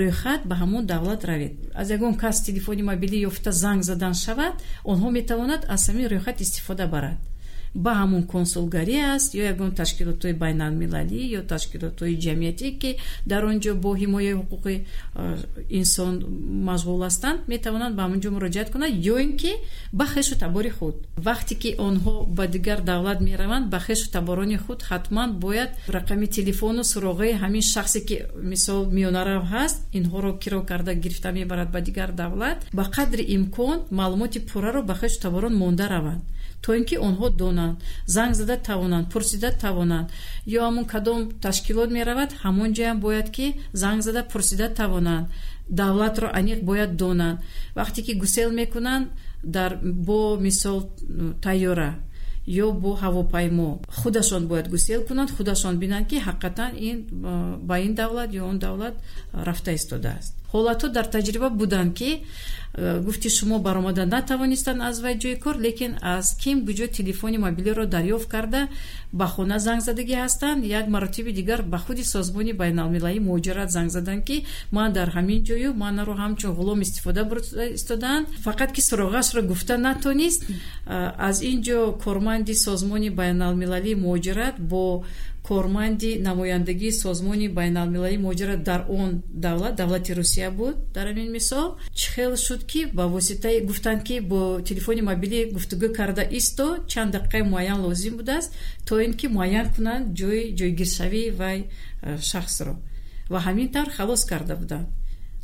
рӯйхат 0.00 0.40
ба 0.48 0.54
ҳамон 0.62 0.82
давлат 0.92 1.20
равед. 1.30 1.52
Аз 1.80 1.86
ягон 1.96 2.14
кас 2.22 2.36
телефони 2.48 2.82
мобилӣ 2.90 3.18
ёфта 3.30 3.50
занг 3.62 3.80
задан 3.90 4.14
шавад 4.24 4.54
онҳо 4.92 5.08
метавонад 5.18 5.62
аз 5.74 5.82
ҳамин 5.88 6.06
рӯйхат 6.12 6.36
истифода 6.44 6.86
барад 6.94 7.29
ба 7.74 7.92
ҳамун 8.00 8.22
консулгарӣ 8.34 8.96
аст 9.14 9.34
ё 9.40 9.42
ягон 9.52 9.70
ташкилотҳои 9.80 10.34
байналмилалӣ 10.42 11.20
ё 11.38 11.40
ташкилотҳои 11.52 12.14
ҷамъиятӣ 12.24 12.68
ки 12.80 12.90
дар 13.30 13.42
он 13.50 13.56
ҷо 13.64 13.72
бо 13.84 13.90
ҳимояи 14.02 14.34
ҳуқуқи 14.40 14.74
инсон 15.80 16.14
машғул 16.68 17.00
ҳастанд 17.06 17.38
метавонанд 17.54 17.94
ба 17.96 18.02
ҳамон 18.04 18.20
ҷо 18.24 18.30
муроҷиат 18.36 18.68
кунанд 18.72 18.94
ё 19.12 19.16
ин 19.24 19.32
ки 19.40 19.52
ба 19.98 20.04
хешу 20.14 20.34
табори 20.44 20.70
худ. 20.78 20.96
Вақте 21.28 21.54
ки 21.62 21.70
онҳо 21.88 22.14
ба 22.36 22.44
дигар 22.54 22.78
давлат 22.90 23.18
мераванд 23.28 23.66
ба 23.74 23.78
хешу 23.86 24.06
таборони 24.16 24.58
худ 24.64 24.80
ҳатман 24.90 25.30
бояд 25.44 25.70
рақами 25.96 26.26
телефону 26.36 26.82
суроғаи 26.92 27.32
ҳамин 27.42 27.64
шахсе 27.74 28.00
ки 28.08 28.16
мисол 28.52 28.80
миёнарав 28.96 29.42
ҳаст 29.54 29.78
инҳоро 29.98 30.30
киро 30.42 30.60
карда 30.70 30.92
гирифта 30.94 31.30
мебарад 31.38 31.68
ба 31.74 31.80
дигар 31.88 32.10
давлат 32.22 32.58
ба 32.78 32.84
қадри 32.96 33.22
имкон 33.36 33.78
маълумоти 33.90 34.38
пурраро 34.48 34.82
ба 34.82 34.94
хешу 35.00 35.20
таборон 35.24 35.54
монда 35.62 35.86
раванд 35.94 36.22
то 36.62 36.74
ин 36.78 36.84
ки 36.84 36.96
онҳо 37.08 37.26
донанд. 37.30 37.76
Занг 38.06 38.34
зада 38.40 38.56
тавонанд 38.68 39.06
пурсида 39.12 39.50
тавонанд. 39.64 40.06
Ё 40.46 40.60
ҳамун 40.66 40.86
кадом 40.92 41.20
ташкилот 41.44 41.90
меравад 41.96 42.30
ҳамон 42.42 42.70
ҷоям 42.76 42.98
бояд 43.06 43.28
ки 43.36 43.46
занг 43.82 44.00
зада 44.06 44.22
пурсида 44.32 44.66
тавонанд. 44.80 45.26
Давлатро 45.80 46.28
аниқ 46.38 46.60
бояд 46.70 46.90
донанд. 46.96 47.38
Вақте 47.78 48.00
ки 48.06 48.12
гусел 48.22 48.50
мекунанд 48.60 49.06
дар 49.42 49.78
бо 49.82 50.36
мисол 50.36 50.78
тайёра 51.44 51.90
ё 52.46 52.72
бо 52.72 52.90
ҳавопаймо 53.02 53.80
худашон 54.00 54.46
бояд 54.48 54.68
гусел 54.68 55.00
кунанд 55.08 55.30
худашон 55.36 55.78
бинанд 55.78 56.08
ки 56.10 56.16
ҳақиқатан 56.26 56.72
ин 56.88 56.98
ба 57.68 57.76
ин 57.86 57.94
давлат 57.94 58.30
ё 58.32 58.42
он 58.50 58.58
давлат 58.58 58.94
рафта 59.32 59.72
истодааст 59.74 60.39
ҳолатҳо 60.52 60.88
дар 60.96 61.06
таҷриба 61.16 61.48
буданд 61.60 61.90
ки 61.98 62.10
Э, 62.72 63.00
гуфти 63.00 63.28
шумо 63.28 63.58
баромада 63.58 64.06
натавонистанд 64.06 64.80
аз 64.82 65.00
вай 65.02 65.18
ҷои 65.18 65.36
кор 65.44 65.56
лекин 65.66 65.92
аз 66.02 66.36
ким 66.42 66.56
буҷо 66.66 66.86
телефони 66.98 67.38
мобилиро 67.38 67.84
дарёфт 67.86 68.28
карда 68.28 68.68
ба 69.12 69.26
хона 69.26 69.58
занг 69.58 69.82
задагӣ 69.82 70.14
ҳастанд. 70.24 70.64
Як 70.64 70.86
маротиби 70.88 71.32
дигар 71.32 71.62
ба 71.62 71.78
худи 71.78 72.04
созмони 72.04 72.52
байналмилалӣ 72.52 73.20
муҳоҷират 73.26 73.70
занг 73.76 73.90
заданд 73.90 74.22
ки 74.28 74.44
ман 74.70 74.92
дар 74.92 75.08
ҳамин 75.16 75.40
ҷою 75.48 75.70
манаро 75.74 76.14
ҳамчун 76.22 76.52
ғулом 76.58 76.80
истифода 76.86 77.24
бурда 77.24 77.64
истодаанд. 77.78 78.26
Фақат 78.46 78.70
ки 78.74 78.80
суроғашро 78.88 79.40
гуфта 79.42 79.74
натонист 79.76 80.40
э, 80.46 80.50
аз 81.28 81.42
ин 81.42 81.58
ҷо 81.66 81.78
корманди 82.04 82.54
созмони 82.54 83.10
байналмилалии 83.10 84.00
муҳоҷират 84.04 84.54
бо 84.70 85.02
корманди 85.42 86.18
намояндагии 86.28 86.92
созмони 86.92 87.48
байналмилалии 87.48 88.22
муҳоҷират 88.24 88.62
дар 88.62 88.80
он 88.88 89.22
давлат 89.46 89.74
давлати 89.74 90.12
русия 90.14 90.50
буд 90.50 90.76
дар 90.94 91.06
ҳамин 91.10 91.30
мисол. 91.30 91.68
Чӣ 91.98 92.06
хел 92.14 92.36
шуд 92.36 92.62
ки 92.70 92.80
ба 92.96 93.04
воситаи 93.08 93.60
гуфтанд 93.68 94.02
ки 94.08 94.20
бо 94.20 94.60
телефони 94.68 95.02
мобилӣ 95.10 95.40
гуфтугӯ 95.54 95.88
карда 95.98 96.22
исто 96.38 96.66
чанд 96.92 97.14
дақиқаи 97.14 97.42
муайян 97.42 97.80
лозим 97.86 98.14
будааст 98.16 98.50
то 98.86 99.00
ин 99.00 99.12
ки 99.14 99.26
муайян 99.26 99.66
кунанд 99.74 100.04
ҷои 100.18 100.42
ҷойгиршавии 100.58 101.30
вай 101.40 101.58
э, 102.02 102.18
шахсро. 102.30 102.74
Ва 103.32 103.38
ҳамин 103.46 103.68
тавр 103.74 103.90
халос 103.96 104.22
карда 104.30 104.54
буданд. 104.56 104.88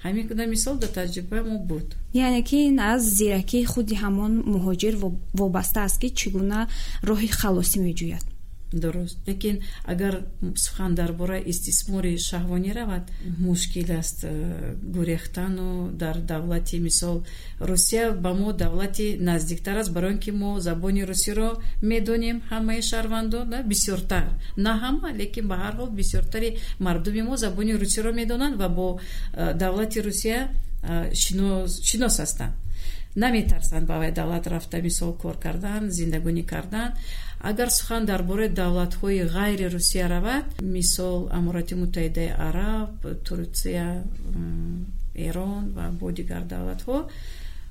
Ҳамин 0.05 0.25
гуна 0.31 0.45
мисол 0.55 0.75
дар 0.83 0.91
таҷрибаи 0.99 1.43
мо 1.49 1.59
буд. 1.71 1.89
Яъне 2.15 2.43
ки 2.49 2.57
ин 2.71 2.79
аз 2.93 3.03
зиракии 3.19 3.65
худи 3.73 3.95
ҳамон 4.05 4.33
муҳоҷир 4.55 4.95
вобаста 5.41 5.81
аст 5.87 5.99
ки 6.03 6.09
чӣ 6.19 6.27
гуна 6.37 6.61
роҳи 7.09 7.29
халосӣ 7.41 7.79
меҷӯяд 7.87 8.36
дуруст 8.73 9.19
лекин 9.27 9.61
агар 9.85 10.25
сухан 10.57 10.95
дар 10.95 11.13
бораи 11.13 11.43
истисмори 11.47 12.19
шаҳвонӣ 12.19 12.73
равад 12.73 13.05
мушкил 13.39 13.91
аст 13.99 14.25
э, 14.25 14.75
гурехтану 14.83 15.91
дар 15.93 16.17
давлати 16.19 16.79
мисол 16.79 17.25
русия 17.61 18.13
ба 18.13 18.35
мо 18.35 18.53
давлати 18.53 19.17
наздиктар 19.21 19.77
аст 19.79 19.93
барои 19.93 20.13
он 20.13 20.19
ки 20.19 20.31
мо 20.31 20.61
забони 20.61 21.05
русиро 21.05 21.59
медонем 21.83 22.43
ҳамаи 22.51 22.81
шаҳрвандон 22.83 23.55
бисёртар. 23.71 24.27
На 24.57 24.73
ҳама 24.83 25.13
лекин 25.13 25.47
ба 25.49 25.57
ҳар 25.63 25.75
ҳол 25.77 25.91
бисёртари 25.91 26.59
мардуми 26.81 27.23
мо 27.23 27.37
забони 27.37 27.75
русиро 27.83 28.13
медонанд 28.13 28.57
ва 28.57 28.69
бо 28.69 28.99
э, 29.33 29.55
давлати 29.55 30.01
русия 30.01 30.39
э, 30.83 31.15
шинос 31.15 32.19
ҳастанд. 32.23 32.55
Наметарсанд 33.17 33.87
ба 33.87 33.97
вай 33.99 34.13
давлат 34.13 34.47
рафта 34.47 34.79
мисол 34.83 35.15
кор 35.17 35.37
кардан 35.39 35.91
зиндагонӣ 35.91 36.43
кардан 36.45 36.93
агар 37.41 37.71
сухан 37.71 38.05
дар 38.05 38.23
бораи 38.23 38.49
давлатҳои 38.49 39.29
ғайри 39.37 39.67
русия 39.75 40.09
равад 40.09 40.47
мисол 40.63 41.29
аморати 41.39 41.75
муттаҳидаи 41.75 42.31
араб 42.49 42.91
турсия 43.25 44.05
эрон 45.15 45.65
ва 45.77 45.91
бо 46.01 46.11
дигар 46.13 46.43
давлатҳо 46.55 46.99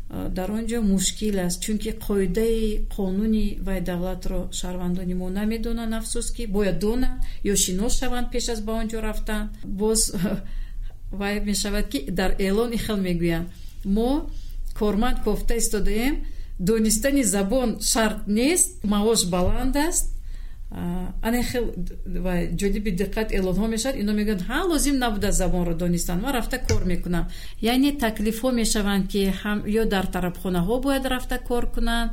дар 0.10 0.52
он 0.52 0.66
ҷо 0.70 0.80
мушкил 0.82 1.40
аст 1.40 1.62
чунки 1.64 1.92
қоидаи 2.08 2.86
қонуни 2.96 3.48
вай 3.68 3.82
давлатро 3.82 4.40
шаҳрвандони 4.60 5.16
мо 5.22 5.28
намедонанд 5.30 5.94
афсӯски 6.00 6.44
бояд 6.56 6.78
донанд 6.80 7.18
ё 7.52 7.56
шинос 7.64 7.94
шаванд 8.00 8.28
пеш 8.34 8.46
аз 8.54 8.60
ба 8.68 8.74
он 8.82 8.88
ҷо 8.92 9.00
рафтан. 9.08 9.44
Боз 9.64 10.02
вай 11.20 11.36
мешавад 11.50 11.86
ки 11.92 12.00
дар 12.20 12.32
эълони 12.48 12.78
хел 12.86 12.98
мегӯянд. 13.08 13.48
Мо 13.86 14.10
корманд 14.80 15.18
кофта 15.24 15.54
истодаем 15.58 16.16
донистани 16.60 17.24
забон 17.24 17.80
шарт 17.82 18.28
нест 18.28 18.84
маош 18.84 19.26
баланд 19.26 19.76
аст. 19.76 20.12
Ана 21.22 21.44
хел 21.44 21.66
ҷолиби 22.60 22.92
диққат 23.02 23.30
эълонҳо 23.38 23.68
мешавад. 23.68 23.96
Ино 24.02 24.12
мегӯянд 24.20 24.42
ҳа 24.50 24.60
лозим 24.72 24.98
набуда 24.98 25.32
забонро 25.32 25.74
донистан. 25.76 26.22
Ман 26.22 26.34
рафта 26.34 26.58
кор 26.68 26.84
мекунам 26.86 27.26
яъне 27.62 27.92
таклифҳо 28.04 28.50
мешаванд 28.62 29.08
ки 29.12 29.22
ё 29.80 29.84
дар 29.94 30.06
тарабхонаҳо 30.16 30.76
бояд 30.86 31.06
рафта 31.06 31.38
кор 31.50 31.66
кунанд 31.76 32.12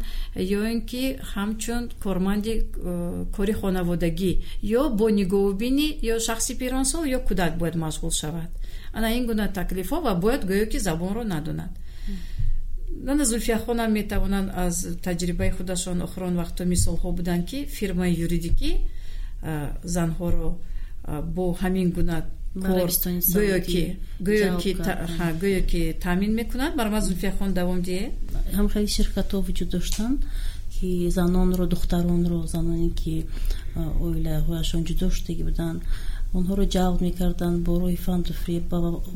ё 0.59 0.61
ин 0.72 0.81
ки 0.90 1.05
ҳамчун 1.35 1.83
корманди 2.05 2.55
э, 2.61 3.24
кори 3.37 3.55
хонаводагӣ 3.61 4.33
ё 4.81 4.83
бо 4.98 5.07
нигоҳубинӣ 5.18 5.88
ё 6.12 6.14
шахси 6.26 6.52
пиронсол 6.61 7.05
ё 7.16 7.18
кӯдак 7.28 7.52
бояд 7.61 7.76
машғул 7.85 8.12
шавад. 8.22 8.50
Ана 8.96 9.09
ин 9.18 9.24
гуна 9.26 9.46
таклифҳо 9.59 9.98
ва 10.07 10.12
бояд 10.14 10.42
гӯё 10.50 10.66
ки 10.72 10.78
забонро 10.78 11.22
надонад 11.24 11.72
нана 13.09 13.24
зулфияхонам 13.24 13.92
метавонанд 13.92 14.48
аз 14.55 14.87
таҷрибаи 15.07 15.50
худашон 15.50 15.98
охирон 16.07 16.35
вақтҳо 16.42 16.64
мисолҳо 16.74 17.09
буданд 17.18 17.44
ки 17.50 17.59
фирмаи 17.76 18.12
юридикӣ 18.24 18.72
занҳоро 19.96 20.48
бо 21.35 21.44
ҳамин 21.62 21.88
гуна 21.96 22.18
кор 22.55 22.90
гӯё 25.42 25.61
ки 25.70 25.83
таъмин 26.05 26.33
мекунад 26.40 26.72
барои 26.76 27.00
зулфияхон 27.09 27.50
давом 27.59 27.81
диҳе. 27.87 28.07
Ҳам 28.57 28.66
хеле 28.72 28.88
ширкатҳо 28.96 29.38
вуҷуд 29.46 29.68
доштанд 29.76 30.18
ки 30.74 30.90
занонро 31.16 31.64
духтаронро 31.74 32.40
заноне 32.55 32.90
ки 33.00 33.14
оилаҳояшон 34.07 34.83
ҷудо 34.88 35.07
шудагӣ 35.16 35.42
буданд 35.48 35.78
онҳоро 36.38 36.64
ҷалб 36.75 36.99
мекарданд 37.07 37.59
бо 37.66 37.73
роҳи 37.83 37.99
фанду 38.07 38.33
фреб 38.42 38.64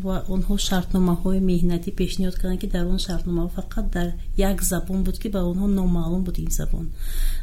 ва 0.06 0.16
онҳо 0.34 0.54
шартномаҳои 0.68 1.40
меҳнатӣ 1.50 1.90
пешниҳод 2.00 2.36
карданд 2.40 2.60
ки 2.62 2.68
дар 2.74 2.84
он 2.94 2.98
шартномаҳо 3.06 3.50
фақат 3.58 3.86
дар 3.96 4.08
як 4.50 4.58
забон 4.70 4.98
буд 5.06 5.16
ки 5.22 5.28
ба 5.34 5.40
онҳо 5.52 5.66
номаълум 5.78 6.22
буд 6.26 6.36
ин 6.44 6.50
забон. 6.58 6.86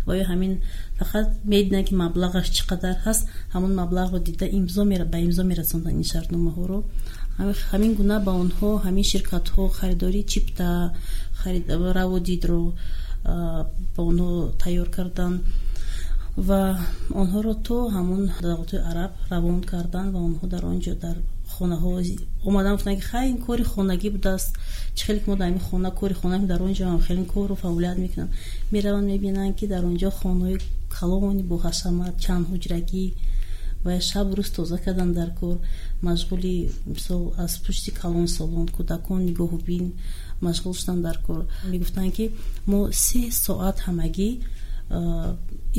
Ва 0.07 0.13
ё 0.21 0.23
ҳамин 0.31 0.53
фақат 0.99 1.27
медиданд 1.51 1.85
ки 1.87 1.93
маблағаш 2.03 2.47
чӣ 2.55 2.63
қадар 2.71 2.95
ҳаст 3.05 3.23
ҳамон 3.53 3.73
маблағро 3.81 4.17
дида 4.27 4.45
имзо 4.59 4.81
ба 5.13 5.17
имзо 5.27 5.43
мерасонданд 5.51 5.97
ин 6.01 6.07
шартномаҳоро. 6.13 6.79
Ҳамин 7.71 7.91
гуна 7.99 8.17
ба 8.27 8.31
онҳо 8.43 8.69
ҳамин 8.85 9.05
ширкатҳо 9.11 9.63
харидори 9.77 10.21
чипта 10.31 10.67
раводидро 11.99 12.61
ба 13.95 14.01
онҳо 14.11 14.31
тайёр 14.63 14.87
карданд 14.97 15.37
ва 16.37 16.79
онҳоро 17.21 17.53
то 17.67 17.77
ҳамон 17.95 18.21
давлатҳои 18.41 18.85
араб 18.91 19.11
равон 19.31 19.59
карданд 19.71 20.09
ва 20.15 20.19
онҳо 20.29 20.45
дар 20.53 20.63
он 20.71 20.77
ҷо 20.85 20.93
дар 21.05 21.17
хонаҳо 21.53 21.89
омадан 22.47 22.73
гуфтанд 22.75 22.97
ки 22.99 23.05
хай 23.11 23.25
ин 23.33 23.37
кори 23.45 23.63
хонагӣ 23.73 24.09
будааст 24.15 24.51
чӣ 24.95 25.01
хеле 25.05 25.19
ки 25.21 25.29
мо 25.29 25.35
дар 25.41 25.49
ин 25.55 25.61
хона 25.67 25.89
кори 25.99 26.15
хона 26.21 26.37
дар 26.51 26.61
он 26.67 26.73
ҷо 26.79 26.85
хеле 27.07 27.23
кору 27.33 27.55
фаъолият 27.63 27.97
мекунам 28.03 28.29
мераванд 28.73 29.07
мебинанд 29.11 29.55
ки 29.59 29.65
дар 29.73 29.83
он 29.89 29.95
ҷо 30.01 30.09
хонаҳои 30.19 30.57
калони 30.97 31.43
боҳашамат 31.51 32.13
чандҳуҷрагӣ 32.25 33.05
ва 33.85 33.93
шаб 34.09 34.27
рӯз 34.37 34.49
тоза 34.55 34.77
кардан 34.85 35.11
дар 35.19 35.29
кор 35.39 35.55
машғули 36.07 36.55
мисол 36.93 37.21
аз 37.43 37.53
пушти 37.63 37.91
калон 38.01 38.27
солон 38.37 38.67
кӯдакон 38.75 39.21
нигоҳубин 39.29 39.85
машғул 40.45 40.73
шудан 40.79 40.99
дар 41.07 41.17
кор. 41.27 41.41
Мегуфтанд 41.71 42.11
ки 42.17 42.25
мо 42.71 42.79
се 43.05 43.21
соат 43.45 43.77
ҳамагӣ 43.87 44.29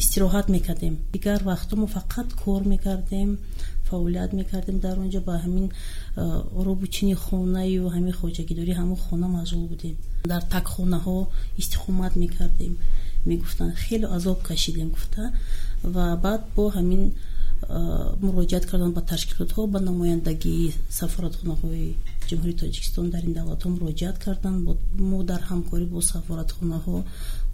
истироҳат 0.00 0.46
мекардем. 0.48 0.94
Дигар 1.12 1.40
вақтҳо 1.50 1.74
мо 1.76 1.86
фақат 1.96 2.28
кор 2.42 2.62
мекардем 2.74 3.38
фаъолият 3.88 4.32
мекардем. 4.32 4.76
Дар 4.80 4.96
он 4.98 5.08
ҷо 5.14 5.20
ба 5.28 5.34
ҳамин 5.44 5.66
робучини 6.66 7.14
хонаю 7.14 7.84
ҳамин 7.94 8.14
хоҷагидорӣ 8.20 8.72
ҳамон 8.80 8.98
хона 9.06 9.26
машғул 9.38 9.66
будем. 9.72 9.96
Дар 10.32 10.42
такхонаҳо 10.54 11.18
истиқомат 11.60 12.12
мекардем. 12.24 12.72
Мегуфтанд 13.30 13.74
хеле 13.84 14.06
азоб 14.16 14.38
кашидем 14.42 14.88
гуфта. 14.94 15.22
Ва 15.94 16.06
баъд 16.24 16.42
бо 16.56 16.64
ҳамин 16.76 17.02
муроҷиат 18.26 18.64
кардан 18.70 18.92
ба 18.92 19.02
ташкилотҳо 19.12 19.62
ба 19.74 19.78
намояндагии 19.88 20.74
сафоратхонаҳои 20.98 21.88
ҷумҳурии 22.28 22.60
тоҷикистон 22.62 23.06
дар 23.14 23.22
ин 23.28 23.32
давлатҳо 23.38 23.68
муроҷиат 23.76 24.16
карданд. 24.24 24.58
Мо 25.10 25.18
дар 25.30 25.42
ҳамкорӣ 25.50 25.86
бо 25.94 26.00
сафоратхонаҳо 26.12 26.96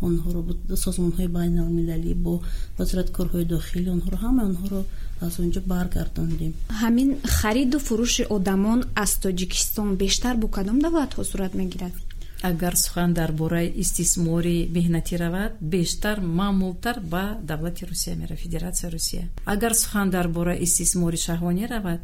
онҳоро 0.08 0.40
созмонҳои 0.84 1.28
байналмилалӣ 1.38 2.12
бо 2.24 2.34
вазораткорҳои 2.78 3.44
дохилӣ 3.54 3.88
онҳоро 3.96 4.16
ҳама 4.24 4.42
онҳоро 4.50 4.80
аз 5.26 5.34
он 5.42 5.48
ҷо 5.54 5.60
баргардондем. 5.74 6.52
Ҳамин 6.82 7.08
хариду 7.38 7.78
фурӯши 7.86 8.22
одамон 8.36 8.78
аз 9.04 9.12
тоҷикистон 9.24 9.88
бештар 10.02 10.34
бо 10.42 10.46
кадом 10.56 10.78
давлатҳо 10.86 11.22
сурат 11.30 11.52
мегирад? 11.60 11.94
Агар 12.42 12.74
сухан 12.76 13.12
дар 13.12 13.32
бораи 13.32 13.72
истисмори 13.82 14.58
меҳнатӣ 14.76 15.14
равад 15.24 15.52
бештар 15.60 16.16
маъмултар 16.20 16.96
ба 17.12 17.24
давлати 17.50 17.84
русия 17.90 18.16
меравад 18.16 18.40
федератсияи 18.44 18.92
русия. 18.92 19.24
Агар 19.44 19.74
сухан 19.82 20.08
дар 20.10 20.26
бораи 20.28 20.62
истисмори 20.66 21.18
шаҳвонӣ 21.26 21.64
равад 21.74 22.02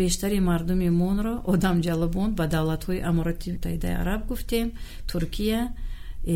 бештари 0.00 0.40
мардуми 0.40 0.90
монро 1.02 1.34
одамҷалбон 1.52 2.30
ба 2.38 2.44
давлатҳои 2.54 3.04
амороти 3.10 3.52
муттаҳидаи 3.54 3.94
араб 4.02 4.20
гуфтем 4.30 4.66
туркия 5.10 5.60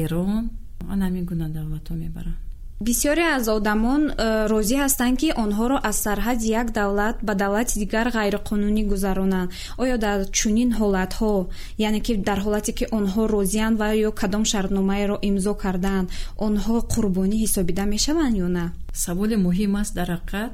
эрон 0.03 0.45
ана 0.93 1.05
ҳамин 1.09 1.25
гуна 1.31 1.47
давлатҳо 1.59 1.95
мебаранд 2.05 2.39
бисёре 2.83 3.25
аз 3.37 3.49
одамон 3.49 4.03
э, 4.11 4.47
розӣ 4.53 4.77
ҳастанд 4.85 5.17
ки 5.21 5.29
онҳоро 5.45 5.77
аз 5.89 5.97
сарҳади 6.07 6.47
як 6.61 6.69
давлат 6.79 7.17
ба 7.27 7.33
давлати 7.43 7.75
дигар 7.83 8.07
ғайриқонунӣ 8.19 8.83
гузаронанд. 8.93 9.49
Оё 9.83 9.97
дар 10.07 10.19
чунин 10.39 10.71
ҳолатҳо 10.79 11.33
яъне 11.87 12.01
ки 12.07 12.13
дар 12.29 12.39
ҳолате 12.45 12.73
ки 12.79 12.85
онҳо 12.99 13.23
розиянд 13.37 13.77
ва 13.81 13.89
ё 14.09 14.11
кадом 14.21 14.45
шартномаеро 14.53 15.17
имзо 15.29 15.55
кардаанд 15.65 16.07
онҳо 16.47 16.77
қурбонӣ 16.93 17.37
ҳисобида 17.45 17.85
мешаванд 17.95 18.35
ё 18.47 18.49
на? 18.57 18.65
Саволи 19.05 19.37
муҳим 19.47 19.73
аст 19.83 19.93
дар 19.99 20.09
ҳақиқат 20.17 20.53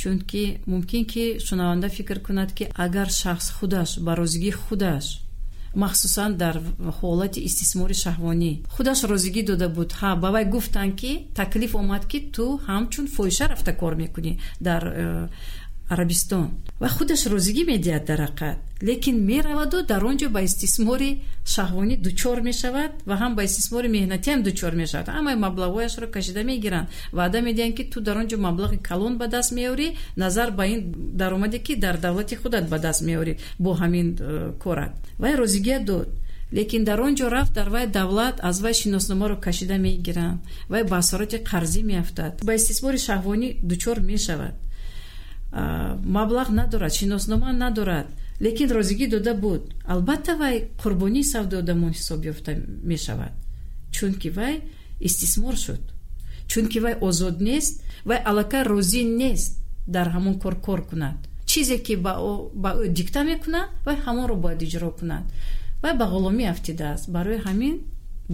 чунки 0.00 0.44
мумкин 0.72 1.04
ки 1.12 1.24
шунаванда 1.46 1.88
фикр 1.96 2.18
кунад 2.26 2.50
ки 2.56 2.64
агар 2.84 3.08
шахс 3.20 3.46
худаш 3.56 3.90
ба 4.04 4.12
розигии 4.20 4.58
худаш 4.64 5.06
махсусан 5.74 6.36
дар 6.36 6.56
ҳолати 7.00 7.40
истисмори 7.48 7.94
шаҳвонӣ. 7.94 8.52
Худаш 8.74 9.00
розигӣ 9.04 9.42
дода 9.50 9.68
буд. 9.68 9.90
Ҳа 10.00 10.10
ба 10.22 10.28
вай 10.34 10.44
гуфтанд 10.44 10.94
ки 11.00 11.12
таклиф 11.34 11.72
омад 11.76 12.04
ки 12.10 12.18
ту 12.34 12.60
ҳамчун 12.68 13.06
фоҳиша 13.16 13.44
рафта 13.52 13.72
кор 13.80 13.94
мекунӣ. 14.02 14.32
Дар 14.60 14.82
э, 14.86 15.28
арабистон 15.94 16.48
ва 16.80 16.88
худаш 16.96 17.22
розигӣ 17.32 17.62
медиҳад 17.72 18.04
дар 18.10 18.20
ҳақиқат 18.26 18.58
лекин 18.88 19.16
мераваду 19.30 19.78
дар 19.90 20.02
он 20.10 20.16
ҷо 20.20 20.28
ба 20.36 20.40
истисмори 20.48 21.10
шаҳвонӣ 21.54 21.94
дучор 22.06 22.38
мешавад 22.48 22.92
ва 23.08 23.14
ҳам 23.22 23.32
ба 23.38 23.42
истисмори 23.48 23.88
меҳнатиам 23.96 24.40
дучор 24.48 24.72
мешавад. 24.82 25.06
Ҳамаи 25.16 25.36
маблағҳояшро 25.46 26.06
кашида 26.16 26.42
мегиранд 26.50 26.88
ваъда 27.18 27.38
медиҳанд 27.48 27.74
ки 27.78 27.84
ту 27.92 27.98
дар 28.06 28.16
он 28.20 28.26
ҷо 28.30 28.36
маблағи 28.48 28.78
калон 28.88 29.14
ба 29.20 29.26
даст 29.34 29.50
меорӣ 29.58 29.88
назар 30.22 30.48
ба 30.58 30.64
ин 30.74 30.80
даромаде 31.20 31.58
ки 31.66 31.74
дар 31.84 31.96
давлати 32.04 32.34
худат 32.42 32.64
ба 32.72 32.78
даст 32.86 33.00
меорӣ 33.08 33.32
бо 33.64 33.70
ҳамин 33.80 34.08
э, 34.18 34.52
корат. 34.62 34.94
Вай 35.22 35.34
розигия 35.42 35.78
дод 35.90 36.08
лекин 36.58 36.82
дар 36.84 36.98
он 37.06 37.12
ҷо 37.18 37.26
рафт 37.36 37.52
дар 37.58 37.68
вай 37.74 37.86
давлат 37.86 38.36
аз 38.48 38.56
вай 38.64 38.74
шиносномаро 38.80 39.36
кашида 39.46 39.76
мегиранд 39.86 40.38
вай 40.72 40.82
ба 40.90 40.96
асороти 41.02 41.38
қарзӣ 41.50 41.82
меафтад. 41.90 42.32
Ба 42.46 42.52
истисмори 42.54 42.98
шаҳвонӣ 43.06 43.48
дучор 43.70 43.98
мешавад 44.12 44.54
маблағ 45.52 46.50
надорад 46.50 46.94
шиноснома 46.94 47.52
надорад. 47.52 48.06
Лекин 48.40 48.70
розигӣ 48.70 49.08
дода 49.08 49.34
буд. 49.34 49.74
Албатта 49.84 50.36
вай 50.36 50.68
қурбонии 50.82 51.22
савдои 51.22 51.58
одамон 51.58 51.92
ҳисоб 51.92 52.24
ёфта 52.24 52.56
мешавад. 52.82 53.32
Чунки 53.90 54.28
вай 54.28 54.62
истисмор 55.00 55.56
шуд. 55.56 55.80
Чунки 56.46 56.78
вай 56.78 56.96
озод 57.00 57.40
нест 57.40 57.82
вай 58.04 58.18
аллакай 58.18 58.62
розӣ 58.62 59.04
нест 59.04 59.58
дар 59.86 60.08
ҳамон 60.08 60.38
кор 60.38 60.60
кор 60.60 60.86
кунад. 60.86 61.16
Чизе 61.46 61.78
ки 61.78 61.96
ба 61.96 62.12
ӯ 62.84 62.88
дикта 62.88 63.24
мекунад 63.24 63.68
вай 63.84 63.96
ҳамонро 63.96 64.36
бояд 64.36 64.62
иҷро 64.62 64.90
кунад. 64.98 65.24
Вай 65.82 65.94
ба 65.96 66.04
ғуломӣ 66.04 66.44
афтидааст 66.50 67.10
барои 67.10 67.38
ҳамин 67.38 67.80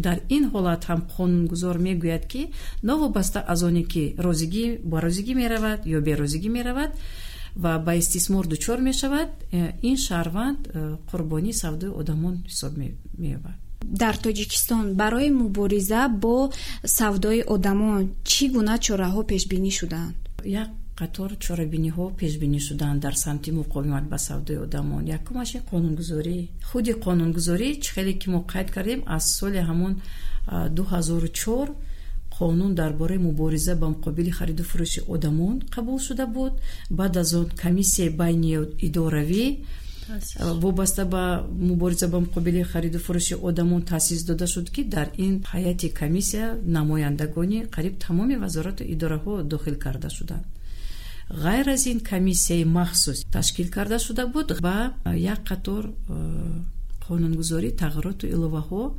дар 0.05 0.19
ин 0.37 0.45
ҳолат 0.53 0.83
ҳам 0.89 1.01
қонунгузор 1.15 1.77
мегӯяд 1.87 2.25
ки 2.33 2.43
новобаста 2.91 3.39
аз 3.53 3.61
оне 3.69 3.85
ки 3.93 4.05
розигӣ 4.27 4.67
ба 4.91 4.97
розигӣ 5.07 5.35
меравад 5.43 5.81
ё 5.97 5.99
берозигӣ 6.09 6.49
меравад 6.59 6.91
ва 7.63 7.73
ба 7.87 7.93
истисмор 8.03 8.45
дучор 8.47 8.79
мешавад 8.89 9.31
э, 9.53 9.73
ин 9.89 9.97
шаҳрванд 10.07 10.61
э, 10.69 10.97
қурбонии 11.11 11.59
савдои 11.63 11.91
одамон 12.01 12.35
ҳисоб 12.51 12.73
меёбад. 13.23 13.57
Дар 14.03 14.17
тоҷикистон 14.25 14.85
барои 15.01 15.31
мубориза 15.31 16.03
бо 16.09 16.53
савдои 16.99 17.41
одамон 17.55 18.01
чӣ 18.31 18.45
гуна 18.55 18.77
чораҳо 18.87 19.23
пешбинӣ 19.31 19.71
шудаанд 19.79 20.17
як 20.63 20.71
қатор 21.01 21.31
чорабиниҳо 21.45 22.05
пешбинӣ 22.21 22.61
шуданд 22.69 22.99
дар 23.05 23.15
самти 23.25 23.51
муқовимат 23.61 24.05
ба 24.13 24.19
савдои 24.27 24.59
одамон. 24.67 25.03
Якумаш 25.19 25.51
ин 25.57 25.63
қонунгузорӣ 25.71 26.39
худи 26.69 26.93
қонунгузорӣ 27.05 27.69
чӣ 27.83 27.89
хеле 27.95 28.13
ки 28.21 28.27
мо 28.33 28.41
қайд 28.53 28.69
кардем 28.75 29.01
аз 29.17 29.25
соли 29.39 29.61
ҳамон 29.69 29.93
2004 30.49 31.71
қонун 32.39 32.73
дар 32.75 32.93
бораи 33.01 33.19
мубориза 33.19 33.75
ба 33.77 33.87
муқобили 33.95 34.31
хариду 34.31 34.65
фурӯши 34.71 35.01
одамон 35.15 35.57
қабул 35.75 35.99
шуда 36.07 36.27
буд. 36.27 36.53
Баъд 36.91 37.17
аз 37.17 37.35
он 37.35 37.47
комиссияи 37.65 38.11
байни 38.21 38.53
идоравӣ 38.87 39.45
вобаста 40.63 41.05
ба 41.05 41.47
мубориза 41.71 42.09
ба 42.09 42.19
муқобили 42.21 42.63
хариду 42.63 42.99
фурӯши 42.99 43.35
одамон 43.49 43.83
таъсис 43.83 44.25
дода 44.25 44.47
шуд 44.47 44.71
ки 44.71 44.83
дар 44.85 45.09
ин 45.19 45.35
ҳайати 45.53 45.89
комиссия 46.01 46.47
намояндагони 46.77 47.59
қариб 47.77 47.95
тамоми 48.07 48.37
вазорату 48.37 48.83
идораҳо 48.95 49.43
дохил 49.43 49.77
карда 49.85 50.11
шуданд 50.11 50.45
ғайр 51.31 51.69
аз 51.73 51.87
ин 51.87 52.01
комиссияи 52.01 52.65
махсус 52.65 53.25
ташкил 53.31 53.71
карда 53.71 53.99
шуда 53.99 54.27
буд 54.27 54.61
ба 54.61 54.95
як 55.15 55.41
қатор 55.49 55.93
қонунгузорӣ 57.09 57.71
тағйироту 57.83 58.27
иловаҳо 58.27 58.95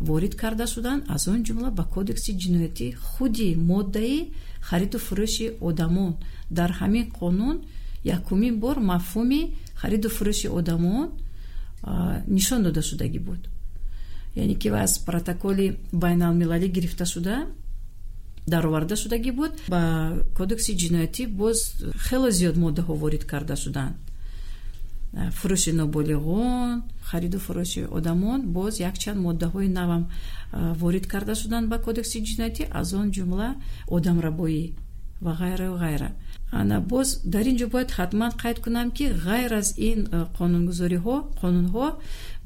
ворид 0.00 0.34
карда 0.34 0.66
шуданд 0.66 1.04
аз 1.08 1.28
он 1.28 1.42
ҷумла 1.44 1.70
ба 1.70 1.84
кодекси 1.84 2.32
ҷиноятӣ 2.42 2.92
худи 2.92 3.54
моддаи 3.54 4.32
хариду 4.60 4.98
фурӯши 4.98 5.46
одамон. 5.60 6.16
Дар 6.50 6.70
ҳамин 6.80 7.06
қонун 7.20 7.56
якумин 8.04 8.58
бор 8.58 8.76
мафҳуми 8.78 9.40
хариду 9.74 10.08
фурӯши 10.08 10.48
одамон 10.48 11.08
нишон 12.26 12.62
дода 12.62 12.82
шудагӣ 12.82 13.18
буд. 13.18 13.42
Яъне 14.34 14.54
ки 14.54 14.68
аз 14.68 14.98
протоколи 14.98 15.76
байналмилалӣ 15.92 16.68
гирифта 16.68 17.04
шуда 17.04 17.46
дароварда 18.52 18.96
шудагӣ 19.02 19.32
буд 19.40 19.52
ба 19.74 19.82
кодекси 20.38 20.72
ҷиноятӣ 20.82 21.22
боз 21.40 21.58
хеле 22.06 22.30
зиёд 22.38 22.56
моддаҳо 22.64 22.92
ворид 23.02 23.24
карда 23.32 23.56
шуданд 23.64 23.94
фурӯши 25.38 25.72
ноболиғон 25.80 26.82
хариду 27.08 27.38
фурӯши 27.46 27.82
одамон 27.98 28.40
боз 28.58 28.72
якчанд 28.90 29.18
моддаҳои 29.26 29.68
навам 29.78 30.02
ворид 30.82 31.06
карда 31.12 31.34
шуданд 31.42 31.66
ба 31.72 31.76
кодекси 31.86 32.18
ҷиноятӣ 32.28 32.62
аз 32.80 32.88
он 33.00 33.06
ҷумла 33.16 33.48
одамрабоӣ 33.96 34.64
ва 35.20 35.32
ғайра 35.40 35.68
ғайра. 35.80 36.10
Ана 36.52 36.80
боз 36.80 37.20
дар 37.24 37.46
ин 37.46 37.56
ҷо 37.60 37.66
бояд 37.72 37.90
ҳатман 37.98 38.30
қайд 38.42 38.60
кунам 38.64 38.90
ки 38.96 39.04
ғайр 39.26 39.52
аз 39.60 39.68
ин 39.78 40.06
қонунгузориҳо 40.38 41.16
қонунҳо 41.40 41.86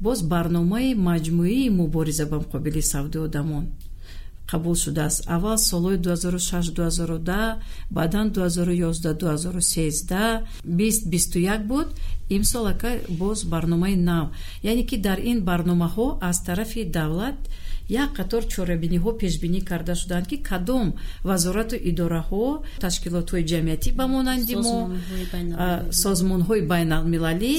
боз 0.05 0.19
барномаи 0.33 0.95
маҷмӯии 0.95 1.69
мубориза 1.69 2.25
ба 2.25 2.37
муқобили 2.43 2.81
савдои 2.81 3.25
одамон 3.27 3.65
қабул 4.49 4.75
шудааст. 4.75 5.23
Аввал 5.27 5.57
солҳои 5.57 5.97
2006-2010 5.97 7.55
баъдан 7.91 8.31
2011-2013 8.31 10.41
2021 10.65 11.63
буд. 11.63 11.87
Имсол 12.29 12.67
ака 12.67 12.99
боз 13.09 13.45
барномаи 13.45 13.95
нав. 13.95 14.29
Яъне 14.63 14.85
ки 14.85 14.97
дар 14.97 15.17
ин 15.17 15.41
барномаҳо 15.41 16.17
аз 16.21 16.43
тарафи 16.43 16.85
давлат 16.85 17.35
як 17.91 18.09
қатор 18.19 18.41
чорабиниҳо 18.53 19.11
пешбинӣ 19.21 19.59
карда 19.69 19.95
шуданд 19.95 20.25
ки 20.31 20.37
кадом 20.49 20.87
вазорату 21.29 21.75
идораҳо 21.89 22.45
ташкилотҳои 22.83 23.43
ҷамъиятӣ 23.51 23.89
ба 23.99 24.05
монанди 24.15 24.55
мо 24.65 24.77
созмонҳои 26.03 26.61
байналмилалӣ 26.71 27.53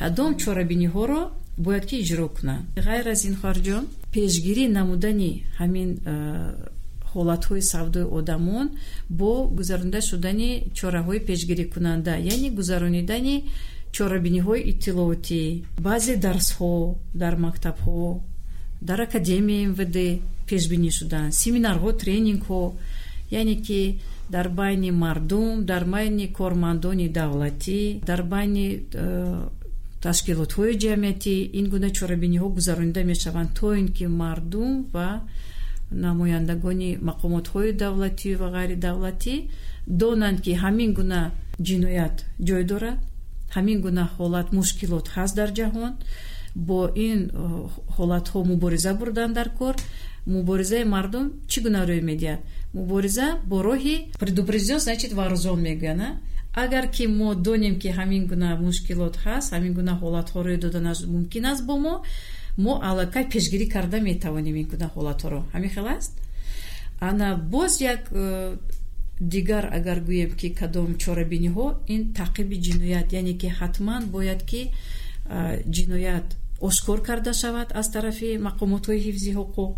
кадом 0.00 0.30
чорабиниҳоро 0.42 1.22
бояд 1.64 1.84
ки 1.88 1.96
иҷро 2.02 2.26
кунанд. 2.36 2.64
Ғайр 2.86 3.06
аз 3.14 3.20
ин 3.28 3.34
хоҳарҷон 3.40 3.84
пешгирӣ 4.16 4.64
намудани 4.78 5.30
ҳамин 5.60 5.90
ҳолатҳои 7.12 7.62
савдои 7.72 8.06
одамон 8.18 8.66
бо 9.18 9.30
гузаронида 9.58 10.00
шудани 10.10 10.50
чораҳои 10.78 11.20
пешгирикунанда 11.28 12.12
яъне 12.32 12.48
гузаронидани 12.58 13.36
чорабиниҳои 13.96 14.60
иттилоотӣ. 14.70 15.42
Баъзе 15.86 16.14
дарсҳо 16.26 16.74
дар 17.22 17.34
мактабҳо 17.46 18.04
дар 18.88 18.98
академияи 19.06 19.66
мвд 19.72 19.96
пешбинӣ 20.48 20.90
шуданд 20.98 21.30
семинарҳо 21.42 21.90
тренингҳо 22.02 22.62
яъне 23.40 23.56
ки 23.66 23.82
дар 24.34 24.46
байни 24.60 24.90
мардум 25.04 25.54
дар 25.70 25.84
байни 25.94 26.26
кормандони 26.38 27.08
давлатӣ 27.18 27.80
дар 28.08 28.20
байни 28.32 28.66
ташкилотҳои 30.04 30.72
ҷамъиятӣ 30.84 31.34
ин 31.58 31.66
гуна 31.72 31.88
чорабиниҳо 31.98 32.48
гузаронида 32.56 33.02
мешаванд 33.12 33.50
то 33.58 33.68
ин 33.80 33.88
ки 33.96 34.04
мардум 34.22 34.72
ва 34.94 35.08
намояндагони 36.04 36.90
мақомотҳои 37.08 37.70
давлатӣ 37.82 38.30
ва 38.40 38.48
ғайридавлатӣ 38.56 39.34
донанд 40.00 40.38
ки 40.44 40.52
ҳамин 40.62 40.90
гуна 40.98 41.20
ҷиноят 41.66 42.16
ҷой 42.48 42.64
дорад 42.70 42.98
ҳамин 43.56 43.78
гуна 43.86 44.04
ҳолат 44.16 44.48
мушкилот 44.58 45.06
ҳаст 45.14 45.34
дар 45.40 45.50
ҷаҳон 45.58 45.92
бо 46.68 46.80
ин 47.08 47.18
э, 47.28 47.30
ҳолатҳо 47.96 48.38
мубориза 48.52 48.92
бурданд 49.00 49.34
дар 49.38 49.48
кор. 49.58 49.74
Муборизаи 50.34 50.84
мардум 50.94 51.26
чӣ 51.50 51.58
гуна 51.64 51.80
рӯй 51.88 52.02
медиҳад? 52.10 52.40
Мубориза 52.78 53.26
бо 53.50 53.56
роҳи 53.68 53.96
предупрежден 54.22 54.78
значит 54.86 55.10
вооружен 55.18 55.58
мегӯянд 55.66 56.02
агар 56.56 56.86
ки 56.90 57.04
мо 57.06 57.34
донем 57.34 57.74
ки 57.82 57.88
ҳамин 57.98 58.22
гуна 58.30 58.48
мушкилот 58.66 59.14
ҳаст 59.24 59.48
ҳамин 59.54 59.72
гуна 59.78 59.94
ҳолатҳо 60.02 60.38
рӯй 60.46 60.58
додан 60.64 60.86
мумкин 61.14 61.44
аст 61.52 61.62
бо 61.68 61.74
мо 61.84 61.94
мо 62.64 62.72
аллакай 62.88 63.24
пешгирӣ 63.34 63.66
карда 63.74 63.98
метавонем 64.00 64.56
ин 64.62 64.66
гуна 64.72 64.86
ҳолатҳоро. 64.94 65.40
Ҳамин 65.54 65.70
хел 65.76 65.86
аст? 65.96 66.12
Ана 67.08 67.28
боз 67.52 67.72
як 67.80 68.02
э, 68.12 68.56
дигар 69.20 69.64
агар 69.78 69.98
гӯем 70.08 70.32
ки 70.40 70.48
кадом 70.60 70.90
чорабиниҳо 71.02 71.66
ин 71.94 72.02
таъқиби 72.18 72.56
ҷиноят 72.66 73.08
яъне 73.20 73.34
ки 73.40 73.48
ҳатман 73.58 74.02
бояд 74.14 74.40
ки 74.50 74.62
э, 75.36 75.62
ҷиноят 75.74 76.28
ошкор 76.68 76.98
карда 77.08 77.32
шавад 77.42 77.68
аз 77.80 77.86
тарафи 77.94 78.28
мақомотҳои 78.48 79.04
ҳифзи 79.06 79.30
ҳуқуқ. 79.38 79.72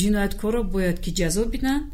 Ҷинояткорро 0.00 0.62
бояд 0.74 0.98
ки 1.04 1.10
ҷазо 1.18 1.44
бинанд 1.54 1.84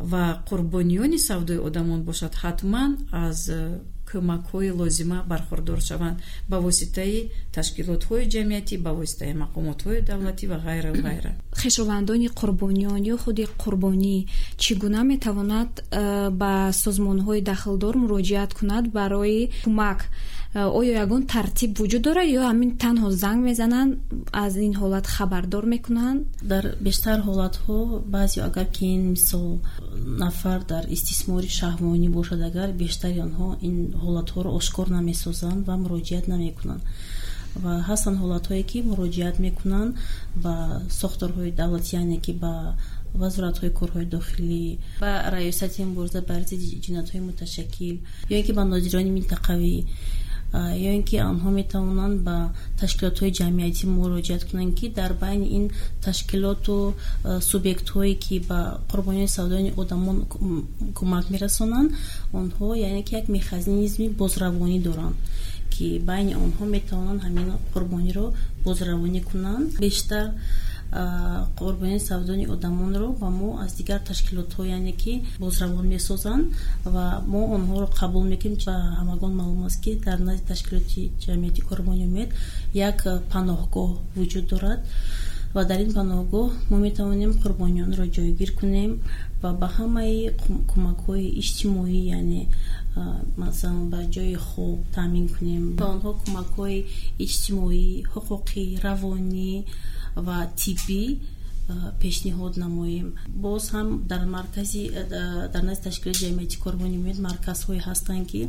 ва 0.00 0.42
қурбониёни 0.48 1.18
савдои 1.18 1.58
одамон 1.58 2.02
бошад. 2.02 2.34
Ҳатман 2.34 2.90
аз 3.12 3.48
э, 3.48 3.80
кӯмакҳои 4.10 4.70
лозима 4.70 5.18
бархурдор 5.28 5.80
шаванд. 5.80 6.16
Ба 6.50 6.56
воситаи 6.60 7.30
ташкилотҳои 7.54 8.28
ҷамъиятӣ 8.34 8.74
ба 8.86 8.90
воситаи 8.98 9.32
мақомотҳои 9.42 10.00
давлатӣ 10.10 10.44
ва 10.52 10.58
ғайра 10.66 10.90
ғайра. 11.06 11.32
Хешовандони 11.62 12.28
қурбониён 12.40 13.02
ё 13.12 13.16
худи 13.22 13.44
қурбонӣ 13.62 14.16
чӣ 14.62 14.72
гуна 14.82 15.02
метавонад 15.12 15.70
э, 15.78 16.30
ба 16.40 16.52
созмонҳои 16.82 17.40
дахлдор 17.50 17.94
муроҷиат 18.02 18.50
кунад 18.58 18.84
барои 18.96 19.50
кӯмак 19.64 20.00
оё 20.54 20.92
ягон 21.04 21.22
тартиб 21.26 21.70
вуҷуд 21.78 22.02
дорад 22.06 22.28
ё 22.38 22.42
ҳамин 22.50 22.70
танҳо 22.84 23.08
занг 23.22 23.40
мезананд 23.48 23.92
аз 24.44 24.52
ин 24.66 24.74
ҳолат 24.80 25.06
хабардор 25.16 25.64
мекунанд? 25.74 26.20
Дар 26.52 26.64
бештар 26.86 27.18
ҳолатҳо 27.28 27.76
баъзе 28.14 28.38
агар 28.48 28.66
ки 28.74 28.84
ин 28.96 29.02
мисол 29.14 29.48
нафар 30.24 30.60
дар 30.72 30.84
истисмори 30.96 31.50
шаҳвонӣ 31.58 32.08
бошад 32.18 32.40
агар 32.50 32.68
бештари 32.82 33.18
онҳо 33.26 33.48
ин 33.68 33.76
ҳолатҳоро 34.02 34.50
ошкор 34.60 34.86
намесозанд 34.98 35.60
ва 35.68 35.74
муроҷиат 35.84 36.24
намекунанд. 36.34 36.82
Ва 37.62 37.72
ҳастанд 37.88 38.16
ҳолатҳое 38.22 38.62
ки 38.70 38.78
муроҷиат 38.90 39.36
мекунанд 39.46 39.92
ба 40.44 40.54
сохторҳои 41.00 41.50
давлатӣ 41.60 41.90
яъне 42.00 42.18
ки 42.24 42.32
ба 42.42 42.54
вазоратҳои 43.22 43.72
корҳои 43.80 44.06
дохилӣ 44.16 44.66
ба 45.02 45.12
раёсати 45.34 45.80
мубориза 45.90 46.20
бар 46.30 46.42
зидди 46.50 46.66
ҷиноятҳои 46.84 47.26
муташаккил 47.28 47.96
ё 48.32 48.34
ин 48.40 48.44
ки 48.46 48.52
ба 48.58 48.62
нозирони 48.72 49.10
минтақавӣ 49.18 49.76
ё 50.88 50.90
ин 50.98 51.02
ки 51.08 51.16
онҳо 51.32 51.48
метавонанд 51.60 52.16
ба 52.28 52.36
ташкилотҳои 52.80 53.36
ҷамъиятӣ 53.40 53.84
муроҷиат 53.98 54.42
кунанд 54.48 54.72
ки 54.78 54.86
дар 54.98 55.12
байни 55.22 55.46
ин 55.58 55.64
ташкилоту 56.06 56.76
субъектҳое 57.50 58.14
ки 58.24 58.34
ба 58.48 58.60
қурбониёни 58.90 59.34
савдои 59.36 59.72
одамон 59.82 60.16
кӯмак 60.98 61.24
мерасонанд 61.34 61.90
онҳо 62.40 62.66
яъне 62.88 63.02
ки 63.06 63.12
як 63.20 63.26
механизми 63.36 64.06
бозравонӣ 64.20 64.78
доранд 64.88 65.16
ки 65.72 65.86
байни 66.08 66.32
онҳо 66.44 66.64
метавонанд 66.76 67.20
ҳамин 67.26 67.48
қурбониро 67.72 68.26
бозравонӣ 68.64 69.20
кунанд. 69.30 69.66
Бештар 69.84 70.26
қурбонии 70.92 72.00
савдони 72.00 72.46
одамонро 72.46 73.08
ва 73.20 73.30
мо 73.30 73.58
аз 73.64 73.74
дигар 73.74 74.00
ташкилотҳо 74.10 74.62
яъне 74.76 74.92
ки 74.92 75.22
бозравон 75.38 75.86
месозанд 75.86 76.44
ва 76.84 77.22
мо 77.32 77.40
онҳоро 77.56 77.86
қабул 78.00 78.24
мекунем 78.32 78.58
ба 78.66 78.76
ҳамагон 79.00 79.32
маълум 79.40 79.62
аст 79.68 79.80
ки 79.84 79.92
дар 80.06 80.18
назди 80.18 80.48
ташкилоти 80.52 81.02
ҷамъияти 81.24 81.60
корбони 81.68 82.04
умед 82.10 82.30
як 82.74 82.98
паноҳгоҳ 83.32 83.90
вуҷуд 84.16 84.46
дорад. 84.52 84.80
Ва 85.54 85.62
дар 85.70 85.80
ин 85.84 85.92
паноҳгоҳ 85.98 86.48
мо 86.70 86.76
метавонем 86.86 87.32
қурбониёнро 87.42 88.04
ҷойгир 88.16 88.50
кунем 88.60 88.90
ва 89.42 89.50
ба 89.60 89.68
ҳамаи 89.76 90.18
кӯмакҳои 90.70 91.26
иҷтимоӣ 91.42 91.98
яъне 92.16 92.42
масалан 93.42 93.90
ба 93.92 94.00
ҷои 94.14 94.34
хоб 94.48 94.78
таъмин 94.96 95.26
кунем. 95.34 95.62
Ба 95.78 95.84
онҳо 95.94 96.10
кӯмакҳои 96.22 96.78
иҷтимоӣ 97.24 97.84
ҳуқуқӣ 98.12 98.62
равонӣ 98.86 99.52
ва 100.16 100.38
тиббӣ 100.60 101.02
пешниҳод 102.02 102.54
намоем. 102.64 103.08
Боз 103.44 103.64
ҳам 103.74 103.88
дар 104.12 104.22
маркази 104.36 104.82
дар 105.52 105.62
назди 105.68 105.84
ташкилоти 105.88 106.20
ҷамъияти 106.24 106.56
корбони 106.64 106.98
умед 106.98 107.18
марказҳое 107.28 107.80
ҳастанд 107.88 108.26
ки 108.30 108.40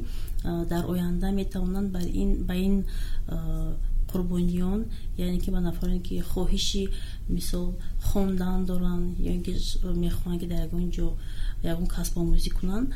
дар 0.72 0.84
оянда 0.94 1.28
метавонанд 1.42 1.88
бар 1.96 2.06
ин 2.22 2.30
ба 2.48 2.56
ин 2.68 2.76
қурбониён 4.12 4.80
яъне 5.18 5.40
ки 5.44 5.50
ба 5.52 5.60
нафароне 5.60 6.00
ки 6.08 6.16
хоҳиши 6.32 6.84
мисол 7.30 7.68
хондан 8.08 8.66
доранд 8.66 9.06
ё 9.20 9.34
ки 9.46 9.54
мехоҳанд 10.06 10.40
ки 10.42 10.48
дар 10.52 10.60
ягон 10.68 10.86
ҷо 10.96 11.08
ягон 11.64 11.88
касбомӯзӣ 11.96 12.50
кунанд 12.58 12.88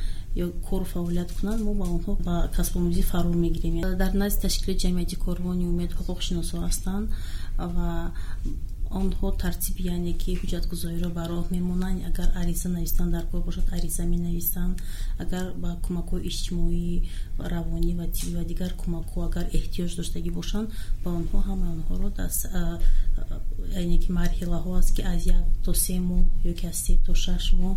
ё 0.44 0.46
кору 0.68 0.86
фаъолият 0.94 1.32
кунанд 1.38 1.62
мо 1.66 1.74
ба 1.82 1.86
онҳо 1.96 2.12
ба 2.28 2.36
касбомӯзӣ 2.58 3.04
фаро 3.12 3.32
мегирем. 3.46 3.76
Дар 4.04 4.14
назди 4.22 4.42
ташкилоти 4.46 4.82
ҷамъияти 4.84 5.16
корбони 5.26 5.66
умед 5.74 5.92
ҳуқуқшиносо 5.98 6.56
ҳастанд 6.66 7.06
ва 7.76 7.90
онҳо 9.02 9.28
тартиби 9.44 9.82
яъне 9.96 10.14
ки 10.22 10.32
ҳуҷҷатгузориро 10.40 11.10
ба 11.18 11.24
роҳ 11.32 11.46
мемонанд. 11.56 12.00
Агар 12.10 12.30
ариза 12.42 12.70
нависанд 12.76 13.12
дар 13.16 13.26
кор 13.32 13.42
бошад 13.48 13.68
ариза 13.78 14.04
менависанд 14.14 14.76
агар 15.24 15.46
ба 15.64 15.72
кӯмакҳои 15.86 16.26
иҷтимоӣ 16.30 16.90
равонӣ 17.54 17.92
ва 18.00 18.06
тиббӣ 18.16 18.34
ва 18.38 18.44
дигар 18.52 18.72
кӯмакҳо 18.82 19.20
агар 19.30 19.46
эҳтиёҷ 19.58 19.92
доштагӣ 20.00 20.32
бошанд 20.40 20.68
ба 21.04 21.10
онҳо 21.20 21.38
ҳама 21.48 21.66
онҳоро 21.76 22.08
яъне 23.82 23.98
ки 24.04 24.10
марҳилаҳо 24.20 24.72
аст 24.80 24.92
ки 24.96 25.02
аз 25.14 25.22
як 25.38 25.46
то 25.66 25.72
се 25.84 25.96
моҳ 26.10 26.24
ё 26.50 26.54
ки 26.60 26.66
аз 26.72 26.78
се 26.86 26.94
то 27.06 27.14
шаш 27.24 27.46
моҳ 27.62 27.76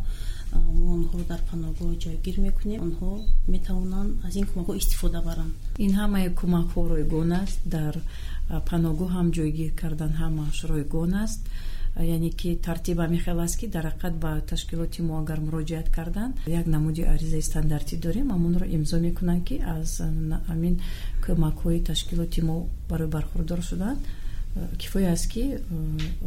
мо 0.79 0.87
онҳоро 0.97 1.25
дар 1.33 1.41
паноҳгоҳ 1.51 1.91
ҷойгир 2.05 2.37
мекунем. 2.47 2.81
Онҳо 2.87 3.11
метавонанд 3.55 4.11
аз 4.27 4.35
ин 4.41 4.47
кӯмакҳо 4.51 4.73
истифода 4.83 5.21
баранд. 5.29 5.53
Ин 5.85 5.93
ҳамаи 6.01 6.27
кӯмакҳо 6.41 6.81
ройгон 6.93 7.31
аст. 7.43 7.59
Дар 7.77 7.95
паноҳгоҳ 8.69 9.11
ҳам 9.17 9.29
ҷойгир 9.37 9.71
кардан 9.81 10.13
ҳамаш 10.23 10.57
ройгон 10.71 11.13
аст. 11.25 11.41
Яъне 12.15 12.31
ки 12.41 12.51
тартиб 12.67 12.99
ҳамин 13.05 13.21
хел 13.27 13.39
аст 13.47 13.57
ки 13.61 13.67
дар 13.75 13.85
ҳақиқат 13.91 14.15
ба 14.25 14.31
ташкилоти 14.53 15.01
мо 15.07 15.15
агар 15.23 15.39
муроҷиат 15.47 15.89
карданд 15.97 16.33
як 16.61 16.67
намуди 16.75 17.03
аризаи 17.15 17.43
стандартӣ 17.51 17.95
дорем 18.07 18.29
амонро 18.37 18.67
имзо 18.77 18.97
мекунанд 19.07 19.43
ки 19.49 19.57
аз 19.77 19.91
ҳамин 20.51 20.75
кӯмакҳои 21.25 21.85
ташкилоти 21.91 22.41
мо 22.49 22.57
барои 22.91 23.11
бархурдор 23.17 23.61
шуданд 23.71 23.99
кифоя 24.79 25.13
аст 25.13 25.27
ки 25.33 25.41
э, 25.41 25.59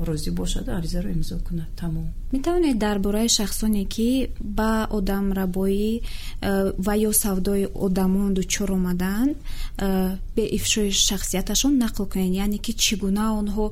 розӣ 0.08 0.32
бошад 0.32 0.70
аризаро 0.70 1.10
имзо 1.12 1.38
кунад. 1.40 1.68
Тамом. 1.80 2.14
Метавонед 2.32 2.78
дар 2.78 3.00
бораи 3.00 3.28
шахсоне 3.28 3.86
ки 3.86 4.30
ба 4.40 4.88
одамрабоӣ 4.92 6.02
э, 6.42 6.74
ва 6.78 6.94
ё 6.96 7.12
савдои 7.14 7.68
одамон 7.86 8.34
дучор 8.34 8.72
омаданд 8.72 9.38
э, 9.78 10.16
беифшои 10.36 10.92
шахсияташон 10.92 11.74
нақл 11.84 12.06
кунед. 12.12 12.34
Яъне 12.44 12.58
ки 12.58 12.74
чӣ 12.74 12.96
гуна 13.04 13.26
онҳо 13.40 13.66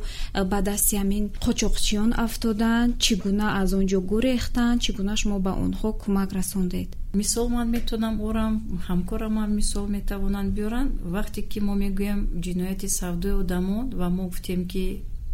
ба 0.52 0.60
дасти 0.62 0.96
ҳамин 1.02 1.26
қочоқчиён 1.46 2.10
афтоданд 2.26 2.98
чӣ 3.04 3.14
гуна 3.24 3.48
аз 3.62 3.74
он 3.74 3.86
ҷо 3.92 4.00
гурехтанд 4.12 4.82
чӣ 4.84 4.92
гуна 4.98 5.14
шумо 5.16 5.38
ба 5.40 5.52
онҳо 5.66 5.90
кӯмак 6.02 6.30
расондед 6.40 6.90
мисол 7.14 7.50
ман 7.50 7.70
метавонам 7.70 8.22
орам 8.22 8.54
ҳамкорамам 8.88 9.50
мисол 9.56 9.88
метавонанд 9.88 10.54
биёранд 10.54 10.92
вақте 11.16 11.42
ки 11.42 11.60
мо 11.60 11.74
мегӯем 11.74 12.20
ҷинояти 12.46 12.88
савдои 13.00 13.40
одамон 13.42 13.86
ва 14.00 14.10
мо 14.10 14.24
гуфтем 14.30 14.62
ки 14.72 14.86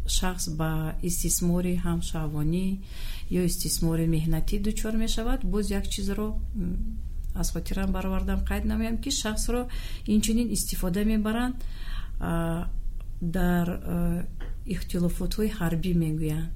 шахс 0.08 0.48
ба 0.60 0.96
истисмори 1.10 1.76
ҳам 1.86 2.00
шаҳвонӣ 2.10 2.68
ё 3.40 3.42
истисмори 3.52 4.06
меҳнатӣ 4.16 4.56
дучор 4.66 4.94
мешавад 5.04 5.40
боз 5.54 5.66
як 5.80 5.86
чизро 5.94 6.28
аз 7.42 7.52
хотирам 7.52 7.92
баровардам 7.92 8.40
қайд 8.50 8.64
намоям 8.72 8.98
ки 9.04 9.10
шахсро 9.22 9.62
инчунин 10.08 10.48
истифода 10.56 11.04
мебаранд 11.04 11.56
дар 13.38 13.68
ихтилофотҳои 14.74 15.50
ҳарбӣ 15.60 15.92
мегӯянд 16.04 16.50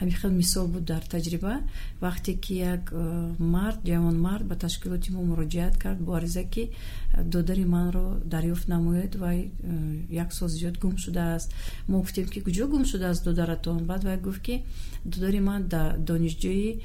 ҳамин 0.00 0.14
хел 0.20 0.30
мисол 0.30 0.66
буд 0.66 0.84
дар 0.84 1.02
таҷриба 1.14 1.54
вақте 2.00 2.32
ки 2.44 2.54
як 2.74 2.92
э, 2.92 3.34
мард 3.38 3.78
ҷавонмард 3.88 4.44
ба 4.50 4.56
ташкилоти 4.56 5.12
мо 5.12 5.22
муроҷиат 5.30 5.74
кард 5.82 6.00
бо 6.06 6.12
ариза 6.14 6.44
ки 6.44 6.64
э, 6.70 7.22
додари 7.32 7.64
манро 7.64 8.06
дарёфт 8.24 8.66
намоед 8.68 9.12
вай 9.16 9.38
э, 9.62 10.02
як 10.10 10.32
сол 10.32 10.48
зиёд 10.48 10.78
гум 10.82 10.96
шудааст. 10.98 11.48
Мо 11.88 12.00
гуфтем 12.00 12.26
ки 12.32 12.40
куҷо 12.40 12.66
гум 12.66 12.84
шудааст 12.84 13.24
додаратон? 13.24 13.78
Баъд 13.90 14.02
вай 14.04 14.18
гуфт 14.18 14.42
ки 14.42 14.64
додари 15.04 15.40
ман 15.40 15.62
дар 15.74 15.98
донишҷӯи 15.98 16.82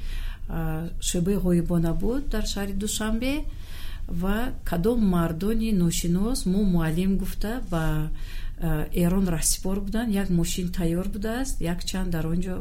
шӯъбаи 1.08 1.36
ғоибона 1.44 1.92
буд 2.02 2.22
дар 2.28 2.44
шаҳри 2.52 2.74
душанбе 2.82 3.34
ва 4.22 4.52
кадом 4.64 5.00
мардони 5.14 5.70
ношинос 5.72 6.46
мо 6.46 6.60
муаллим 6.74 7.12
гуфта 7.18 7.62
ба 7.70 8.10
эрон 8.60 9.26
раҳсипор 9.28 9.80
буданд 9.80 10.12
як 10.12 10.28
мошин 10.30 10.68
тайёр 10.68 11.08
будааст 11.08 11.60
якчанд 11.60 12.10
дар 12.10 12.26
он 12.26 12.40
ҷо 12.46 12.54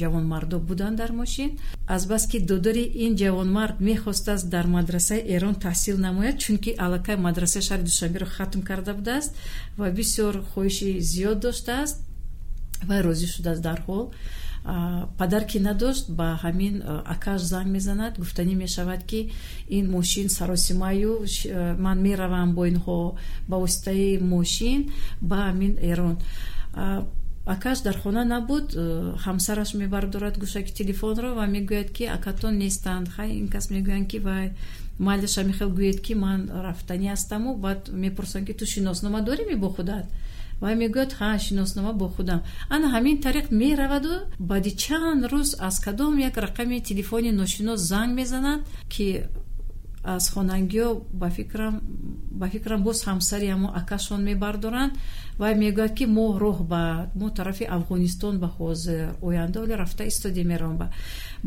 ҷавонмардо 0.00 0.58
буданд 0.58 0.96
дар 0.96 1.12
мошин. 1.12 1.50
Азбаски 1.86 2.38
додори 2.40 2.84
ин 3.04 3.16
ҷавонмард 3.16 3.80
мехостааст 3.80 4.48
дар 4.54 4.66
мадрасаи 4.66 5.24
эрон 5.34 5.54
таҳсил 5.54 5.96
намояд 6.06 6.36
чунки 6.38 6.70
аллакай 6.84 7.16
мадрасаи 7.16 7.62
шаҳри 7.68 7.84
душанберо 7.90 8.26
хатм 8.26 8.60
карда 8.68 8.92
будааст 8.94 9.30
ва 9.78 9.90
бисёр 9.90 10.34
хоҳиши 10.52 11.00
зиёд 11.12 11.38
доштааст 11.46 11.96
вай 12.88 13.00
розӣ 13.06 13.26
шудааст 13.34 13.62
дарҳол 13.62 14.04
падар 14.62 15.44
ки 15.44 15.58
надошт 15.58 16.10
ба 16.10 16.38
ҳамин 16.42 16.82
акаш 17.14 17.40
занг 17.42 17.68
мезанад. 17.76 18.18
Гуфтанӣ 18.18 18.54
мешавад 18.54 19.04
ки 19.10 19.30
ин 19.68 19.90
мошин 19.90 20.28
саросимаю 20.28 21.24
ман 21.78 21.98
меравам 22.02 22.54
бо 22.54 22.66
инҳо 22.66 23.16
ба 23.48 23.56
воситаи 23.56 24.18
мошин 24.18 24.92
ба 25.20 25.36
ҳамин 25.48 25.78
эрон. 25.80 26.16
Акаш 27.46 27.80
дар 27.80 27.96
хона 28.02 28.24
набуд 28.24 28.66
ҳамсараш 29.24 29.74
мебардорад 29.74 30.36
гӯшаки 30.42 30.72
телефонро 30.80 31.34
ва 31.34 31.46
мегӯяд 31.46 31.90
ки 31.96 32.04
акатон 32.04 32.58
нестанд. 32.58 33.08
Хай 33.08 33.30
ин 33.40 33.48
кас 33.48 33.70
мегӯянд 33.70 34.06
ки 34.10 34.18
вай 34.18 34.52
майлаша 34.98 35.42
мехел 35.42 35.70
гӯед 35.70 36.00
ки 36.06 36.14
ман 36.14 36.40
рафтанӣ 36.66 37.08
ҳастаму 37.14 37.56
баъд 37.56 37.88
мепурсанд 38.02 38.46
ки 38.46 38.52
ту 38.52 38.66
шиноснома 38.66 39.20
дорими 39.22 39.54
бо 39.54 39.68
худат 39.70 40.06
ва 40.62 40.70
мегӯяд 40.80 41.12
ха 41.18 41.38
шиноснома 41.38 41.92
бо 42.00 42.06
худам 42.14 42.40
ана 42.74 42.86
ҳамин 42.94 43.16
тариқ 43.26 43.46
мераваду 43.60 44.14
баъди 44.50 44.70
чанд 44.82 45.22
рӯз 45.32 45.50
аз 45.68 45.76
кадом 45.84 46.18
як 46.28 46.34
рақами 46.44 46.82
телефони 46.88 47.30
ношинос 47.40 47.80
занг 47.90 48.12
мезанад 48.20 48.60
ки 48.92 49.06
аз 50.04 50.30
хонагиҳо 50.34 51.02
ба 52.40 52.48
фикрам 52.52 52.82
боз 52.82 52.98
ҳамсари 53.08 53.46
ҳамо 53.54 53.68
акашон 53.80 54.20
мебардоранд 54.30 54.92
вай 55.40 55.54
мегӯяд 55.62 55.92
ки 55.98 56.04
мо 56.16 56.26
роҳ 56.44 56.58
ба 56.72 56.82
мо 57.20 57.28
тарафи 57.38 57.64
афғонистон 57.76 58.34
ба 58.42 58.48
ҳозир 58.58 59.06
оянда 59.26 59.58
оле 59.64 59.74
рафта 59.82 60.04
истоди 60.10 60.42
меравам. 60.50 60.76
Ба 60.82 60.86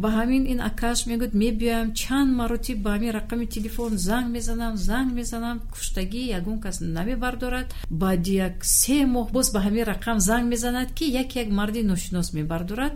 ба 0.02 0.10
ҳамин 0.18 0.44
ин 0.54 0.60
акаш 0.70 1.00
мегӯяд 1.10 1.34
мебиёям 1.44 1.88
чанд 2.02 2.30
маротиб 2.40 2.78
ба 2.86 2.90
ҳамин 2.96 3.12
рақами 3.20 3.46
телефон 3.56 3.92
занг 4.08 4.28
мезанам 4.36 4.74
занг 4.90 5.10
мезанам 5.20 5.58
куштагӣ 5.74 6.22
ягон 6.38 6.58
кас 6.64 6.78
намебардорад. 6.98 7.68
Баъди 7.90 8.34
як 8.48 8.56
се 8.66 8.98
моҳ 9.16 9.28
боз 9.36 9.48
ба 9.56 9.60
ҳамин 9.66 9.86
рақам 9.94 10.18
занг 10.30 10.46
мезанад 10.54 10.90
ки 10.98 11.06
яке 11.22 11.40
як 11.44 11.50
марди 11.60 11.82
ношинос 11.84 12.28
мебардорад 12.38 12.94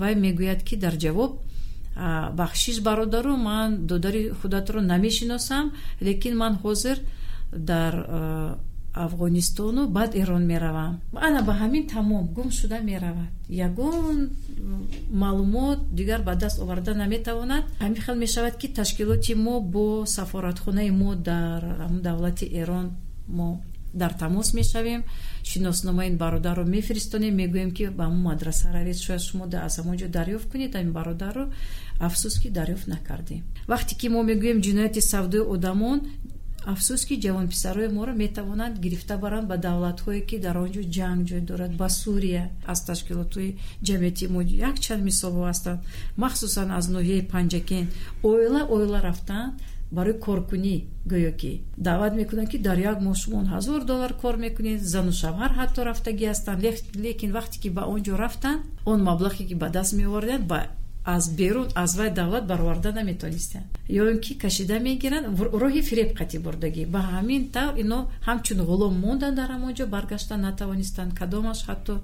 вай 0.00 0.14
мегӯяд 0.24 0.60
ки 0.68 0.74
дар 0.76 0.94
ҷавоб 1.04 1.32
бахшиш 1.96 2.80
бародару 2.80 3.36
ман 3.36 3.86
додари 3.86 4.30
худатро 4.30 4.80
намешиносам 4.80 5.72
лекин 6.00 6.36
ман 6.36 6.58
ҳозир 6.62 6.98
дар 7.52 7.94
афғонистону 8.94 9.88
баъд 9.88 10.14
эрон 10.14 10.46
меравам. 10.46 11.00
Ана 11.14 11.42
ба 11.42 11.52
ҳамин 11.52 11.88
тамом 11.88 12.26
гум 12.26 12.50
шуда 12.50 12.78
меравад. 12.80 13.30
Ягон 13.48 14.30
маълумот 15.10 15.78
дигар 15.94 16.22
ба 16.22 16.34
даст 16.36 16.60
оварда 16.62 16.94
наметавонад. 16.94 17.64
Ҳамин 17.80 18.00
хел 18.00 18.14
мешавад 18.14 18.56
ки 18.56 18.68
ташкилоти 18.68 19.34
мо 19.34 19.60
бо 19.60 20.06
сафоратхонаи 20.06 20.90
мо 20.90 21.14
дар 21.14 21.88
давлати 21.90 22.46
эрон 22.60 22.92
мо 23.28 23.60
дар 23.92 24.12
тамос 24.12 24.54
мешавем 24.54 25.04
шиносномаи 25.50 26.08
ин 26.10 26.16
бародарро 26.22 26.64
мефиристонем 26.74 27.34
мегӯем 27.40 27.70
ки 27.76 27.84
ба 27.98 28.06
мо 28.12 28.20
мадраса 28.30 28.66
равед 28.76 28.98
шояд 29.04 29.22
шумо 29.28 29.44
аз 29.66 29.74
ҳамон 29.78 29.96
ҷо 30.00 30.08
дарёфт 30.18 30.46
кунед 30.50 30.72
ҳамин 30.74 30.92
бародарро 30.98 31.44
афсус 32.06 32.34
ки 32.42 32.48
дарёфт 32.58 32.86
накардем. 32.94 33.40
Вақте 33.72 33.92
ки 34.00 34.06
мо 34.14 34.20
мегӯем 34.30 34.58
ҷинояти 34.66 35.00
савдои 35.12 35.42
одамон 35.54 35.98
афсӯс 36.72 37.02
ки 37.08 37.20
ҷавонписарои 37.24 37.88
моро 37.96 38.12
метавонанд 38.24 38.74
гирифта 38.84 39.14
баранд 39.24 39.46
ба 39.50 39.56
давлатҳое 39.66 40.20
ки 40.28 40.36
дар 40.44 40.56
он 40.64 40.70
ҷо 40.74 40.82
ҷанг 40.96 41.20
ҷой 41.28 41.42
дорад 41.50 41.72
ба 41.80 41.88
сурия 42.02 42.44
аз 42.72 42.80
ташкилотҳои 42.88 43.56
ҷамъияти 43.86 44.24
мо 44.34 44.40
якчанд 44.68 45.02
мисолҳо 45.08 45.42
ҳастанд. 45.50 45.80
Махсусан 46.22 46.68
аз 46.78 46.86
ноҳияи 46.96 47.28
панҷакен 47.32 47.86
оила 48.30 48.62
оила 48.74 48.98
рафтанд 49.08 49.52
барои 49.96 50.20
коркунӣ 50.26 50.76
гӯё 51.12 51.32
ки 51.40 51.52
даъват 51.86 52.12
мекунанд 52.20 52.48
ки 52.52 52.58
дар 52.68 52.78
як 52.90 52.98
моҳ 53.06 53.16
шумо 53.22 53.40
ҳазор 53.54 53.80
доллар 53.90 54.12
кор 54.22 54.34
мекунед. 54.46 54.80
Зану 54.94 55.12
шавҳар 55.22 55.52
ҳатто 55.58 55.80
рафтагӣ 55.88 56.26
ҳастанд. 56.32 56.60
Лекин 57.04 57.30
вақте 57.38 57.56
ки 57.62 57.68
ба 57.76 57.82
он 57.92 58.00
ҷо 58.06 58.14
рафтанд 58.24 58.60
он 58.92 58.98
маблағе 59.08 59.42
ки 59.48 59.54
ба 59.62 59.68
даст 59.76 59.92
меоварданд 59.98 60.44
ба 60.52 60.60
аз 61.04 61.24
берун 61.38 61.68
аз 61.74 61.96
вай 61.98 62.10
давлат 62.10 62.44
бароварда 62.46 62.90
наметонистанд. 62.92 63.66
Ё 63.88 64.04
ин 64.12 64.18
ки 64.24 64.32
кашида 64.44 64.76
мегиранд 64.80 65.26
роҳи 65.62 65.82
фиреб 65.88 66.10
қатӣ 66.18 66.38
бурдагӣ. 66.44 66.82
Ба 66.94 67.00
ҳамин 67.12 67.42
тавр 67.54 67.74
ино 67.82 67.98
ҳамчун 68.26 68.58
ғулом 68.68 68.94
монданд 69.04 69.36
дар 69.40 69.50
ҳамон 69.54 69.72
ҷо 69.78 69.84
баргашта 69.94 70.36
натавонистанд. 70.36 71.10
Кадомаш 71.20 71.60
ҳатто 71.68 71.94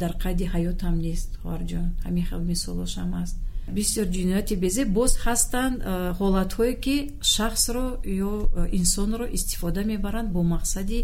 дар 0.00 0.12
қайди 0.24 0.44
ҳаёт 0.54 0.78
ҳам 0.86 0.96
нест 1.06 1.30
хоҳарҷон 1.42 1.86
ҳамин 2.04 2.24
хел 2.30 2.42
мисолошам 2.52 3.10
ҳаст 3.18 3.36
бисёр 3.68 4.06
ҷинояти 4.16 4.54
безеб 4.64 4.88
боз 4.98 5.12
ҳастанд 5.24 5.76
ҳолатҳое 6.18 6.74
ки 6.84 6.96
шахсро 7.34 7.86
ё 8.28 8.32
инсонро 8.80 9.26
истифода 9.38 9.82
мебаранд 9.92 10.28
бо 10.34 10.40
мақсади 10.54 11.00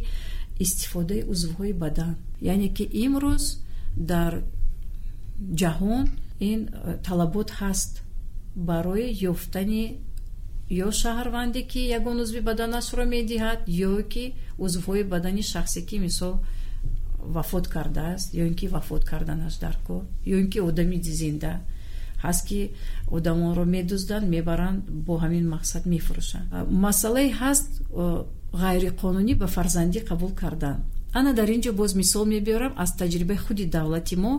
истифодаи 0.64 1.22
узвҳои 1.32 1.72
бадан. 1.72 2.14
Яъне 2.52 2.68
ки 2.76 2.84
имрӯз 3.04 3.44
дар 4.10 4.32
ҷаҳон 5.60 6.06
ин 6.50 6.60
талабот 7.06 7.48
ҳаст 7.60 7.92
барои 8.70 9.08
ёфтани 9.32 9.84
ё 10.86 10.88
шаҳрванде 11.00 11.62
ки 11.70 11.80
ягон 11.98 12.16
узви 12.24 12.40
баданашро 12.48 13.04
медиҳад 13.16 13.60
ё 13.90 13.92
ки 14.12 14.24
узвҳои 14.64 15.02
бадани 15.12 15.42
шахсе 15.52 15.80
ки 15.88 15.96
мисол 16.06 16.34
вафот 17.34 17.66
кардааст 17.74 18.28
ё 18.40 18.44
ин 18.50 18.54
ки 18.60 18.66
вафот 18.74 19.02
карданаш 19.10 19.54
дар 19.64 19.76
кор 19.86 20.02
ё 20.34 20.36
ин 20.42 20.48
ки 20.52 20.58
одами 20.68 20.98
зинда 21.20 21.52
ҳаст 22.24 22.42
ки 22.48 22.60
одамонро 23.16 23.64
медузданд 23.64 24.26
мебаранд 24.34 24.80
бо 25.06 25.14
ҳамин 25.24 25.44
мақсад 25.54 25.82
мефурӯшанд 25.92 26.46
масъалае 26.84 27.28
ҳаст 27.42 27.70
ғайриқонунӣ 28.62 29.34
ба 29.42 29.46
фарзандӣ 29.46 30.00
қабул 30.10 30.32
кардан. 30.42 30.76
Ана 31.18 31.30
дар 31.38 31.48
ин 31.48 31.60
ҷо 31.64 31.72
боз 31.80 31.94
мисол 31.94 32.24
мебиёрам 32.34 32.72
аз 32.76 32.90
таҷрибаи 33.00 33.38
худи 33.44 33.64
давлати 33.66 34.16
мо. 34.16 34.32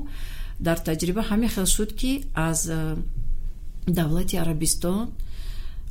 Дар 0.60 0.78
таҷриба 0.90 1.22
ҳамин 1.30 1.50
хел 1.56 1.66
шуд 1.66 1.92
ки 2.00 2.12
аз 2.36 2.60
давлати 3.88 4.36
арабистон 4.44 5.10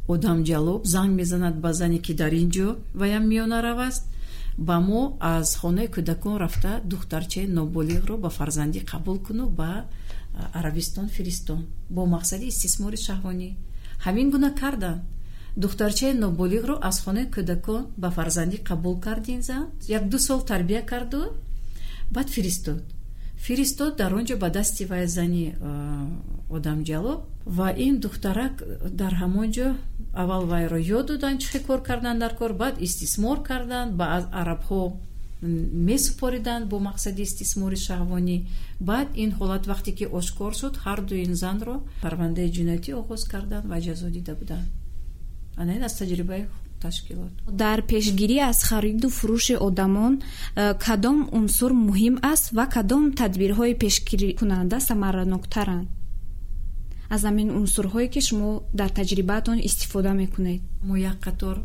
одамҷалоб 0.09 0.81
занг 0.95 1.13
мезанад 1.21 1.55
ба 1.65 1.71
зане 1.73 1.99
ки 1.99 2.13
дар 2.15 2.33
ин 2.33 2.51
ҷо 2.51 2.77
ваям 3.01 3.25
миёна 3.31 3.59
раваст 3.69 4.03
ба 4.59 4.81
мо 4.81 5.17
аз 5.21 5.57
хонаи 5.57 5.89
кӯдакон 5.95 6.37
рафта 6.43 6.81
духтарчаи 6.85 7.47
ноболиғро 7.47 8.17
ба 8.25 8.31
фарзандӣ 8.39 8.81
қабул 8.91 9.19
куну 9.27 9.47
ба 9.49 9.85
арабистон 10.53 11.09
фиристон. 11.09 11.67
Бо 11.91 12.03
мақсади 12.07 12.47
истисмори 12.53 12.97
шаҳвонӣ. 13.07 13.51
Ҳамин 14.05 14.31
гуна 14.31 14.51
карданд 14.61 15.03
духтарчаи 15.57 16.13
ноболиғро 16.25 16.75
аз 16.89 16.97
хонаи 17.05 17.27
кӯдакон 17.35 17.83
ба 17.97 18.09
фарзандӣ 18.11 18.57
қабул 18.69 19.01
кардин 19.01 19.41
зан 19.43 19.65
як 19.89 20.09
ду 20.09 20.19
сол 20.19 20.41
тарбия 20.51 20.83
карду? 20.87 21.21
Баъд 22.11 22.29
фиристод 22.35 22.83
фиристод 23.45 23.93
дар 24.01 24.13
он 24.19 24.25
ҷо 24.29 24.37
ба 24.45 24.49
дасти 24.51 24.85
вай 24.91 25.07
зани 25.07 25.45
одамҷалоб 26.57 27.21
ва 27.59 27.69
ин 27.87 27.95
духтарак 28.05 28.55
дар 29.01 29.13
ҳамон 29.23 29.49
ҷо 29.57 29.69
аввал 30.23 30.45
вайро 30.53 30.79
ёд 30.99 31.07
доданд 31.11 31.41
чӣ 31.43 31.59
кор 31.67 31.81
кардан 31.89 32.17
дар 32.19 32.33
кор 32.41 32.53
баъд 32.63 32.75
истисмор 32.87 33.39
карданд 33.49 33.91
ба 34.01 34.07
арабҳо 34.43 34.83
месупориданд 35.91 36.65
бо 36.71 36.77
мақсади 36.89 37.23
истисмори 37.29 37.79
шаҳвонӣ. 37.87 38.37
Баъд 38.81 39.09
ин 39.23 39.31
ҳолат 39.39 39.65
вақте 39.73 39.91
ки 39.99 40.05
ошкор 40.19 40.53
шуд 40.61 40.75
ҳарду 40.85 41.15
ин 41.27 41.35
занро 41.43 41.77
парвандаи 42.03 42.53
ҷиноятӣ 42.57 42.91
оғоз 43.01 43.23
карданд 43.33 43.65
ва 43.71 43.79
ҷазо 43.87 44.09
дида 44.17 44.35
буданд. 44.41 44.69
Ана 45.61 45.71
ин 45.77 45.83
аз 45.89 45.95
таҷрибаи 46.01 46.43
ташкилот. 46.85 47.33
Дар 47.63 47.79
пешгирӣ 47.91 48.39
аз 48.51 48.59
хариду 48.69 49.09
фурӯши 49.19 49.55
одамон 49.69 50.13
э, 50.21 50.75
кадом 50.85 51.19
унсур 51.39 51.73
муҳим 51.87 52.15
аст 52.33 52.47
ва 52.57 52.65
кадом 52.75 53.05
тадбирҳои 53.21 53.75
пешгирикунанда 53.83 54.77
самараноктаранд 54.89 55.89
аз 57.15 57.23
ҳамин 57.29 57.49
унсурҳое 57.61 58.09
ки 58.15 58.21
шумо 58.29 58.51
дар 58.81 58.91
таҷрибаатон 58.99 59.59
истифода 59.69 60.13
мекунед. 60.23 60.61
Мо 60.89 60.95
як 61.11 61.19
қатор 61.27 61.57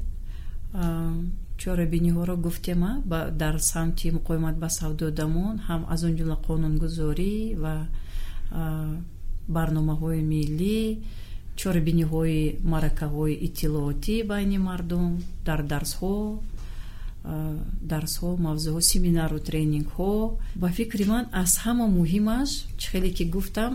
чорабиниҳоро 1.61 2.35
гуфтем 2.45 2.81
дар 3.41 3.55
самти 3.71 4.07
муқоимат 4.17 4.55
ба 4.63 4.69
савдои 4.79 5.07
одамон 5.13 5.55
ҳам 5.67 5.81
аз 5.93 6.01
он 6.07 6.13
ҷумла 6.19 6.37
қонунгузорӣ 6.47 7.35
ва 7.63 7.75
барномаҳои 9.55 10.21
миллӣ 10.33 10.81
чорабиниҳои 11.59 12.41
маъракаҳои 12.71 13.39
иттилоотӣ 13.47 14.15
байни 14.31 14.57
мардум 14.67 15.11
дар 15.47 15.61
дарсҳо 15.71 16.15
дарсҳо 17.91 18.29
мавзӯъҳо 18.45 18.81
семинару 18.91 19.37
тренингҳо. 19.47 20.13
Ба 20.61 20.69
фикри 20.77 21.05
ман 21.13 21.25
аз 21.43 21.51
ҳама 21.63 21.85
муҳимаш 21.99 22.49
чӣ 22.79 22.85
хеле 22.91 23.09
ки 23.17 23.23
гуфтам 23.35 23.73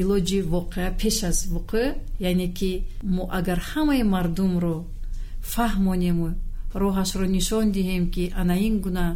илоҷи 0.00 0.38
воқеа 0.54 0.88
пеш 1.00 1.16
аз 1.30 1.38
вуқӯъ 1.54 1.86
яъне 2.30 2.48
ки 2.58 2.70
мо 3.14 3.24
агар 3.38 3.60
ҳамаи 3.70 4.02
мардумро 4.14 4.76
фаҳмонему 5.52 6.26
роҳашро 6.82 7.26
нишон 7.36 7.66
диҳем 7.76 8.04
ки 8.14 8.24
ана 8.40 8.54
ин 8.66 8.74
гуна 8.84 9.06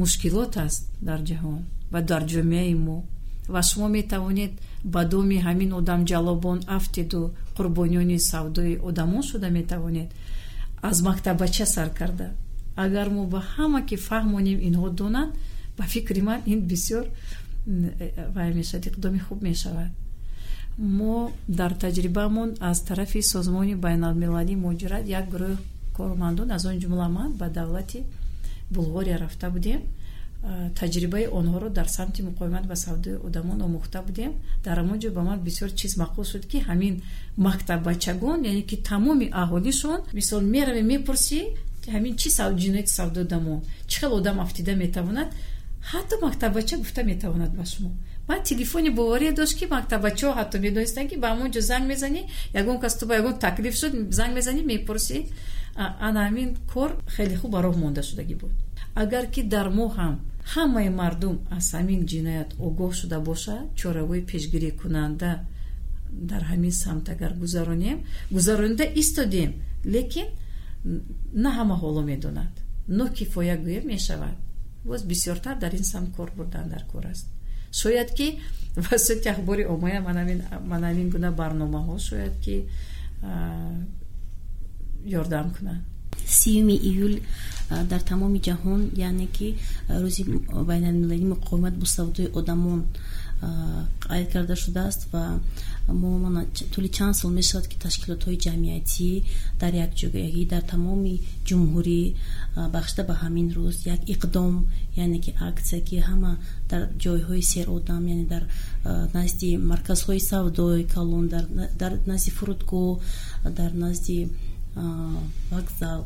мушкилот 0.00 0.52
аст 0.66 0.82
дар 1.08 1.20
ҷаҳон 1.28 1.60
ва 1.92 2.00
дар 2.10 2.22
ҷомеаи 2.32 2.74
мо 2.86 2.98
ва 3.48 3.62
шумо 3.62 3.88
метавонед 3.88 4.52
ба 4.84 5.04
доми 5.04 5.38
ҳамин 5.46 5.70
одамҷалобон 5.80 6.58
афтеду 6.76 7.32
қурбониёни 7.56 8.18
савдои 8.18 8.80
одамон 8.88 9.22
шуда 9.22 9.48
метавонед. 9.50 10.10
аз 10.82 11.02
мактабача 11.02 11.66
сар 11.66 11.90
карда. 11.94 12.30
Агар 12.76 13.08
мо 13.10 13.26
ба 13.26 13.40
ҳама 13.56 13.80
ки 13.88 13.96
фаҳмонем 13.96 14.58
инҳо 14.68 14.88
донанд 15.00 15.32
ба 15.78 15.84
фикри 15.92 16.20
ман 16.28 16.40
ин 16.52 16.60
бисёр 16.70 17.04
вай 18.34 18.54
мешавад 18.54 18.86
иқдоми 18.86 19.20
хуб 19.26 19.42
мешавад. 19.42 19.90
Мо 20.78 21.32
дар 21.48 21.72
таҷрибаамон 21.84 22.50
аз 22.60 22.78
тарафи 22.88 23.22
созмони 23.22 23.74
байналмилалии 23.74 24.62
муҳоҷират 24.64 25.04
як 25.18 25.24
гурӯҳ 25.32 25.56
коромандон 25.96 26.48
аз 26.56 26.62
он 26.70 26.76
ҷумла 26.82 27.08
ман 27.08 27.30
ба 27.40 27.46
давлати 27.48 27.98
булғория 28.74 29.16
рафта 29.18 29.50
будем 29.50 29.80
таҷрибаи 30.80 31.26
онҳоро 31.38 31.68
дар 31.78 31.88
самти 31.96 32.20
муқоимат 32.28 32.64
ба 32.70 32.76
савдои 32.76 33.16
одамон 33.26 33.58
омӯхта 33.66 34.00
будем. 34.08 34.32
Дар 34.64 34.76
ҳамон 34.82 34.98
ҷо 35.02 35.10
ба 35.16 35.22
ман 35.28 35.38
бисёр 35.48 35.70
чиз 35.80 35.92
мақул 36.02 36.24
шуд 36.32 36.44
ки 36.50 36.58
ҳамин 36.68 36.94
мактаббачагон 37.46 38.38
яъне 38.50 38.62
ки 38.70 38.76
тамоми 38.90 39.26
аҳолишон 39.42 40.00
мисол 40.18 40.42
меравӣ 40.54 40.82
мепурсӣ 40.92 41.40
ҳамин 41.94 42.14
чи 42.20 42.28
ҷинояти 42.62 42.92
савдои 42.98 43.22
одамон? 43.26 43.58
Чӣ 43.90 43.96
хел 44.00 44.12
одам 44.20 44.36
афтида 44.44 44.72
метавонад? 44.84 45.28
Ҳатто 45.90 46.14
мактаббача 46.26 46.76
гуфта 46.82 47.02
метавонад 47.10 47.52
ба 47.58 47.64
шумо. 47.72 47.90
Ман 48.28 48.42
телефони 48.50 48.90
бовария 48.90 49.32
дошт 49.32 49.54
ки 49.58 49.64
мактабачаҳо 49.76 50.32
ҳатто 50.38 50.56
медонистанд 50.66 51.08
ки 51.10 51.16
ба 51.22 51.28
ҳамон 51.32 51.48
ҷо 51.54 51.60
занг 51.70 51.84
мезанӣ 51.92 52.22
ягон 52.60 52.76
кас 52.82 52.94
ту 52.98 53.04
ба 53.06 53.14
ягон 53.20 53.34
таклиф 53.44 53.74
шуд 53.80 53.92
занг 54.18 54.32
мезанӣ 54.38 54.60
мепурсӣ. 54.72 55.18
Ана 56.06 56.20
ҳамин 56.28 56.48
кор 56.72 56.90
хеле 57.14 57.36
хуб 57.40 57.50
ба 57.54 57.60
роҳ 57.66 57.76
монда 57.82 58.02
шудагӣ 58.08 58.34
буд. 58.42 58.52
Агар 59.02 59.24
ки 59.34 59.40
дар 59.54 59.68
мо 59.78 59.86
ҳам 59.98 60.14
ҳамаи 60.52 60.88
мардум 61.00 61.36
аз 61.56 61.66
ҳамин 61.76 62.00
ҷиноят 62.12 62.50
огоҳ 62.66 62.90
шуда 63.00 63.18
бошад? 63.30 63.64
Чоравои 63.80 64.22
пешгирикунанда 64.30 65.30
дар 66.30 66.42
ҳамин 66.50 66.74
самт 66.84 67.06
агар 67.14 67.32
гузаронем? 67.42 67.98
Гузаронида 68.36 68.84
истодем 69.02 69.50
лекин 69.94 70.28
на 71.44 71.50
ҳама 71.56 71.74
ҳоло 71.82 72.02
медонад. 72.10 72.52
Нокифоя 72.98 73.56
гӯем 73.66 73.84
мешавад. 73.94 74.36
Боз 74.88 75.02
бисёртар 75.12 75.56
дар 75.62 75.72
ин 75.80 75.84
самт 75.92 76.10
кор 76.16 76.30
бурдан 76.36 76.66
дар 76.74 76.82
кор 76.92 77.04
аст. 77.12 77.26
Шояд 77.80 78.10
ки 78.18 78.26
васоти 78.86 79.28
ахбори 79.34 79.64
оммая 79.74 80.00
ман 80.70 80.82
ҳамин 80.88 81.08
гуна 81.14 81.30
барномаҳо 81.40 81.94
шояд 82.08 82.34
ки 82.44 82.56
ёрдам 85.20 85.48
кунанд 85.56 85.82
сиюми 86.26 86.76
июл 86.90 87.14
дар 87.90 88.00
тамоми 88.10 88.38
ҷаҳон 88.48 88.80
яъне 89.08 89.26
ки 89.36 89.48
рӯзи 90.02 90.22
байналмилалии 90.70 91.32
муқоимат 91.34 91.74
бо 91.80 91.86
савдои 91.86 92.32
одамон 92.40 92.80
қайд 94.08 94.28
карда 94.32 94.56
шудааст 94.56 95.02
ва 95.12 95.40
мо 95.88 96.42
тӯли 96.72 96.88
чанд 96.96 97.14
сол 97.20 97.30
мешавад 97.40 97.66
ки 97.70 97.76
ташкилотҳои 97.84 98.42
ҷамъиятӣ 98.46 99.10
дар 99.60 99.72
якҷогоягӣ 99.86 100.42
дар 100.52 100.62
тамоми 100.72 101.14
ҷумҳурӣ 101.48 102.02
бахшида 102.74 103.02
ба 103.08 103.14
ҳамин 103.22 103.46
рӯз 103.56 103.76
як 103.94 104.00
иқдом 104.14 104.54
яъне 105.02 105.18
ки 105.24 105.30
аксия 105.48 105.80
ки 105.88 105.96
ҳама 106.08 106.32
дар 106.70 106.82
ҷойҳои 107.02 107.42
серодам 107.52 108.02
яъне 108.12 108.26
дар 108.34 108.44
назди 109.16 109.50
марказҳои 109.70 110.20
савдои 110.30 110.84
калон 110.94 111.24
дар 111.82 111.92
назди 112.10 112.30
фурудгоҳ 112.38 112.92
дар 113.58 113.70
назди 113.84 114.18
вокзал 115.52 116.00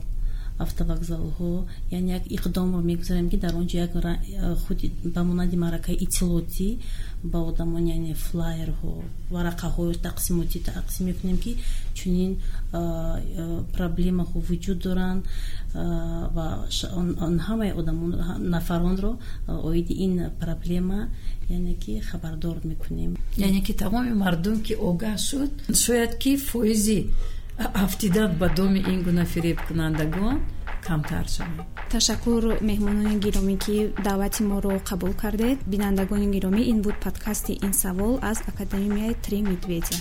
автовокзалҳо 0.64 1.52
яъне 1.90 2.10
як 2.18 2.24
иқдомро 2.36 2.80
мегузарем 2.90 3.28
ки 3.30 3.36
дар 3.36 3.54
он 3.60 3.66
ҷо 3.70 3.76
як 3.86 3.92
худи 4.64 4.86
ба 5.14 5.20
монанди 5.24 5.56
маъракаи 5.56 5.96
иттилоотӣ 6.04 6.68
ба 7.22 7.38
одамон 7.50 7.84
яъне 7.96 8.14
флайерҳо 8.26 8.92
варақаҳо 9.34 9.84
тақсимотӣ 10.08 10.58
тақсим 10.70 11.02
мекунем 11.10 11.38
ки 11.44 11.52
чунин 11.98 12.32
проблемаҳо 13.76 14.38
вуҷуд 14.48 14.78
доранд 14.86 15.22
ва 16.36 16.46
ҳамаи 17.48 17.72
одамон 17.80 18.10
нафаронро 18.54 19.12
оиди 19.70 19.94
ин 20.06 20.14
проблема 20.42 21.00
яъне 21.50 21.74
ки 21.74 22.00
хабардор 22.00 22.56
мекунем. 22.64 23.16
Яъне 23.36 23.60
ки 23.66 23.72
тамоми 23.72 24.12
мардум 24.12 24.56
ки 24.66 24.74
огаҳ 24.88 25.16
шуд 25.28 25.52
шояд 25.84 26.12
ки 26.22 26.36
фоизи 26.36 27.00
афтидан 27.58 28.30
ба 28.40 28.48
доми 28.56 28.78
ин 28.78 29.02
гуна 29.02 29.24
фиребкунандагон 29.24 30.40
камтар 30.86 31.26
шавад 31.36 31.66
ташаккур 31.90 32.42
меҳмонони 32.68 33.16
гиромӣ 33.24 33.56
ки 33.64 33.76
даъвати 34.06 34.42
моро 34.50 34.74
қабул 34.90 35.12
кардед 35.22 35.58
бинандагони 35.72 36.28
гиромӣ 36.34 36.62
ин 36.72 36.78
буд 36.84 36.96
подкасти 37.04 37.52
ин 37.66 37.72
савол 37.82 38.14
аз 38.30 38.38
академияи 38.50 39.14
три 39.24 39.38
медведя 39.50 39.98